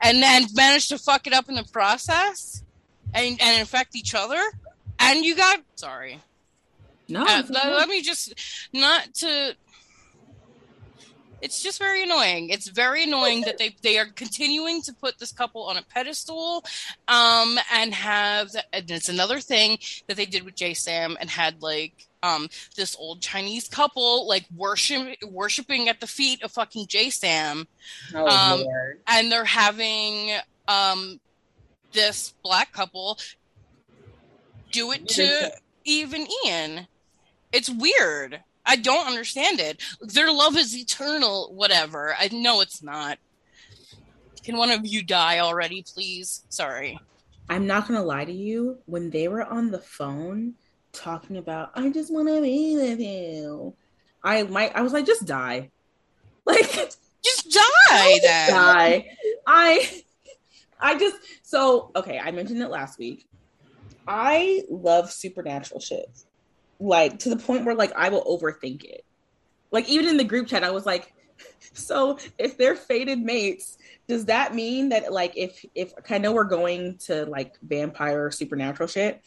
[0.00, 2.62] and then manage to fuck it up in the process,
[3.12, 4.40] and and infect each other.
[5.00, 6.20] And you got sorry.
[7.08, 7.22] No.
[7.22, 8.34] Uh, let, let me just
[8.72, 9.56] not to.
[11.42, 12.48] It's just very annoying.
[12.48, 16.64] It's very annoying that they they are continuing to put this couple on a pedestal,
[17.08, 22.06] um, and have and it's another thing that they did with Jasam and had like
[22.24, 27.66] um this old Chinese couple like worship worshiping at the feet of fucking Jasam,
[28.14, 29.00] Oh Um, Lord.
[29.06, 30.30] and they're having
[30.66, 31.20] um
[31.92, 33.18] this black couple
[34.72, 35.52] do it to
[35.84, 36.88] even Ian.
[37.52, 38.40] It's weird.
[38.66, 39.80] I don't understand it.
[40.00, 42.16] Their love is eternal, whatever.
[42.18, 43.18] I know it's not.
[44.42, 46.44] Can one of you die already, please?
[46.48, 46.98] Sorry.
[47.48, 48.78] I'm not gonna lie to you.
[48.86, 50.54] When they were on the phone
[50.94, 53.74] talking about, I just want to be with you.
[54.22, 54.74] I might.
[54.74, 55.70] I was like, just die.
[56.46, 56.70] Like,
[57.24, 58.50] Just die then.
[58.50, 59.06] die.
[59.46, 60.02] I.
[60.78, 62.18] I just so okay.
[62.18, 63.26] I mentioned it last week.
[64.06, 66.06] I love supernatural shit,
[66.78, 69.06] like to the point where like I will overthink it.
[69.70, 71.14] Like even in the group chat, I was like,
[71.72, 76.44] so if they're fated mates, does that mean that like if if I know we're
[76.44, 79.22] going to like vampire supernatural shit?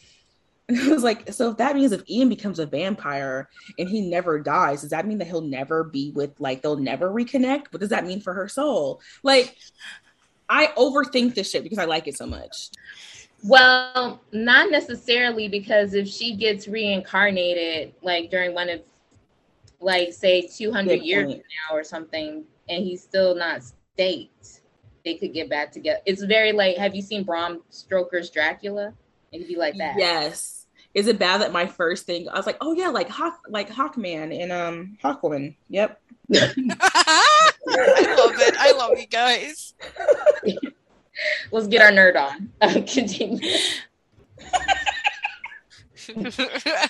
[0.70, 3.48] And I was like, so if that means if Ian becomes a vampire
[3.78, 7.08] and he never dies, does that mean that he'll never be with like they'll never
[7.08, 7.72] reconnect?
[7.72, 9.00] What does that mean for her soul?
[9.22, 9.56] Like,
[10.46, 12.68] I overthink this shit because I like it so much.
[13.44, 18.82] Well, not necessarily because if she gets reincarnated, like during one of,
[19.80, 23.62] like say, two hundred years now or something, and he's still not
[23.94, 24.60] state,
[25.04, 26.00] they could get back together.
[26.04, 28.92] It's very like, have you seen Bram Stoker's Dracula?
[29.32, 29.96] It could be like that.
[29.98, 30.57] Yes.
[30.98, 33.70] Is it bad that my first thing I was like, oh yeah, like Hawk, like
[33.70, 35.54] Hawkman and um Hawkwoman.
[35.68, 36.00] Yep.
[36.34, 38.54] I love it.
[38.58, 39.74] I love you guys.
[41.52, 42.84] Let's get our nerd on.
[42.86, 43.48] Continue.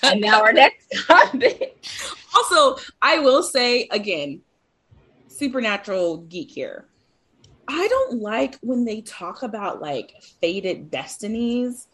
[0.02, 1.84] And now our next topic.
[2.34, 4.40] Also, I will say again,
[5.26, 6.86] supernatural geek here.
[7.68, 11.88] I don't like when they talk about like fated destinies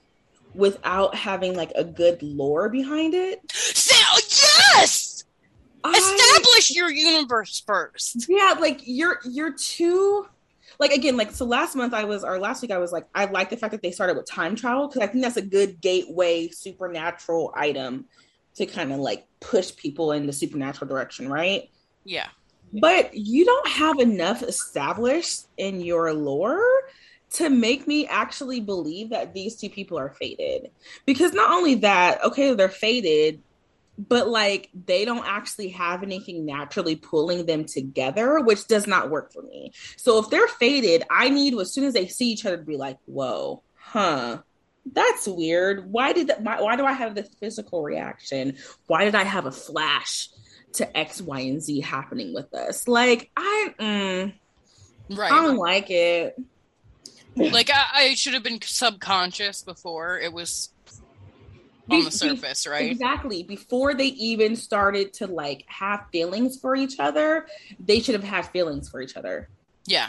[0.55, 3.41] without having like a good lore behind it.
[3.53, 3.95] So,
[4.77, 5.25] yes!
[5.83, 8.27] I- Establish your universe first.
[8.29, 10.27] yeah, like you're you're too
[10.79, 13.27] like again, like so last month I was or last week I was like, I
[13.27, 15.81] like the fact that they started with time travel because I think that's a good
[15.81, 18.07] gateway supernatural item
[18.57, 21.71] to kind of like push people in the supernatural direction, right?
[22.05, 22.29] Yeah.
[22.73, 26.65] But you don't have enough established in your lore
[27.35, 30.71] to make me actually believe that these two people are fated.
[31.05, 33.41] Because not only that, okay, they're fated,
[33.97, 39.33] but like they don't actually have anything naturally pulling them together, which does not work
[39.33, 39.73] for me.
[39.97, 42.77] So if they're fated, I need as soon as they see each other to be
[42.77, 44.43] like, whoa, huh.
[44.93, 45.91] That's weird.
[45.91, 46.43] Why did that?
[46.43, 48.59] Why, why do I have this physical reaction?
[48.87, 50.29] Why did I have a flash
[50.75, 52.87] to X, Y, and Z happening with us?
[52.87, 54.35] Like I, mm,
[55.11, 55.31] I Right.
[55.31, 56.37] don't like it.
[57.37, 60.71] Like I, I should have been subconscious before it was
[61.91, 62.91] on the surface, right?
[62.91, 63.43] Exactly.
[63.43, 67.47] Before they even started to like have feelings for each other,
[67.79, 69.49] they should have had feelings for each other.
[69.87, 70.09] Yeah.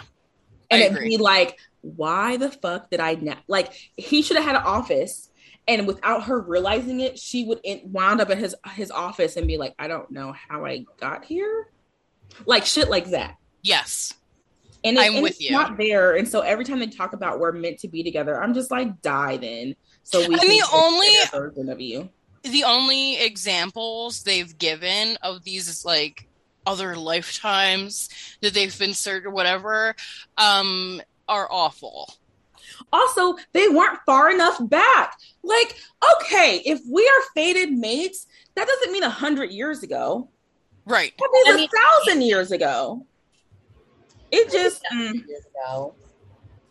[0.72, 4.56] And it'd be like, why the fuck did I not like he should have had
[4.56, 5.30] an office
[5.68, 9.48] and without her realizing it, she would in, wound up at his his office and
[9.48, 11.70] be like, I don't know how I got here.
[12.46, 13.38] Like shit like that.
[13.62, 14.14] Yes.
[14.86, 15.52] And, it, I'm and with it's you.
[15.52, 16.16] not there.
[16.16, 19.02] And so every time they talk about we're meant to be together, I'm just like,
[19.02, 19.76] die then.
[20.04, 22.10] So we And can the only- version of you.
[22.44, 26.28] The only examples they've given of these like
[26.68, 28.10] other lifetimes
[28.42, 29.96] that they've been searched or whatever
[30.38, 32.14] um are awful.
[32.94, 35.18] Also, they weren't far enough back.
[35.44, 35.76] Like,
[36.22, 40.30] okay, if we are fated mates, that doesn't mean a hundred years ago.
[40.86, 41.14] Right.
[41.18, 43.06] That means I a mean- thousand years ago.
[44.36, 45.96] It just mm, Years ago.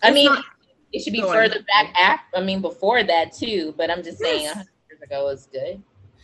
[0.02, 0.44] I mean, not-
[0.92, 1.34] it should be Go on.
[1.34, 1.92] further back.
[1.98, 3.74] After, I mean, before that too.
[3.76, 5.82] But I'm just saying, 100 years ago is good.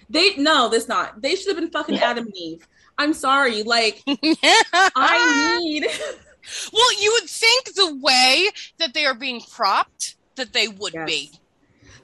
[0.09, 1.21] they no, that's not.
[1.23, 2.67] They should have been fucking Adam and Eve.
[2.99, 3.63] I'm sorry.
[3.63, 5.87] Like, I need
[6.73, 11.07] Well, you would think the way that they are being propped that they would Yes.
[11.07, 11.31] be.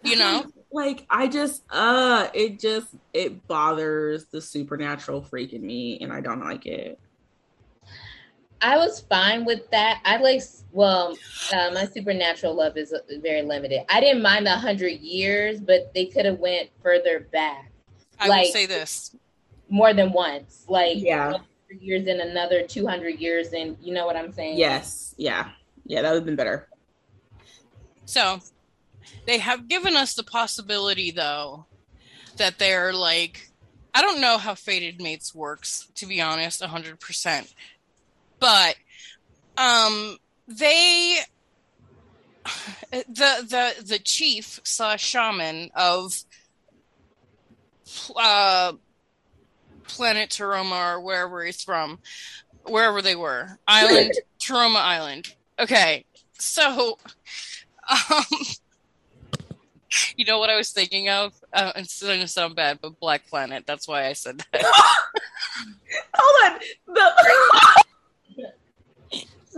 [0.05, 0.47] You know?
[0.73, 6.21] like I just uh it just it bothers the supernatural freak in me and I
[6.21, 6.99] don't like it.
[8.63, 10.01] I was fine with that.
[10.05, 11.17] I like, well,
[11.53, 13.81] uh, my supernatural love is uh, very limited.
[13.89, 17.71] I didn't mind the hundred years, but they could have went further back.
[18.19, 19.15] I Like- will say this.
[19.69, 20.65] more than once.
[20.69, 21.39] Like Yeah.
[21.81, 24.57] years and another 200 years and you know what I'm saying?
[24.59, 25.15] Yes.
[25.19, 25.51] Yeah.
[25.85, 26.69] Yeah, that would have been better.
[28.05, 28.41] So
[29.27, 31.67] they have given us the possibility, though,
[32.37, 33.51] that they're like,
[33.95, 37.53] I don't know how Fated Mates works, to be honest, 100%.
[38.39, 38.77] But
[39.57, 40.17] um,
[40.47, 41.19] they.
[42.91, 46.23] The the the chief slash shaman of
[48.15, 48.73] uh,
[49.85, 51.99] planet Taroma or wherever he's from,
[52.65, 55.35] wherever they were, island Taroma Island.
[55.59, 56.05] Okay,
[56.39, 56.99] so
[57.91, 58.25] um,
[60.17, 61.33] you know what I was thinking of?
[61.53, 63.65] Uh, it's going to sound bad, but Black Planet.
[63.67, 64.63] That's why I said that.
[66.15, 66.61] Hold on.
[66.87, 67.83] The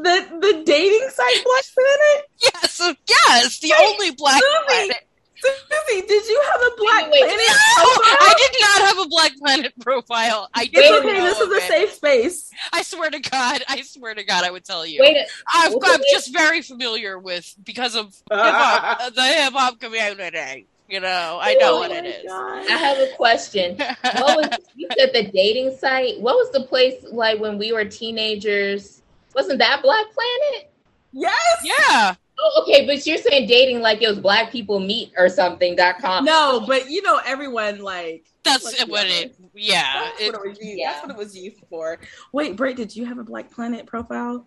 [0.03, 2.25] the the dating site Black Planet?
[2.43, 4.97] yes, yes, the Wait, only Black Susie, Planet.
[5.41, 7.39] Susie, did you have a Black Wait, Planet?
[7.39, 8.17] No, profile?
[8.21, 10.49] I did not have a Black Planet profile.
[10.55, 11.19] I It's didn't okay.
[11.19, 12.51] know This is a safe space.
[12.73, 15.01] I swear to God, I swear to God, I would tell you.
[15.03, 16.13] Wait, a- I've, what I'm was it?
[16.13, 20.67] just very familiar with because of hip hop, the hip hop community.
[20.89, 22.25] You know, I know Oh what it is.
[22.27, 22.67] God.
[22.67, 23.77] I have a question.
[23.77, 26.19] What was you said the dating site?
[26.19, 29.03] What was the place like when we were teenagers?
[29.39, 30.73] Wasn't that Black Planet?
[31.13, 31.63] Yes.
[31.63, 32.17] yeah.
[32.41, 36.01] Oh, okay, but you're saying dating like it was black people meet or something dot
[36.01, 36.25] com.
[36.25, 39.37] No, but you know everyone like That's Let's what it.
[39.55, 40.91] Yeah, that's, it, what it was used, yeah.
[40.91, 42.01] that's what it was used for.
[42.33, 44.45] Wait, Brit, did you have a Black Planet profile?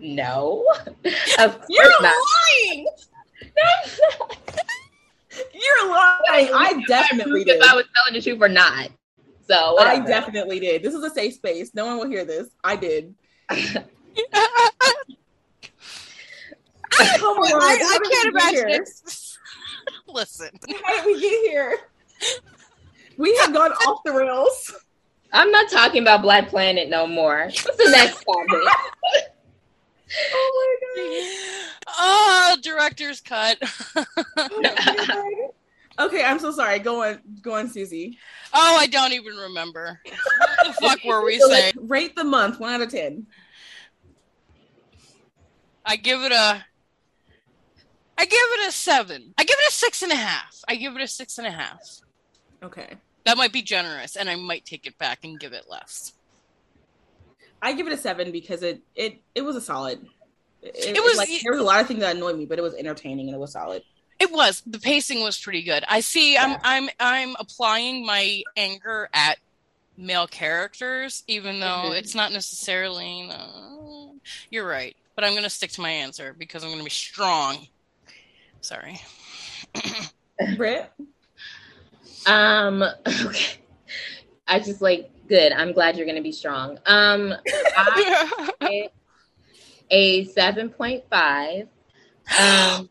[0.00, 0.64] No.
[0.78, 2.14] of course You're not.
[2.64, 2.86] lying.
[5.52, 6.50] You're lying.
[6.54, 7.62] I definitely if did.
[7.62, 8.88] I was telling the truth or not.
[9.46, 10.82] So I definitely did.
[10.82, 11.74] This is a safe space.
[11.74, 12.48] No one will hear this.
[12.64, 13.14] I did.
[17.02, 18.86] Oh Come on, I, I can't imagine here?
[20.08, 20.50] Listen,
[20.84, 21.78] How did we get here?
[23.16, 24.74] We have gone off the rails.
[25.32, 27.44] I'm not talking about Black Planet no more.
[27.44, 29.32] What's the next topic?
[30.34, 31.94] Oh my god!
[31.98, 33.58] oh, director's cut.
[33.96, 34.04] Oh,
[34.62, 35.52] god.
[36.00, 36.78] Okay, I'm so sorry.
[36.78, 38.18] Go on, go on, Susie.
[38.52, 40.00] oh, I don't even remember.
[40.04, 41.74] What the fuck were we saying?
[41.80, 43.26] Rate the month one out of ten.
[45.84, 46.64] I give it a.
[48.18, 49.32] I give it a seven.
[49.38, 50.62] I give it a six and a half.
[50.68, 52.00] I give it a six and a half.
[52.62, 52.92] Okay,
[53.24, 56.12] That might be generous, and I might take it back and give it less.
[57.62, 60.06] I give it a seven because it it it was a solid.
[60.62, 62.62] It, It was- like there was a lot of things that annoyed me, but it
[62.62, 63.82] was entertaining and it was solid.
[64.20, 65.82] It was the pacing was pretty good.
[65.88, 66.36] I see.
[66.36, 69.38] I'm I'm I'm applying my anger at
[69.96, 71.98] male characters, even though Mhm.
[71.98, 73.28] it's not necessarily.
[73.30, 74.12] Uh,
[74.50, 77.66] you're right, but I'm gonna stick to my answer because I'm gonna be strong.
[78.60, 79.00] Sorry.
[80.56, 80.90] Brit,
[82.26, 82.82] Um,
[83.24, 83.58] okay.
[84.46, 85.52] I just like good.
[85.52, 86.78] I'm glad you're gonna be strong.
[86.86, 87.34] Um,
[87.76, 88.90] I
[89.90, 91.68] a seven point five.
[92.38, 92.88] Um,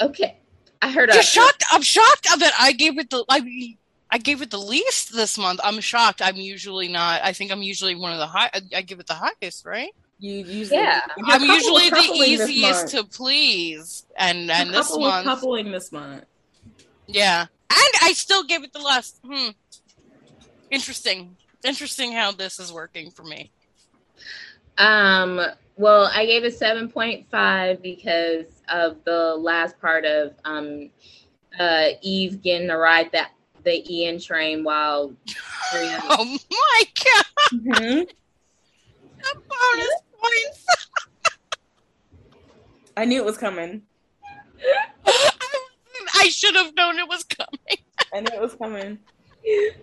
[0.00, 0.36] okay.
[0.80, 1.64] I heard a You're shocked.
[1.72, 3.76] I'm shocked that I gave it the I
[4.10, 5.60] I gave it the least this month.
[5.62, 6.22] I'm shocked.
[6.22, 7.20] I'm usually not.
[7.22, 8.50] I think I'm usually one of the high.
[8.52, 9.90] I, I give it the highest, right?
[10.18, 11.00] you usually Yeah.
[11.26, 16.24] I'm usually the easiest to please, and and this couple was month, coupling this month.
[17.06, 19.20] yeah, and I still gave it the last.
[19.24, 19.50] Hmm.
[20.70, 21.36] Interesting.
[21.64, 23.50] Interesting how this is working for me.
[24.76, 25.40] Um,
[25.78, 30.90] well, I gave it 7.5 because of the last part of um
[31.58, 33.30] uh Eve getting to ride that
[33.64, 35.14] the Ian train while
[35.72, 37.24] Oh my god!
[37.52, 38.08] Mhm.
[39.34, 40.66] Bonus points.
[42.96, 43.82] I knew it was coming.
[45.06, 47.78] I should have known it was coming.
[48.12, 48.98] I knew it was coming.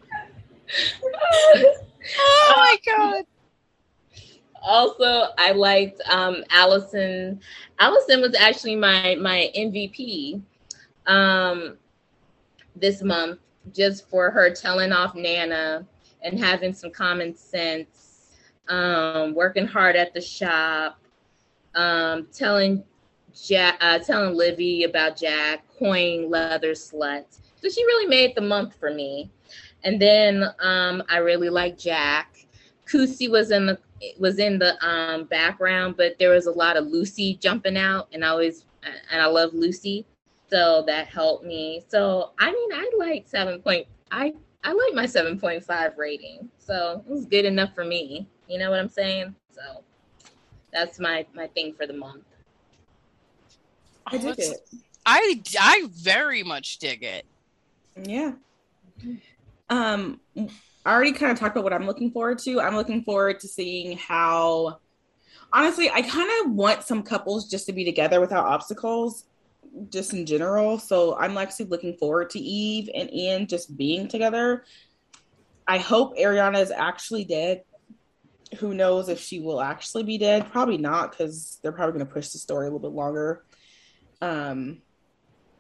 [2.18, 3.26] Oh my god!
[4.66, 7.40] Also I liked um Alison.
[7.80, 10.42] Alison was actually my my MVP
[11.08, 11.78] um
[12.76, 13.40] this month
[13.74, 15.86] just for her telling off Nana
[16.22, 18.32] and having some common sense,
[18.68, 21.00] um, working hard at the shop,
[21.76, 22.84] um, telling
[23.34, 27.26] Jack, uh, telling Livvie about Jack, coin leather slut.
[27.62, 29.30] So she really made the month for me.
[29.84, 32.35] And then um, I really like Jack.
[32.86, 33.80] Kusi was in the
[34.20, 38.24] was in the um, background, but there was a lot of Lucy jumping out, and
[38.24, 40.06] I always and I love Lucy,
[40.50, 41.84] so that helped me.
[41.88, 43.88] So I mean, I like seven point.
[44.12, 44.34] I
[44.64, 46.50] I like my seven point five rating.
[46.58, 48.28] so it was good enough for me.
[48.48, 49.36] You know what I'm saying?
[49.52, 49.84] So
[50.72, 52.24] that's my my thing for the month.
[54.08, 54.70] I dig it.
[55.06, 57.26] I I very much dig it.
[57.96, 58.34] Yeah.
[59.70, 60.20] Um,
[60.86, 62.62] I already kind of talked about what I'm looking forward to.
[62.62, 64.80] I'm looking forward to seeing how.
[65.52, 69.26] Honestly, I kind of want some couples just to be together without obstacles,
[69.90, 70.78] just in general.
[70.78, 74.66] So I'm actually looking forward to Eve and Ian just being together.
[75.68, 77.64] I hope Ariana is actually dead.
[78.60, 80.52] Who knows if she will actually be dead?
[80.52, 83.44] Probably not, because they're probably going to push the story a little bit longer.
[84.22, 84.82] Um,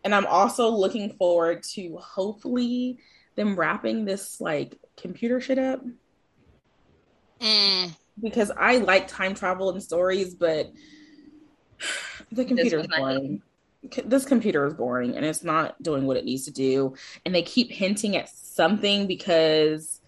[0.03, 2.99] and I'm also looking forward to hopefully
[3.35, 5.81] them wrapping this like computer shit up
[7.41, 10.71] Mm, because I like time travel and stories, but
[12.31, 13.21] the computer is one I hate.
[13.21, 13.41] boring.
[14.05, 16.95] This computer is boring and it's not doing what it needs to do.
[17.25, 20.01] And they keep hinting at something because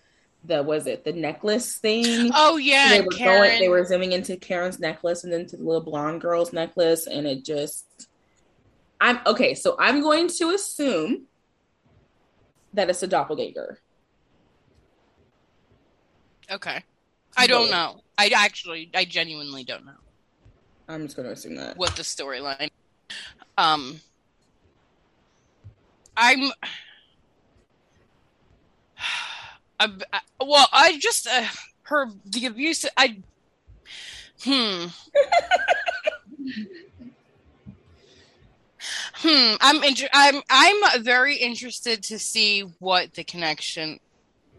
[0.43, 2.31] the was it the necklace thing?
[2.33, 3.49] oh yeah, they were Karen.
[3.49, 7.07] going they were zooming into Karen's necklace and then to the little blonde girl's necklace
[7.07, 7.85] and it just
[9.01, 11.27] I'm okay, so I'm going to assume
[12.73, 13.79] that it's a doppelganger.
[16.51, 16.83] Okay.
[17.35, 18.01] I don't know.
[18.17, 19.91] I actually, I genuinely don't know
[20.89, 21.77] I'm just going to assume that.
[21.77, 22.69] what the storyline.
[23.57, 23.99] Um,
[26.15, 26.51] I'm.
[29.79, 31.45] I, I, well, I just uh,
[31.83, 32.85] her the abuse.
[32.95, 33.19] I
[34.43, 34.85] hmm.
[39.19, 39.55] Hmm.
[39.61, 43.99] I'm inter- I'm I'm very interested to see what the connection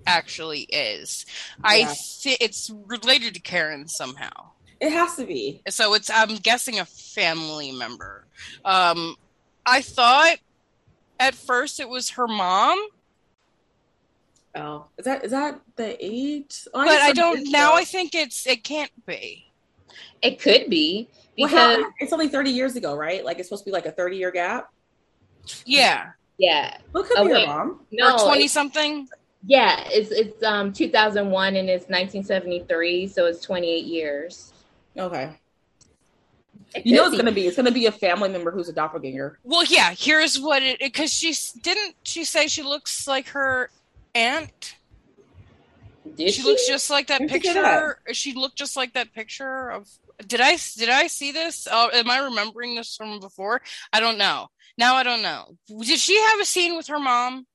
[0.08, 1.26] actually is.
[1.62, 1.94] I Yeah.
[1.94, 4.50] thi- it's related to Karen somehow.
[4.80, 5.60] It has to be.
[5.68, 8.26] So it's I'm guessing a family member.
[8.64, 9.16] Um
[9.66, 10.38] I thought
[11.20, 12.78] at first it was her mom,
[14.54, 16.66] Oh, is that is that the age?
[16.74, 17.76] Oh, but guess I don't is, now though.
[17.76, 19.44] I think it's it can't be.
[20.22, 23.24] It could be Well, because how- it's only 30 years ago, right?
[23.24, 24.72] Like it's supposed to be like a 30 year gap.
[25.64, 26.10] Yeah.
[26.38, 27.86] yeah, Well, could Oh, be her mom.
[27.92, 29.08] no, or 20 it- something.
[29.44, 34.52] Yeah, it's it's um 2001 and it's 1973, so it's 28 years.
[34.96, 35.30] Okay.
[36.84, 39.38] You know could it's gonna be it's gonna be a family member who's a doppelganger.
[39.42, 43.70] Well, yeah, here's what it because she didn't she say she looks like her
[44.14, 44.76] aunt?
[46.16, 46.48] Did she she?
[46.48, 47.98] looks just like that Where'd picture.
[48.12, 49.88] She looked just like that picture of.
[50.26, 51.68] Did I did I see this?
[51.70, 53.62] Oh, am I remembering this from before?
[53.92, 54.48] I don't know.
[54.76, 55.56] Now I don't know.
[55.68, 57.46] Did she have a scene with her mom,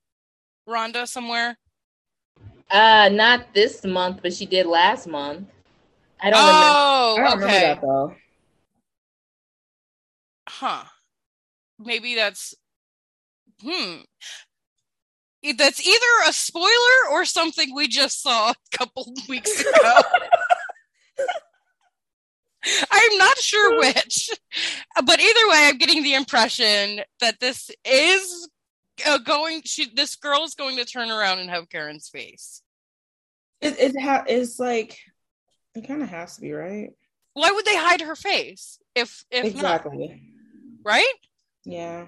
[0.67, 1.57] Rhonda, somewhere?
[2.69, 5.47] Uh, not this month, but she did last month.
[6.19, 6.67] I don't remember.
[6.67, 7.61] Oh, I don't remember okay.
[7.61, 8.15] that though.
[10.47, 10.83] Huh.
[11.79, 12.55] Maybe that's.
[13.61, 14.01] Hmm.
[15.57, 20.01] That's either a spoiler or something we just saw a couple weeks ago.
[22.91, 24.29] I'm not sure which,
[25.05, 28.49] but either way, I'm getting the impression that this is
[29.05, 29.61] uh, going.
[29.65, 32.61] She, this girl's going to turn around and have Karen's face.
[33.61, 34.97] It it ha- it's like
[35.75, 36.91] it kind of has to be right.
[37.33, 40.07] Why would they hide her face if if exactly.
[40.07, 40.17] not?
[40.83, 41.13] Right?
[41.65, 42.05] Yeah.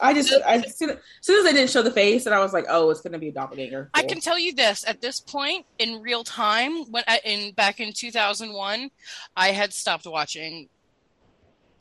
[0.00, 2.40] I just I, as soon as soon as they didn't show the face, and I
[2.40, 3.90] was like, oh, it's gonna be a doppelganger.
[3.92, 7.78] I can tell you this: at this point in real time, when I, in back
[7.78, 8.90] in 2001,
[9.36, 10.68] I had stopped watching.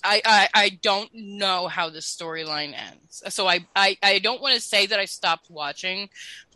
[0.04, 4.56] I, I I don't know how the storyline ends, so I I, I don't want
[4.56, 6.10] to say that I stopped watching,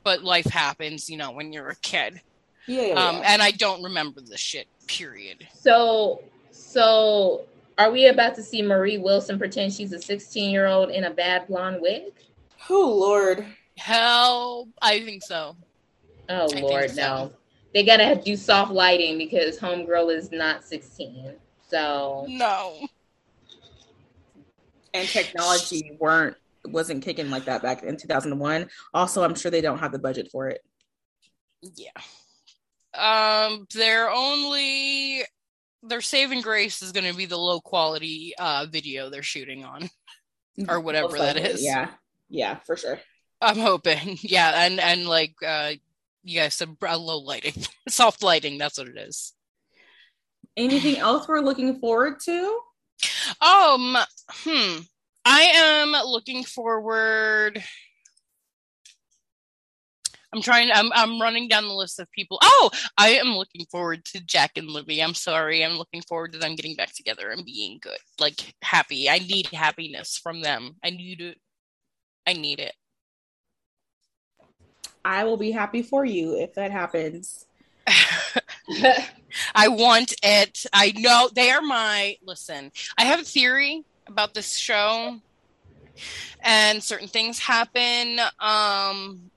[0.04, 2.22] but life happens, you know, when you're a kid,
[2.68, 3.34] Yeah, yeah, um, yeah.
[3.34, 4.68] and I don't remember the shit.
[4.88, 5.48] Period.
[5.54, 7.46] So, so
[7.78, 11.12] are we about to see Marie Wilson pretend she's a 16 year old in a
[11.12, 12.04] bad blonde wig?
[12.70, 13.46] oh Lord.
[13.78, 15.56] Hell, I think so.
[16.30, 17.02] Oh think Lord, so.
[17.02, 17.34] no.
[17.74, 21.34] They gotta do soft lighting because Homegirl is not 16.
[21.70, 22.88] So No.
[24.96, 28.70] And technology weren't wasn't kicking like that back in 2001.
[28.94, 30.62] Also, I'm sure they don't have the budget for it.
[31.62, 31.92] Yeah.
[32.94, 35.24] Um, their only
[35.84, 39.90] their saving grace is going to be the low quality uh video they're shooting on,
[40.70, 41.64] or whatever that is.
[41.64, 41.90] Yeah,
[42.30, 43.00] yeah, for sure.
[43.42, 44.18] I'm hoping.
[44.24, 45.74] Yeah, and and like uh,
[46.24, 47.54] you guys said, uh, low lighting,
[47.90, 48.58] soft lighting.
[48.58, 49.34] That's what it is.
[50.58, 52.60] Anything else we're looking forward to?
[53.42, 53.98] Um,
[54.30, 54.80] hmm.
[55.26, 57.64] I am looking forward.
[60.36, 60.70] I'm trying.
[60.74, 62.40] I'm I'm running down the list of people.
[62.44, 65.02] Oh, I am looking forward to Jack and Livvie.
[65.02, 65.64] I'm sorry.
[65.64, 69.10] I'm looking forward to them getting back together and being good, like happy.
[69.10, 70.76] I need happiness from them.
[70.84, 71.38] I need it.
[72.28, 72.74] I need it.
[75.06, 77.46] I will be happy for you if that happens.
[79.56, 80.66] I want it.
[80.74, 82.72] I know they are my listen.
[82.98, 85.20] I have a theory about this show,
[86.42, 89.30] and certain things happen um,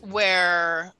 [0.00, 0.92] where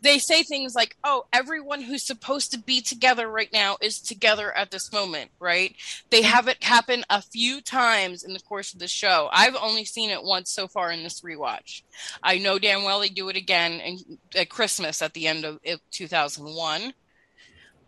[0.00, 4.56] they say things like, "Oh, everyone who's supposed to be together right now is together
[4.56, 5.76] at this moment." Right?
[6.10, 9.28] They have it happen a few times in the course of the show.
[9.32, 11.82] I've only seen it once so far in this rewatch.
[12.22, 15.58] I know damn well they do it again in, at Christmas at the end of,
[15.66, 16.94] of 2001.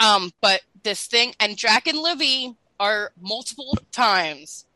[0.00, 4.66] Um, but this thing and Jack and Livvie are multiple times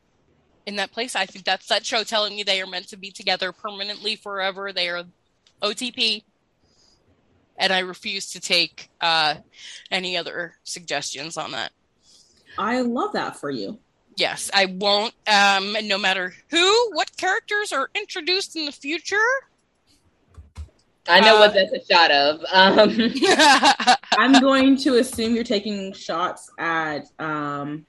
[0.66, 1.16] in that place.
[1.16, 4.72] I think that's that show telling me they are meant to be together permanently forever.
[4.72, 5.04] They are
[5.62, 6.22] OTP
[7.58, 9.34] and I refuse to take uh,
[9.90, 11.72] any other suggestions on that.
[12.56, 13.78] I love that for you.
[14.16, 15.14] Yes, I won't.
[15.28, 19.16] Um, no matter who, what characters are introduced in the future.
[21.08, 22.40] I know uh, what that's a shot of.
[22.52, 23.14] Um.
[24.18, 27.86] I'm going to assume you're taking shots at um,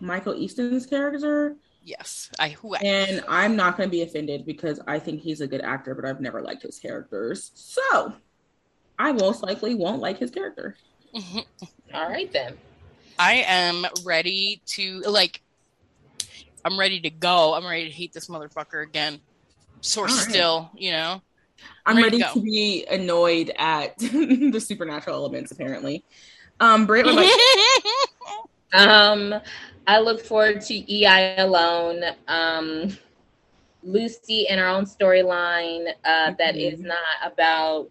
[0.00, 1.56] Michael Easton's character.
[1.84, 2.50] Yes, I.
[2.50, 5.94] Who, and I'm not going to be offended because I think he's a good actor,
[5.94, 7.52] but I've never liked his characters.
[7.54, 8.12] So
[9.00, 10.76] I most likely won't like his character.
[11.94, 12.54] All right then.
[13.18, 15.40] I am ready to like.
[16.62, 17.54] I'm ready to go.
[17.54, 19.20] I'm ready to hate this motherfucker again.
[19.80, 20.30] Source right.
[20.30, 21.22] still, you know.
[21.86, 25.50] I'm, I'm ready, ready to, to, be annoyed at the supernatural elements.
[25.50, 26.04] Apparently,
[26.60, 27.30] um, Britt, like-
[28.74, 29.34] um,
[29.86, 32.02] I look forward to EI alone.
[32.28, 32.98] Um,
[33.82, 36.34] Lucy and her own storyline uh, mm-hmm.
[36.38, 36.88] that is mm-hmm.
[36.88, 37.90] not about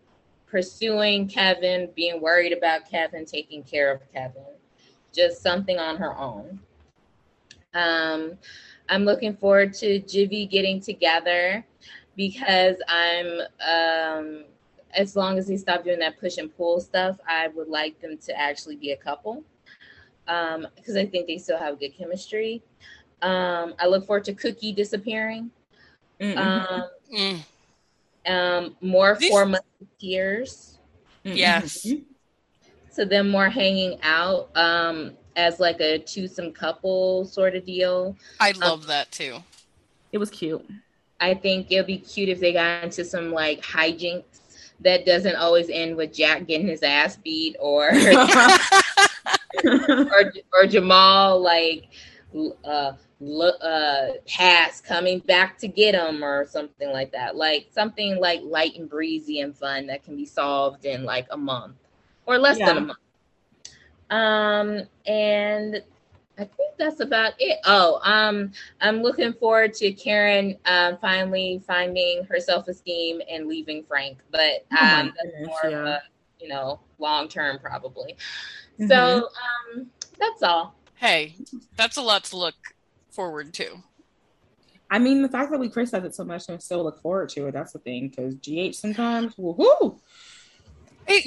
[0.49, 4.43] pursuing Kevin, being worried about Kevin, taking care of Kevin,
[5.13, 6.59] just something on her own.
[7.73, 8.37] Um,
[8.89, 11.63] I'm looking forward to Jivy getting together
[12.15, 14.45] because I'm, um,
[14.95, 18.17] as long as they stop doing that push and pull stuff, I would like them
[18.25, 19.43] to actually be a couple
[20.25, 22.63] because um, I think they still have good chemistry.
[23.21, 25.51] Um, I look forward to Cookie disappearing.
[26.19, 26.37] Mm-hmm.
[26.37, 27.43] Um, mm
[28.29, 30.77] um, more this- four musketeers.
[31.23, 31.85] Yes.
[31.85, 32.03] Mm-hmm.
[32.91, 38.17] So them more hanging out um, as like a twosome couple sort of deal.
[38.39, 39.37] I um, love um, that too.
[40.11, 40.65] It was cute.
[41.19, 44.23] I think it'll be cute if they got into some like hijinks
[44.81, 47.89] that doesn't always end with Jack getting his ass beat or
[49.65, 51.89] or, or Jamal like
[52.63, 57.35] uh, uh, past coming back to get him or something like that.
[57.35, 61.37] Like something like light and breezy and fun that can be solved in like a
[61.37, 61.75] month
[62.25, 62.67] or less yeah.
[62.67, 62.99] than a month.
[64.09, 65.83] Um, and
[66.37, 67.59] I think that's about it.
[67.65, 73.83] Oh, um, I'm looking forward to Karen um, finally finding her self esteem and leaving
[73.83, 75.77] Frank, but oh um, oh that's more yeah.
[75.77, 76.01] of a
[76.39, 78.15] you know long term probably.
[78.79, 78.87] Mm-hmm.
[78.87, 79.29] So
[79.75, 80.75] um, that's all.
[80.95, 81.35] Hey,
[81.75, 82.55] that's a lot to look
[83.11, 83.83] forward to.
[84.91, 87.47] I mean, the fact that we criticize it so much and still look forward to
[87.47, 88.09] it, that's the thing.
[88.09, 89.99] Because GH sometimes, woohoo!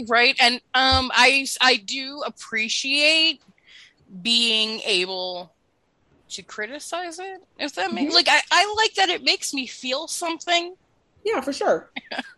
[0.08, 0.36] Right.
[0.40, 3.42] And um, I, I do appreciate
[4.22, 5.52] being able
[6.30, 7.42] to criticize it.
[7.58, 8.14] If that makes, mm-hmm.
[8.14, 10.74] like, I, I like that it makes me feel something.
[11.24, 11.90] Yeah, for sure.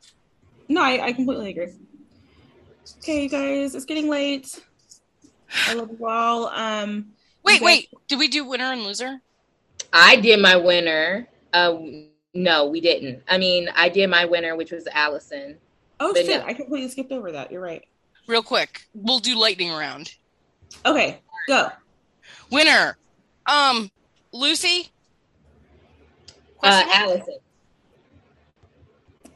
[0.69, 1.73] no, I, I completely agree.
[2.99, 4.61] Okay, guys, it's getting late.
[5.67, 6.49] I love you all.
[6.49, 7.89] Um, wait, wait.
[8.09, 9.21] Did we do winner and loser?
[9.95, 11.29] I did my winner.
[11.53, 11.77] Uh,
[12.35, 13.23] no, we didn't.
[13.29, 15.57] I mean, I did my winner, which was Alison.
[16.01, 16.41] Oh shit!
[16.41, 16.45] No.
[16.45, 17.53] I completely skipped over that.
[17.53, 17.87] You're right.
[18.27, 20.13] Real quick, we'll do lightning round.
[20.85, 21.69] Okay, go.
[22.51, 22.99] Winner,
[23.47, 23.89] um,
[24.33, 24.91] Lucy.
[26.61, 27.37] Uh, Alison.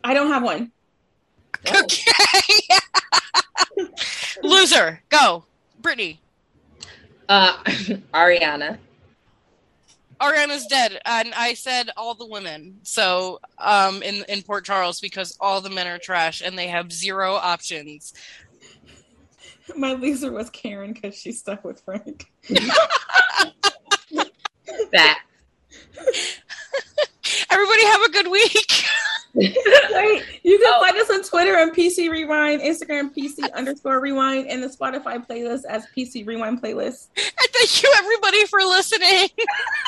[0.03, 0.73] I don't have one.
[1.69, 2.11] Okay.
[4.43, 5.45] Loser, go.
[5.81, 6.21] Brittany.
[7.29, 7.57] Uh,
[8.15, 8.79] Ariana.
[10.21, 12.79] Ariana's dead, and I said all the women.
[12.83, 16.93] So, um, in in Port Charles, because all the men are trash and they have
[16.93, 18.13] zero options.
[19.77, 22.27] My loser was Karen because she's stuck with Frank.
[24.93, 25.21] that.
[27.51, 28.85] Everybody have a good week.
[29.35, 30.23] right.
[30.43, 30.81] You can oh.
[30.81, 35.65] find us on Twitter on PC Rewind, Instagram PC underscore Rewind, and the Spotify playlist
[35.69, 37.09] as PC Rewind playlist.
[37.17, 39.29] And thank you everybody for listening.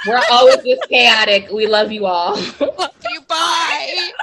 [0.07, 1.51] We're always this chaotic.
[1.51, 2.35] We love you all.
[2.35, 3.21] love you.
[3.29, 4.11] Bye.